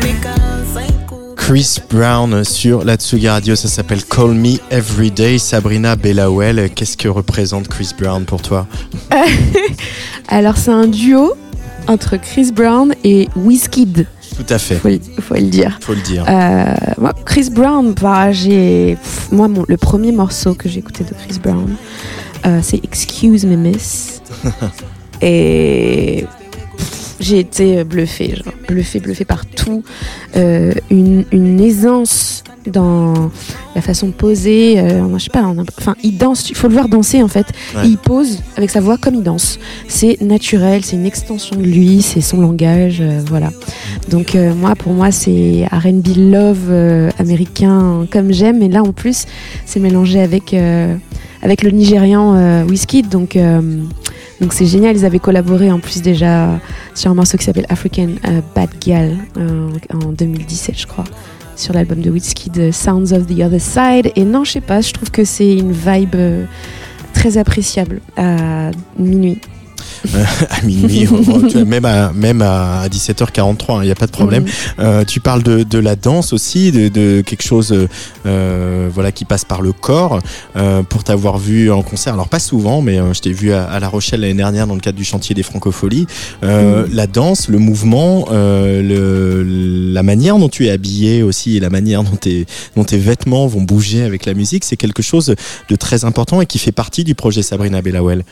Because 0.01 0.77
I 0.77 0.87
could 1.07 1.35
Chris 1.37 1.79
Brown 1.89 2.43
sur 2.43 2.83
la 2.83 2.95
Tsugi 2.95 3.27
Radio, 3.27 3.55
ça 3.55 3.67
s'appelle 3.67 4.03
Call 4.03 4.33
Me 4.33 4.57
Every 4.69 5.11
Day. 5.11 5.39
Sabrina 5.39 5.95
Bellawell, 5.95 6.69
qu'est-ce 6.75 6.97
que 6.97 7.07
représente 7.07 7.67
Chris 7.67 7.91
Brown 7.97 8.25
pour 8.25 8.41
toi? 8.41 8.67
Alors 10.27 10.57
c'est 10.57 10.71
un 10.71 10.87
duo 10.87 11.35
entre 11.87 12.17
Chris 12.17 12.51
Brown 12.51 12.93
et 13.03 13.29
Wizkid 13.35 14.07
Tout 14.39 14.53
à 14.53 14.57
fait, 14.57 14.75
faut, 14.75 14.89
faut 15.21 15.33
le 15.35 15.41
dire 15.49 15.77
faut 15.81 15.93
le 15.93 16.01
dire. 16.01 16.23
Euh, 16.29 16.73
moi, 16.97 17.13
Chris 17.25 17.49
Brown, 17.51 17.93
bah, 17.93 18.31
j'ai, 18.31 18.97
moi, 19.31 19.47
mon- 19.49 19.65
le 19.67 19.77
premier 19.77 20.11
morceau 20.13 20.53
que 20.53 20.69
j'ai 20.69 20.79
écouté 20.79 21.03
de 21.03 21.09
Chris 21.13 21.39
Brown, 21.43 21.75
euh, 22.45 22.59
c'est 22.63 22.83
Excuse 22.83 23.45
Me 23.45 23.55
Miss. 23.57 24.21
Et 25.21 26.25
j'ai 27.19 27.39
été 27.39 27.83
bluffée, 27.83 28.35
genre, 28.37 28.53
bluffée, 28.67 28.99
bluffée 29.01 29.25
par 29.25 29.45
tout. 29.45 29.83
Euh, 30.37 30.73
une, 30.89 31.25
une 31.33 31.59
aisance 31.59 32.43
dans 32.69 33.31
la 33.75 33.81
façon 33.81 34.07
de 34.07 34.11
poser. 34.11 34.79
euh, 34.79 35.17
je 35.17 35.23
sais 35.25 35.29
pas, 35.29 35.43
enfin, 35.77 35.95
il 36.03 36.17
danse, 36.17 36.49
il 36.49 36.55
faut 36.55 36.67
le 36.67 36.73
voir 36.73 36.89
danser 36.89 37.21
en 37.23 37.27
fait. 37.27 37.47
Ouais. 37.75 37.87
Il 37.87 37.97
pose 37.97 38.39
avec 38.57 38.69
sa 38.69 38.79
voix 38.81 38.97
comme 38.97 39.15
il 39.15 39.23
danse. 39.23 39.59
C'est 39.87 40.21
naturel, 40.21 40.83
c'est 40.83 40.95
une 40.95 41.05
extension 41.05 41.55
de 41.55 41.63
lui, 41.63 42.01
c'est 42.01 42.21
son 42.21 42.41
langage, 42.41 42.99
euh, 43.01 43.21
voilà. 43.27 43.49
Donc 44.09 44.35
euh, 44.35 44.53
moi, 44.53 44.75
pour 44.75 44.93
moi, 44.93 45.11
c'est 45.11 45.65
R&B 45.71 46.07
love 46.17 46.67
euh, 46.69 47.09
américain 47.19 48.07
comme 48.11 48.31
j'aime. 48.31 48.61
Et 48.61 48.69
là, 48.69 48.83
en 48.83 48.93
plus, 48.93 49.25
c'est 49.65 49.79
mélangé 49.79 50.21
avec 50.21 50.55
avec 51.41 51.63
le 51.63 51.71
Nigérian 51.71 52.63
Wizkid. 52.65 53.09
Donc 53.09 53.37
donc 54.41 54.53
c'est 54.53 54.65
génial. 54.65 54.95
Ils 54.95 55.05
avaient 55.05 55.19
collaboré 55.19 55.71
en 55.71 55.79
plus 55.79 56.01
déjà 56.01 56.59
sur 56.95 57.11
un 57.11 57.13
morceau 57.13 57.37
qui 57.37 57.45
s'appelle 57.45 57.65
African 57.69 58.09
Bad 58.55 58.69
Gal 58.85 59.17
euh, 59.37 59.69
en 59.93 60.11
2017, 60.11 60.79
je 60.79 60.87
crois, 60.87 61.05
sur 61.59 61.73
l'album 61.73 62.01
de 62.01 62.09
Wizkid 62.09 62.57
euh, 62.57 62.71
Sounds 62.71 63.11
of 63.13 63.27
the 63.27 63.39
Other 63.41 63.59
Side. 63.59 64.11
Et 64.15 64.23
non, 64.23 64.43
je 64.43 64.53
sais 64.53 64.61
pas, 64.61 64.81
je 64.81 64.93
trouve 64.93 65.11
que 65.11 65.23
c'est 65.23 65.57
une 65.57 65.71
vibe 65.71 66.15
euh, 66.15 66.45
très 67.13 67.37
appréciable 67.37 68.01
à 68.17 68.71
minuit. 68.97 69.39
à 70.49 70.61
minuit, 70.65 71.07
même 71.65 71.85
à, 71.85 72.11
même 72.13 72.41
à 72.41 72.87
17h43, 72.87 73.81
il 73.81 73.85
n'y 73.85 73.91
a 73.91 73.95
pas 73.95 74.05
de 74.07 74.11
problème. 74.11 74.45
Euh, 74.79 75.03
tu 75.05 75.19
parles 75.19 75.43
de, 75.43 75.63
de 75.63 75.79
la 75.79 75.95
danse 75.95 76.33
aussi, 76.33 76.71
de, 76.71 76.87
de 76.89 77.21
quelque 77.21 77.43
chose 77.43 77.71
euh, 77.71 77.87
euh, 78.25 78.89
voilà, 78.93 79.11
qui 79.11 79.25
passe 79.25 79.45
par 79.45 79.61
le 79.61 79.71
corps. 79.73 80.19
Euh, 80.55 80.83
pour 80.83 81.03
t'avoir 81.03 81.37
vu 81.37 81.71
en 81.71 81.81
concert, 81.81 82.13
alors 82.13 82.29
pas 82.29 82.39
souvent, 82.39 82.81
mais 82.81 82.99
euh, 82.99 83.13
je 83.13 83.21
t'ai 83.21 83.31
vu 83.31 83.51
à, 83.51 83.65
à 83.65 83.79
La 83.79 83.87
Rochelle 83.89 84.21
l'année 84.21 84.33
dernière 84.33 84.67
dans 84.67 84.75
le 84.75 84.79
cadre 84.81 84.97
du 84.97 85.03
chantier 85.03 85.35
des 85.35 85.43
Francopholies. 85.43 86.07
Euh, 86.43 86.87
La 86.91 87.07
danse, 87.07 87.47
le 87.49 87.59
mouvement, 87.59 88.27
euh, 88.31 88.81
le, 88.81 89.93
la 89.93 90.03
manière 90.03 90.37
dont 90.37 90.49
tu 90.49 90.67
es 90.67 90.69
habillé 90.71 91.23
aussi 91.23 91.57
et 91.57 91.59
la 91.59 91.69
manière 91.69 92.03
dont 92.03 92.15
tes, 92.15 92.45
dont 92.75 92.83
tes 92.83 92.97
vêtements 92.97 93.47
vont 93.47 93.61
bouger 93.61 94.03
avec 94.03 94.25
la 94.25 94.33
musique, 94.33 94.63
c'est 94.63 94.77
quelque 94.77 95.01
chose 95.03 95.35
de 95.69 95.75
très 95.75 96.05
important 96.05 96.41
et 96.41 96.45
qui 96.45 96.59
fait 96.59 96.71
partie 96.71 97.03
du 97.03 97.15
projet 97.15 97.41
Sabrina 97.41 97.81
Bellawell. 97.81 98.23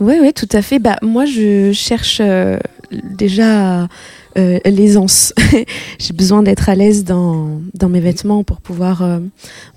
Oui, 0.00 0.14
oui, 0.20 0.32
tout 0.32 0.48
à 0.52 0.62
fait. 0.62 0.78
Bah, 0.78 0.96
moi, 1.02 1.24
je 1.24 1.72
cherche 1.72 2.18
euh, 2.20 2.58
déjà 2.90 3.88
euh, 4.36 4.58
l'aisance. 4.64 5.32
J'ai 5.98 6.12
besoin 6.12 6.42
d'être 6.42 6.68
à 6.68 6.74
l'aise 6.74 7.04
dans, 7.04 7.60
dans 7.74 7.88
mes 7.88 8.00
vêtements 8.00 8.44
pour 8.44 8.60
pouvoir 8.60 9.02
euh, 9.02 9.20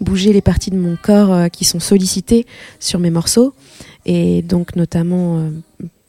bouger 0.01 0.33
les 0.33 0.41
parties 0.41 0.71
de 0.71 0.77
mon 0.77 0.97
corps 1.01 1.49
qui 1.51 1.65
sont 1.65 1.79
sollicitées 1.79 2.45
sur 2.79 2.99
mes 2.99 3.11
morceaux. 3.11 3.53
Et 4.05 4.41
donc, 4.41 4.75
notamment, 4.75 5.49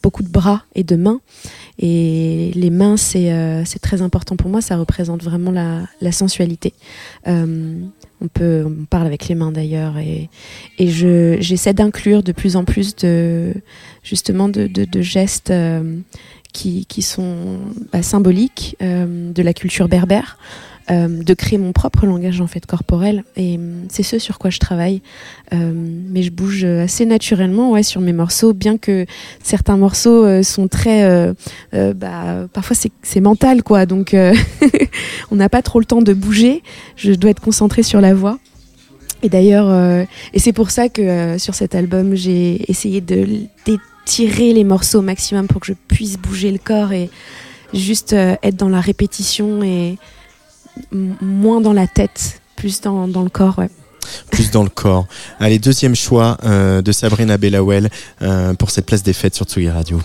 beaucoup 0.02 0.22
de 0.22 0.28
bras 0.28 0.62
et 0.74 0.84
de 0.84 0.96
mains. 0.96 1.20
Et 1.78 2.52
les 2.54 2.70
mains, 2.70 2.96
c'est 2.96 3.32
euh, 3.32 3.64
c'est 3.64 3.80
très 3.80 4.00
important 4.00 4.36
pour 4.36 4.50
moi. 4.50 4.60
Ça 4.60 4.76
représente 4.76 5.22
vraiment 5.22 5.50
la, 5.50 5.82
la 6.00 6.12
sensualité. 6.12 6.72
Euh, 7.26 7.78
on 8.22 8.28
peut, 8.28 8.64
on 8.66 8.84
parle 8.86 9.06
avec 9.06 9.28
les 9.28 9.34
mains 9.34 9.52
d'ailleurs. 9.52 9.98
Et, 9.98 10.30
et 10.78 10.88
je 10.88 11.36
j'essaie 11.40 11.74
d'inclure 11.74 12.22
de 12.22 12.32
plus 12.32 12.56
en 12.56 12.64
plus 12.64 12.96
de 12.96 13.52
justement 14.02 14.48
de, 14.48 14.66
de, 14.66 15.02
gestes 15.02 15.50
euh, 15.50 15.98
qui, 16.52 16.86
qui 16.86 17.02
sont 17.02 17.58
bah, 17.92 18.02
symboliques 18.02 18.76
de 18.80 19.42
la 19.42 19.52
culture 19.52 19.88
berbère, 19.88 20.38
euh, 20.90 21.08
de 21.08 21.34
créer 21.34 21.58
mon 21.58 21.72
propre 21.72 22.06
langage 22.06 22.40
en 22.40 22.46
fait 22.46 22.64
corporel 22.66 23.24
et 23.36 23.56
euh, 23.58 23.82
c'est 23.88 24.02
ce 24.02 24.18
sur 24.18 24.38
quoi 24.38 24.50
je 24.50 24.58
travaille. 24.58 25.02
Euh, 25.52 25.72
mais 25.74 26.22
je 26.22 26.30
bouge 26.30 26.64
assez 26.64 27.06
naturellement 27.06 27.72
ouais 27.72 27.82
sur 27.82 28.00
mes 28.00 28.12
morceaux, 28.12 28.52
bien 28.52 28.78
que 28.78 29.06
certains 29.42 29.76
morceaux 29.76 30.24
euh, 30.24 30.42
sont 30.42 30.68
très, 30.68 31.04
euh, 31.04 31.32
euh, 31.74 31.92
bah, 31.94 32.46
parfois 32.52 32.76
c'est 33.02 33.20
mental 33.20 33.62
quoi, 33.62 33.86
donc 33.86 34.14
euh, 34.14 34.34
on 35.30 35.36
n'a 35.36 35.48
pas 35.48 35.62
trop 35.62 35.78
le 35.78 35.86
temps 35.86 36.02
de 36.02 36.12
bouger. 36.12 36.62
Je 36.96 37.12
dois 37.12 37.30
être 37.30 37.40
concentrée 37.40 37.82
sur 37.82 38.00
la 38.00 38.14
voix. 38.14 38.38
Et 39.22 39.28
d'ailleurs, 39.28 39.68
euh, 39.70 40.04
et 40.34 40.38
c'est 40.38 40.52
pour 40.52 40.70
ça 40.70 40.88
que 40.88 41.02
euh, 41.02 41.38
sur 41.38 41.54
cet 41.54 41.74
album, 41.74 42.14
j'ai 42.14 42.70
essayé 42.70 43.00
de 43.00 43.26
les 44.38 44.64
morceaux 44.64 45.00
au 45.00 45.02
maximum 45.02 45.48
pour 45.48 45.60
que 45.60 45.66
je 45.66 45.72
puisse 45.88 46.16
bouger 46.16 46.52
le 46.52 46.58
corps 46.58 46.92
et 46.92 47.10
juste 47.74 48.12
euh, 48.12 48.36
être 48.42 48.56
dans 48.56 48.68
la 48.68 48.80
répétition 48.80 49.62
et 49.62 49.98
moins 50.92 51.60
dans 51.60 51.72
la 51.72 51.86
tête, 51.86 52.40
plus 52.56 52.80
dans, 52.80 53.08
dans 53.08 53.22
le 53.22 53.30
corps. 53.30 53.58
Ouais. 53.58 53.70
plus 54.30 54.50
dans 54.50 54.62
le 54.62 54.70
corps. 54.70 55.06
Allez, 55.40 55.58
deuxième 55.58 55.94
choix 55.94 56.36
euh, 56.44 56.82
de 56.82 56.92
Sabrina 56.92 57.38
Bellawell 57.38 57.90
euh, 58.22 58.54
pour 58.54 58.70
cette 58.70 58.86
place 58.86 59.02
des 59.02 59.12
fêtes 59.12 59.34
sur 59.34 59.46
Tsugi 59.46 59.70
Radio. 59.70 60.00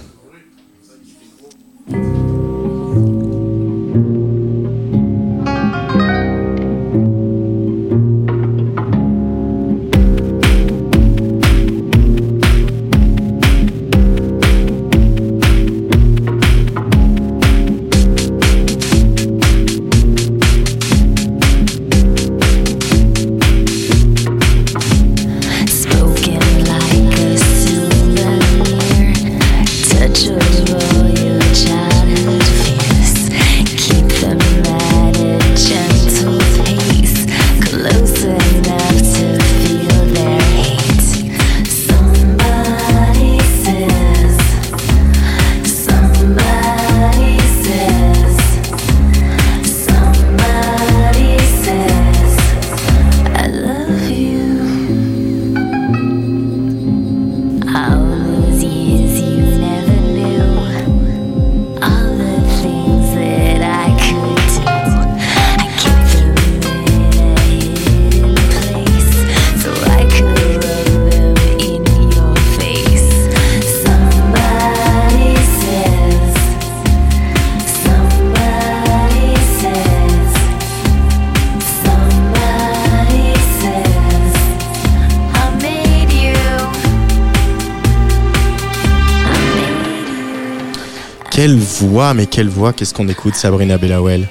Voix, 91.88 92.14
mais 92.14 92.28
quelle 92.28 92.50
voix, 92.50 92.74
qu'est-ce 92.74 92.94
qu'on 92.94 93.08
écoute, 93.08 93.36
Sabrina 93.36 93.78
Bellawell 93.78 94.28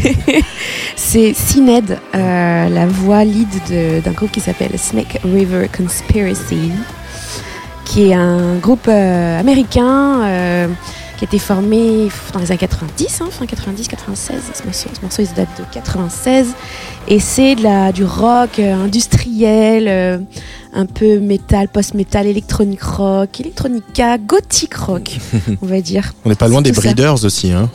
C'est 0.96 1.34
Sined, 1.34 1.98
euh, 2.14 2.68
la 2.68 2.86
voix 2.86 3.24
lead 3.24 4.02
d'un 4.02 4.12
groupe 4.12 4.32
qui 4.32 4.40
s'appelle 4.40 4.78
Snake 4.78 5.20
River 5.22 5.68
Conspiracy, 5.74 6.72
qui 7.84 8.10
est 8.10 8.14
un 8.14 8.56
groupe 8.56 8.88
euh, 8.88 9.38
américain 9.38 10.17
qui 11.18 11.24
a 11.24 11.26
été 11.26 11.38
formé 11.40 12.08
dans 12.32 12.38
les 12.38 12.50
années 12.52 12.58
90, 12.58 13.20
hein, 13.20 13.28
fin 13.30 13.44
90, 13.44 13.88
96. 13.88 14.40
Ce 14.54 14.62
morceau, 14.64 14.88
ce 14.94 15.02
morceau, 15.02 15.22
il 15.22 15.34
date 15.34 15.48
de 15.58 15.64
96. 15.74 16.54
Et 17.08 17.18
c'est 17.18 17.56
de 17.56 17.62
la, 17.64 17.90
du 17.90 18.04
rock 18.04 18.58
euh, 18.60 18.74
industriel, 18.84 19.86
euh, 19.88 20.18
un 20.72 20.86
peu 20.86 21.18
métal, 21.18 21.68
post-métal, 21.68 22.26
électronique 22.26 22.82
rock, 22.82 23.40
électronica, 23.40 24.16
gothique 24.18 24.74
rock, 24.74 25.18
on 25.62 25.66
va 25.66 25.80
dire. 25.80 26.12
On 26.24 26.28
n'est 26.28 26.34
pas 26.36 26.46
loin 26.48 26.62
des 26.62 26.72
ça. 26.72 26.80
Breeders 26.82 27.24
aussi, 27.24 27.50
hein 27.50 27.68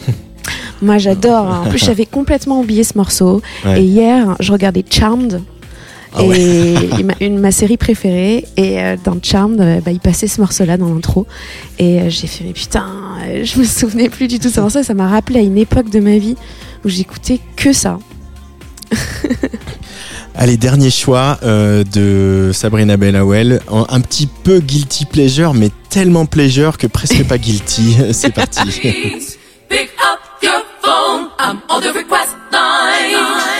Moi, 0.81 0.97
j'adore. 0.97 1.47
hein. 1.51 1.63
En 1.65 1.69
plus, 1.69 1.79
j'avais 1.85 2.05
complètement 2.05 2.59
oublié 2.61 2.83
ce 2.85 2.97
morceau. 2.97 3.41
Ouais. 3.65 3.81
Et 3.81 3.85
hier, 3.85 4.35
je 4.39 4.51
regardais 4.53 4.85
Charmed. 4.89 5.41
Ah 6.15 6.23
et 6.23 6.27
ouais. 6.27 6.73
il 6.99 7.05
m'a- 7.05 7.15
une, 7.21 7.39
ma 7.39 7.51
série 7.51 7.77
préférée. 7.77 8.45
Et 8.57 8.81
euh, 8.81 8.95
dans 9.03 9.17
Charmed, 9.21 9.59
euh, 9.59 9.81
bah, 9.81 9.91
il 9.91 9.99
passait 9.99 10.27
ce 10.27 10.39
morceau-là 10.41 10.77
dans 10.77 10.93
l'intro. 10.93 11.25
Et 11.79 12.01
euh, 12.01 12.09
j'ai 12.09 12.27
fait, 12.27 12.43
mais 12.43 12.53
putain, 12.53 12.85
je 13.43 13.59
me 13.59 13.63
souvenais 13.65 14.09
plus 14.09 14.27
du 14.27 14.39
tout 14.39 14.49
de 14.49 14.53
ce 14.53 14.59
morceau. 14.61 14.79
Et 14.79 14.83
ça 14.83 14.93
m'a 14.93 15.07
rappelé 15.07 15.39
à 15.39 15.41
une 15.43 15.57
époque 15.57 15.89
de 15.89 15.99
ma 15.99 16.17
vie 16.17 16.35
où 16.85 16.89
j'écoutais 16.89 17.39
que 17.55 17.73
ça. 17.73 17.97
Allez, 20.35 20.57
dernier 20.57 20.89
choix 20.89 21.37
euh, 21.43 21.83
de 21.83 22.51
Sabrina 22.53 22.97
Bellawell. 22.97 23.61
Un, 23.71 23.85
un 23.89 24.01
petit 24.01 24.27
peu 24.27 24.59
guilty 24.59 25.05
pleasure, 25.05 25.53
mais 25.53 25.69
tellement 25.89 26.25
pleasure 26.25 26.77
que 26.77 26.87
presque 26.87 27.23
pas 27.27 27.37
guilty. 27.37 27.95
C'est 28.13 28.31
parti. 28.33 28.61
Please 28.79 29.37
pick 29.69 29.89
up 30.01 30.19
your 30.41 30.63
phone. 30.81 31.27
I'm 31.39 31.57
on 31.69 31.81
the 31.81 31.93
request 31.95 32.31
line. 32.51 33.52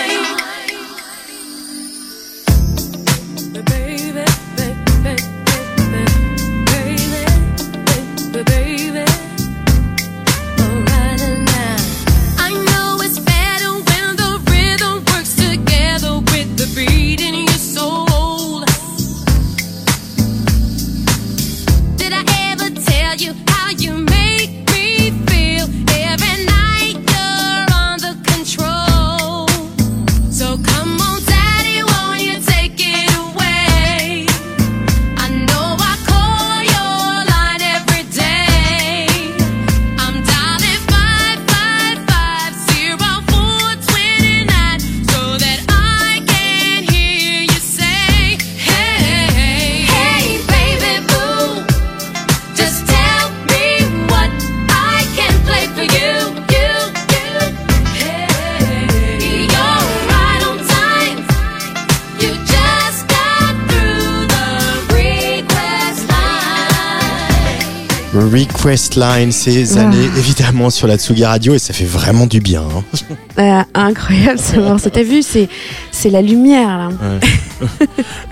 Request 68.32 68.96
Line, 68.96 69.32
ces 69.32 69.78
Ah. 69.78 69.82
années 69.82 70.06
évidemment 70.18 70.70
sur 70.70 70.88
la 70.88 70.98
Tsugi 70.98 71.26
Radio 71.26 71.54
et 71.56 71.60
ça 71.60 71.74
fait 71.74 71.86
vraiment 71.86 72.26
du 72.28 72.40
bien. 72.40 72.62
hein. 72.64 72.84
Euh, 73.40 73.62
incroyable 73.74 74.38
ce 74.40 74.58
morceau. 74.60 74.90
T'as 74.94 75.02
vu, 75.02 75.24
c'est, 75.24 75.50
c'est 75.92 76.12
la 76.12 76.22
lumière 76.22 76.78
là. 76.78 76.90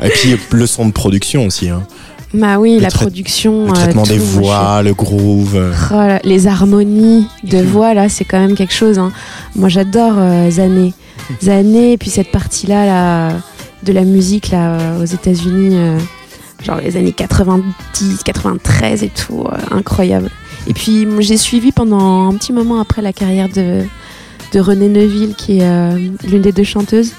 Et 0.03 0.09
puis 0.09 0.35
le 0.51 0.67
son 0.67 0.85
de 0.85 0.91
production 0.91 1.45
aussi. 1.47 1.69
Hein. 1.69 1.83
Bah 2.33 2.59
oui, 2.59 2.75
Le 2.75 2.81
la 2.81 2.89
production. 2.89 3.65
Le 3.65 3.71
euh, 3.71 3.73
traitement 3.73 4.03
des 4.03 4.15
je- 4.17 4.21
voix, 4.21 4.81
le 4.83 4.93
groove. 4.93 5.55
euh. 5.55 5.73
Oh 5.91 6.19
les 6.23 6.45
harmonies 6.47 7.27
de 7.43 7.57
voix 7.61 7.93
là, 7.93 8.09
c'est 8.09 8.25
quand 8.25 8.39
même 8.39 8.55
quelque 8.55 8.73
chose. 8.73 8.99
hein. 8.99 9.11
Moi, 9.55 9.69
j'adore 9.69 10.13
euh, 10.17 10.49
Zané, 10.51 10.93
Zané, 11.43 11.93
et 11.93 11.97
puis 11.97 12.09
cette 12.11 12.31
partie-là 12.31 12.85
là, 12.85 13.31
de 13.83 13.91
la 13.93 14.03
musique 14.03 14.51
là 14.51 14.73
euh, 14.75 15.01
aux 15.01 15.05
États-Unis, 15.05 15.75
euh, 15.75 15.97
genre 16.63 16.77
les 16.77 16.97
années 16.97 17.13
90, 17.13 18.23
93 18.23 19.03
et 19.03 19.09
tout, 19.09 19.45
euh, 19.45 19.57
incroyable. 19.71 20.29
Et 20.67 20.73
puis 20.73 21.07
j'ai 21.19 21.37
suivi 21.37 21.71
pendant 21.71 22.29
un 22.29 22.33
petit 22.35 22.53
moment 22.53 22.79
après 22.79 23.01
la 23.01 23.13
carrière 23.13 23.49
de 23.49 23.83
de 24.51 24.59
René 24.59 24.89
Neuville, 24.89 25.35
qui 25.35 25.59
est 25.59 25.63
euh, 25.65 25.97
l'une 26.23 26.41
des 26.41 26.51
deux 26.51 26.63
chanteuses, 26.63 27.13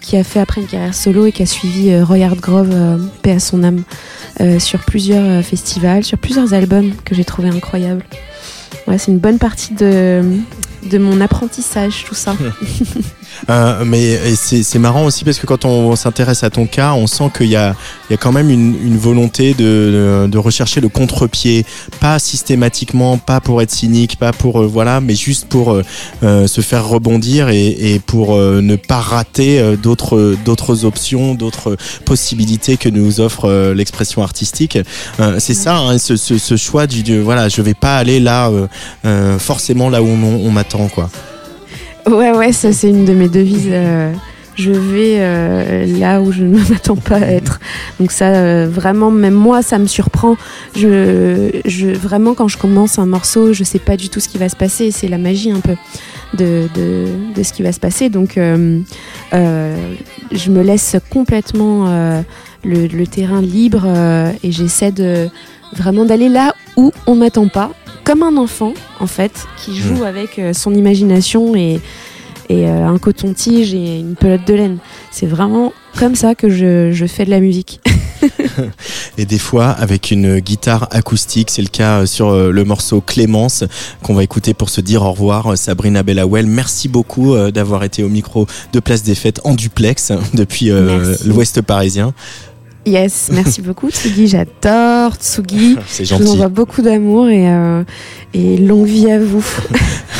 qui 0.00 0.16
a 0.16 0.24
fait 0.24 0.40
après 0.40 0.60
une 0.60 0.66
carrière 0.66 0.94
solo 0.94 1.26
et 1.26 1.32
qui 1.32 1.42
a 1.42 1.46
suivi 1.46 1.90
euh, 1.90 2.04
Roy 2.04 2.24
Hartgrove, 2.24 2.70
euh, 2.72 2.98
paix 3.22 3.32
à 3.32 3.38
son 3.38 3.62
âme, 3.62 3.82
euh, 4.40 4.58
sur 4.58 4.80
plusieurs 4.80 5.44
festivals, 5.44 6.04
sur 6.04 6.18
plusieurs 6.18 6.54
albums 6.54 6.92
que 7.04 7.14
j'ai 7.14 7.24
trouvé 7.24 7.48
incroyables. 7.48 8.04
Ouais, 8.86 8.98
c'est 8.98 9.12
une 9.12 9.18
bonne 9.18 9.38
partie 9.38 9.74
de, 9.74 10.22
de 10.90 10.98
mon 10.98 11.20
apprentissage, 11.20 12.04
tout 12.04 12.14
ça. 12.14 12.34
Euh, 13.50 13.84
mais 13.84 14.18
c'est 14.36 14.78
marrant 14.78 15.04
aussi 15.04 15.24
parce 15.24 15.38
que 15.38 15.46
quand 15.46 15.64
on 15.64 15.96
s'intéresse 15.96 16.42
à 16.44 16.50
ton 16.50 16.66
cas, 16.66 16.92
on 16.92 17.06
sent 17.06 17.30
qu'il 17.36 17.48
y 17.48 17.56
a, 17.56 17.74
y 18.10 18.14
a 18.14 18.16
quand 18.16 18.32
même 18.32 18.50
une, 18.50 18.74
une 18.84 18.96
volonté 18.96 19.54
de, 19.54 20.28
de 20.30 20.38
rechercher 20.38 20.80
le 20.80 20.88
contre-pied, 20.88 21.64
pas 22.00 22.18
systématiquement, 22.18 23.18
pas 23.18 23.40
pour 23.40 23.62
être 23.62 23.70
cynique, 23.70 24.16
pas 24.18 24.32
pour 24.32 24.60
euh, 24.60 24.66
voilà, 24.66 25.00
mais 25.00 25.14
juste 25.14 25.46
pour 25.48 25.72
euh, 25.72 25.82
euh, 26.22 26.46
se 26.46 26.60
faire 26.60 26.86
rebondir 26.86 27.48
et, 27.48 27.94
et 27.94 27.98
pour 27.98 28.36
ne 28.36 28.76
pas 28.76 29.00
rater 29.00 29.76
d'autres 29.82 30.36
d'autres 30.44 30.84
options, 30.84 31.34
d'autres 31.34 31.76
possibilités 32.04 32.76
que 32.76 32.88
nous 32.88 33.20
offre 33.20 33.72
l'expression 33.72 34.22
artistique. 34.22 34.78
C'est 35.38 35.54
ça, 35.54 35.76
hein, 35.76 35.98
ce, 35.98 36.16
ce, 36.16 36.38
ce 36.38 36.56
choix 36.56 36.86
du, 36.86 37.02
du 37.02 37.20
voilà, 37.20 37.48
je 37.48 37.62
vais 37.62 37.74
pas 37.74 37.96
aller 37.96 38.20
là 38.20 38.50
forcément 39.38 39.88
là 39.88 40.02
où 40.02 40.06
on, 40.06 40.46
on 40.46 40.50
m'attend 40.50 40.88
quoi. 40.88 41.10
Ouais, 42.06 42.32
ouais, 42.32 42.52
ça 42.52 42.72
c'est 42.72 42.88
une 42.88 43.04
de 43.04 43.12
mes 43.12 43.28
devises. 43.28 43.68
euh, 43.70 44.12
je 44.54 44.70
vais 44.70 45.16
euh, 45.18 45.86
là 45.98 46.20
où 46.20 46.30
je 46.30 46.42
ne 46.42 46.58
m'attends 46.70 46.96
pas 46.96 47.16
à 47.16 47.26
être. 47.26 47.60
Donc 48.00 48.10
ça, 48.12 48.26
euh, 48.26 48.68
vraiment, 48.70 49.10
même 49.10 49.34
moi, 49.34 49.62
ça 49.62 49.78
me 49.78 49.86
surprend. 49.86 50.36
Je, 50.76 51.60
je, 51.64 51.88
vraiment, 51.88 52.34
quand 52.34 52.48
je 52.48 52.58
commence 52.58 52.98
un 52.98 53.06
morceau, 53.06 53.52
je 53.52 53.64
sais 53.64 53.78
pas 53.78 53.96
du 53.96 54.08
tout 54.08 54.20
ce 54.20 54.28
qui 54.28 54.38
va 54.38 54.48
se 54.48 54.56
passer. 54.56 54.90
C'est 54.90 55.08
la 55.08 55.18
magie 55.18 55.50
un 55.52 55.60
peu 55.60 55.76
de, 56.34 56.68
de, 56.74 57.06
de 57.34 57.42
ce 57.42 57.52
qui 57.52 57.62
va 57.62 57.72
se 57.72 57.80
passer. 57.80 58.08
Donc, 58.10 58.34
je 58.36 58.80
me 59.32 60.62
laisse 60.62 60.96
complètement 61.10 62.22
le, 62.64 63.04
terrain 63.06 63.40
libre 63.40 63.86
et 64.42 64.52
j'essaie 64.52 64.92
de 64.92 65.28
vraiment 65.74 66.04
d'aller 66.04 66.28
là 66.28 66.54
où 66.76 66.92
on 67.06 67.14
m'attend 67.14 67.48
pas, 67.48 67.70
comme 68.04 68.22
un 68.22 68.36
enfant 68.36 68.74
en 69.00 69.06
fait, 69.06 69.46
qui 69.58 69.76
joue 69.76 70.04
avec 70.04 70.38
euh, 70.38 70.52
son 70.52 70.74
imagination 70.74 71.54
et, 71.54 71.80
et 72.48 72.68
euh, 72.68 72.86
un 72.86 72.98
coton-tige 72.98 73.74
et 73.74 73.98
une 73.98 74.14
pelote 74.14 74.46
de 74.46 74.54
laine. 74.54 74.78
C'est 75.10 75.26
vraiment 75.26 75.72
comme 75.98 76.14
ça 76.14 76.34
que 76.34 76.48
je, 76.48 76.90
je 76.92 77.06
fais 77.06 77.24
de 77.24 77.30
la 77.30 77.40
musique. 77.40 77.80
et 79.18 79.24
des 79.24 79.38
fois 79.38 79.70
avec 79.70 80.10
une 80.10 80.38
guitare 80.38 80.88
acoustique. 80.90 81.50
C'est 81.50 81.62
le 81.62 81.68
cas 81.68 82.00
euh, 82.00 82.06
sur 82.06 82.32
le 82.32 82.64
morceau 82.64 83.00
Clémence 83.00 83.64
qu'on 84.02 84.14
va 84.14 84.22
écouter 84.22 84.54
pour 84.54 84.70
se 84.70 84.80
dire 84.80 85.02
au 85.02 85.12
revoir. 85.12 85.56
Sabrina 85.56 86.02
Bellawell, 86.02 86.46
merci 86.46 86.88
beaucoup 86.88 87.36
d'avoir 87.50 87.84
été 87.84 88.02
au 88.02 88.08
micro 88.08 88.46
de 88.72 88.80
Place 88.80 89.02
des 89.02 89.14
Fêtes 89.14 89.40
en 89.44 89.54
duplex 89.54 90.12
depuis 90.34 90.70
euh, 90.70 91.16
l'Ouest 91.24 91.62
parisien. 91.62 92.14
Yes, 92.84 93.28
merci 93.32 93.62
beaucoup 93.62 93.90
Tsugi, 93.90 94.26
j'adore 94.26 95.14
Tsugi. 95.16 95.76
C'est 95.86 96.04
Je 96.04 96.14
vous 96.14 96.20
gentil. 96.20 96.32
envoie 96.32 96.48
beaucoup 96.48 96.82
d'amour 96.82 97.28
et, 97.28 97.48
euh, 97.48 97.84
et 98.34 98.56
longue 98.58 98.86
vie 98.86 99.10
à 99.10 99.18
vous. 99.20 99.44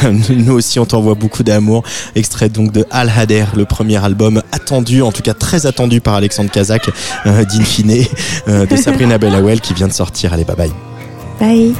Nous 0.30 0.52
aussi, 0.52 0.78
on 0.78 0.86
t'envoie 0.86 1.14
beaucoup 1.14 1.42
d'amour. 1.42 1.82
Extrait 2.14 2.48
donc 2.48 2.72
de 2.72 2.84
Al 2.90 3.10
Hader, 3.16 3.46
le 3.56 3.64
premier 3.64 4.02
album 4.04 4.42
attendu, 4.52 5.02
en 5.02 5.10
tout 5.12 5.22
cas 5.22 5.34
très 5.34 5.66
attendu 5.66 6.00
par 6.00 6.14
Alexandre 6.14 6.50
Kazak, 6.50 6.88
euh, 7.26 7.44
d'Infine, 7.44 8.04
euh, 8.48 8.66
de 8.66 8.76
Sabrina 8.76 9.18
Bellawell 9.18 9.60
qui 9.60 9.74
vient 9.74 9.88
de 9.88 9.92
sortir. 9.92 10.32
Allez, 10.32 10.44
bye 10.44 10.56
bye. 10.56 10.72
Bye. 11.40 11.74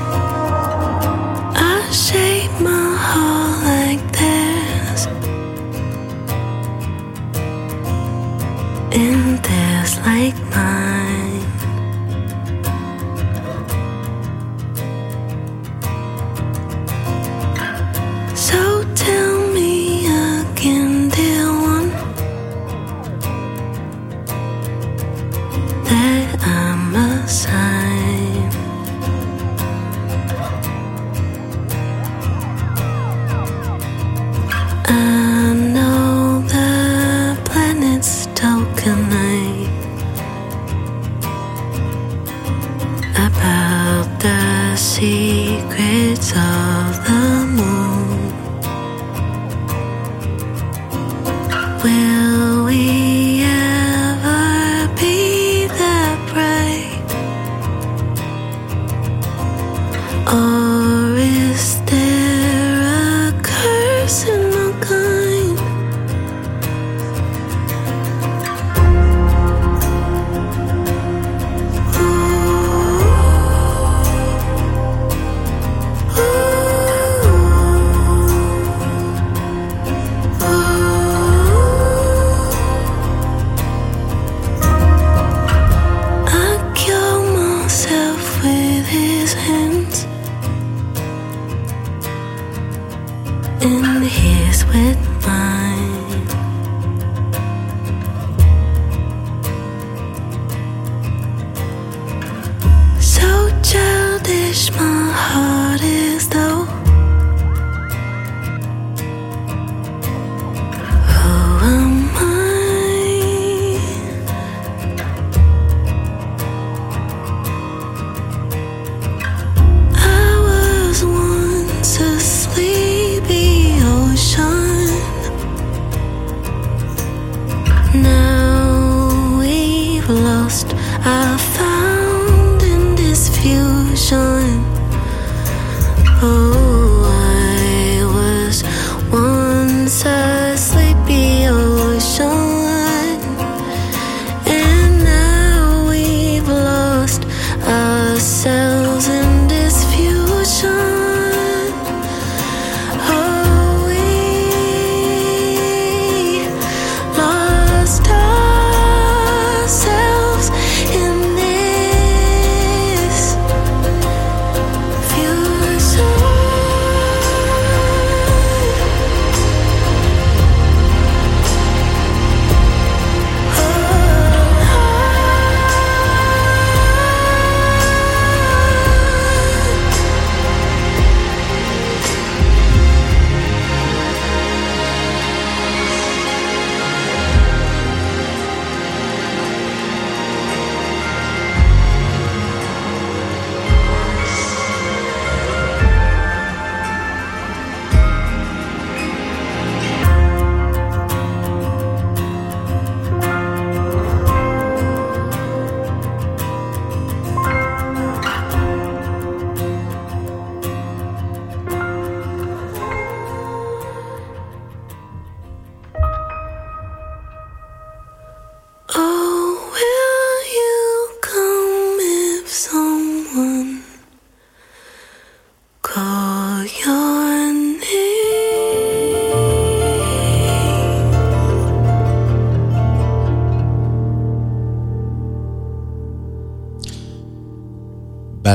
about 43.15 44.21
the 44.21 44.77
secrets 44.77 46.33
of 46.33 47.05
the 47.07 47.22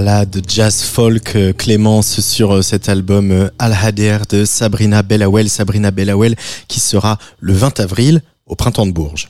balade 0.08 0.41
jazz 0.47 0.84
folk 0.84 1.36
euh, 1.36 1.51
Clémence 1.51 2.22
sur 2.22 2.55
euh, 2.55 2.62
cet 2.62 2.88
album 2.88 3.30
euh, 3.30 3.49
Al 3.60 3.74
Hader 3.74 4.20
de 4.30 4.45
Sabrina 4.45 5.03
Bellawell, 5.03 5.49
Sabrina 5.49 5.91
Bellawell 5.91 6.38
qui 6.70 6.80
sera 6.80 7.18
le 7.41 7.51
20 7.51 7.82
avril 7.82 8.22
au 8.45 8.55
printemps 8.55 8.86
de 8.86 8.93
Bourges. 8.93 9.28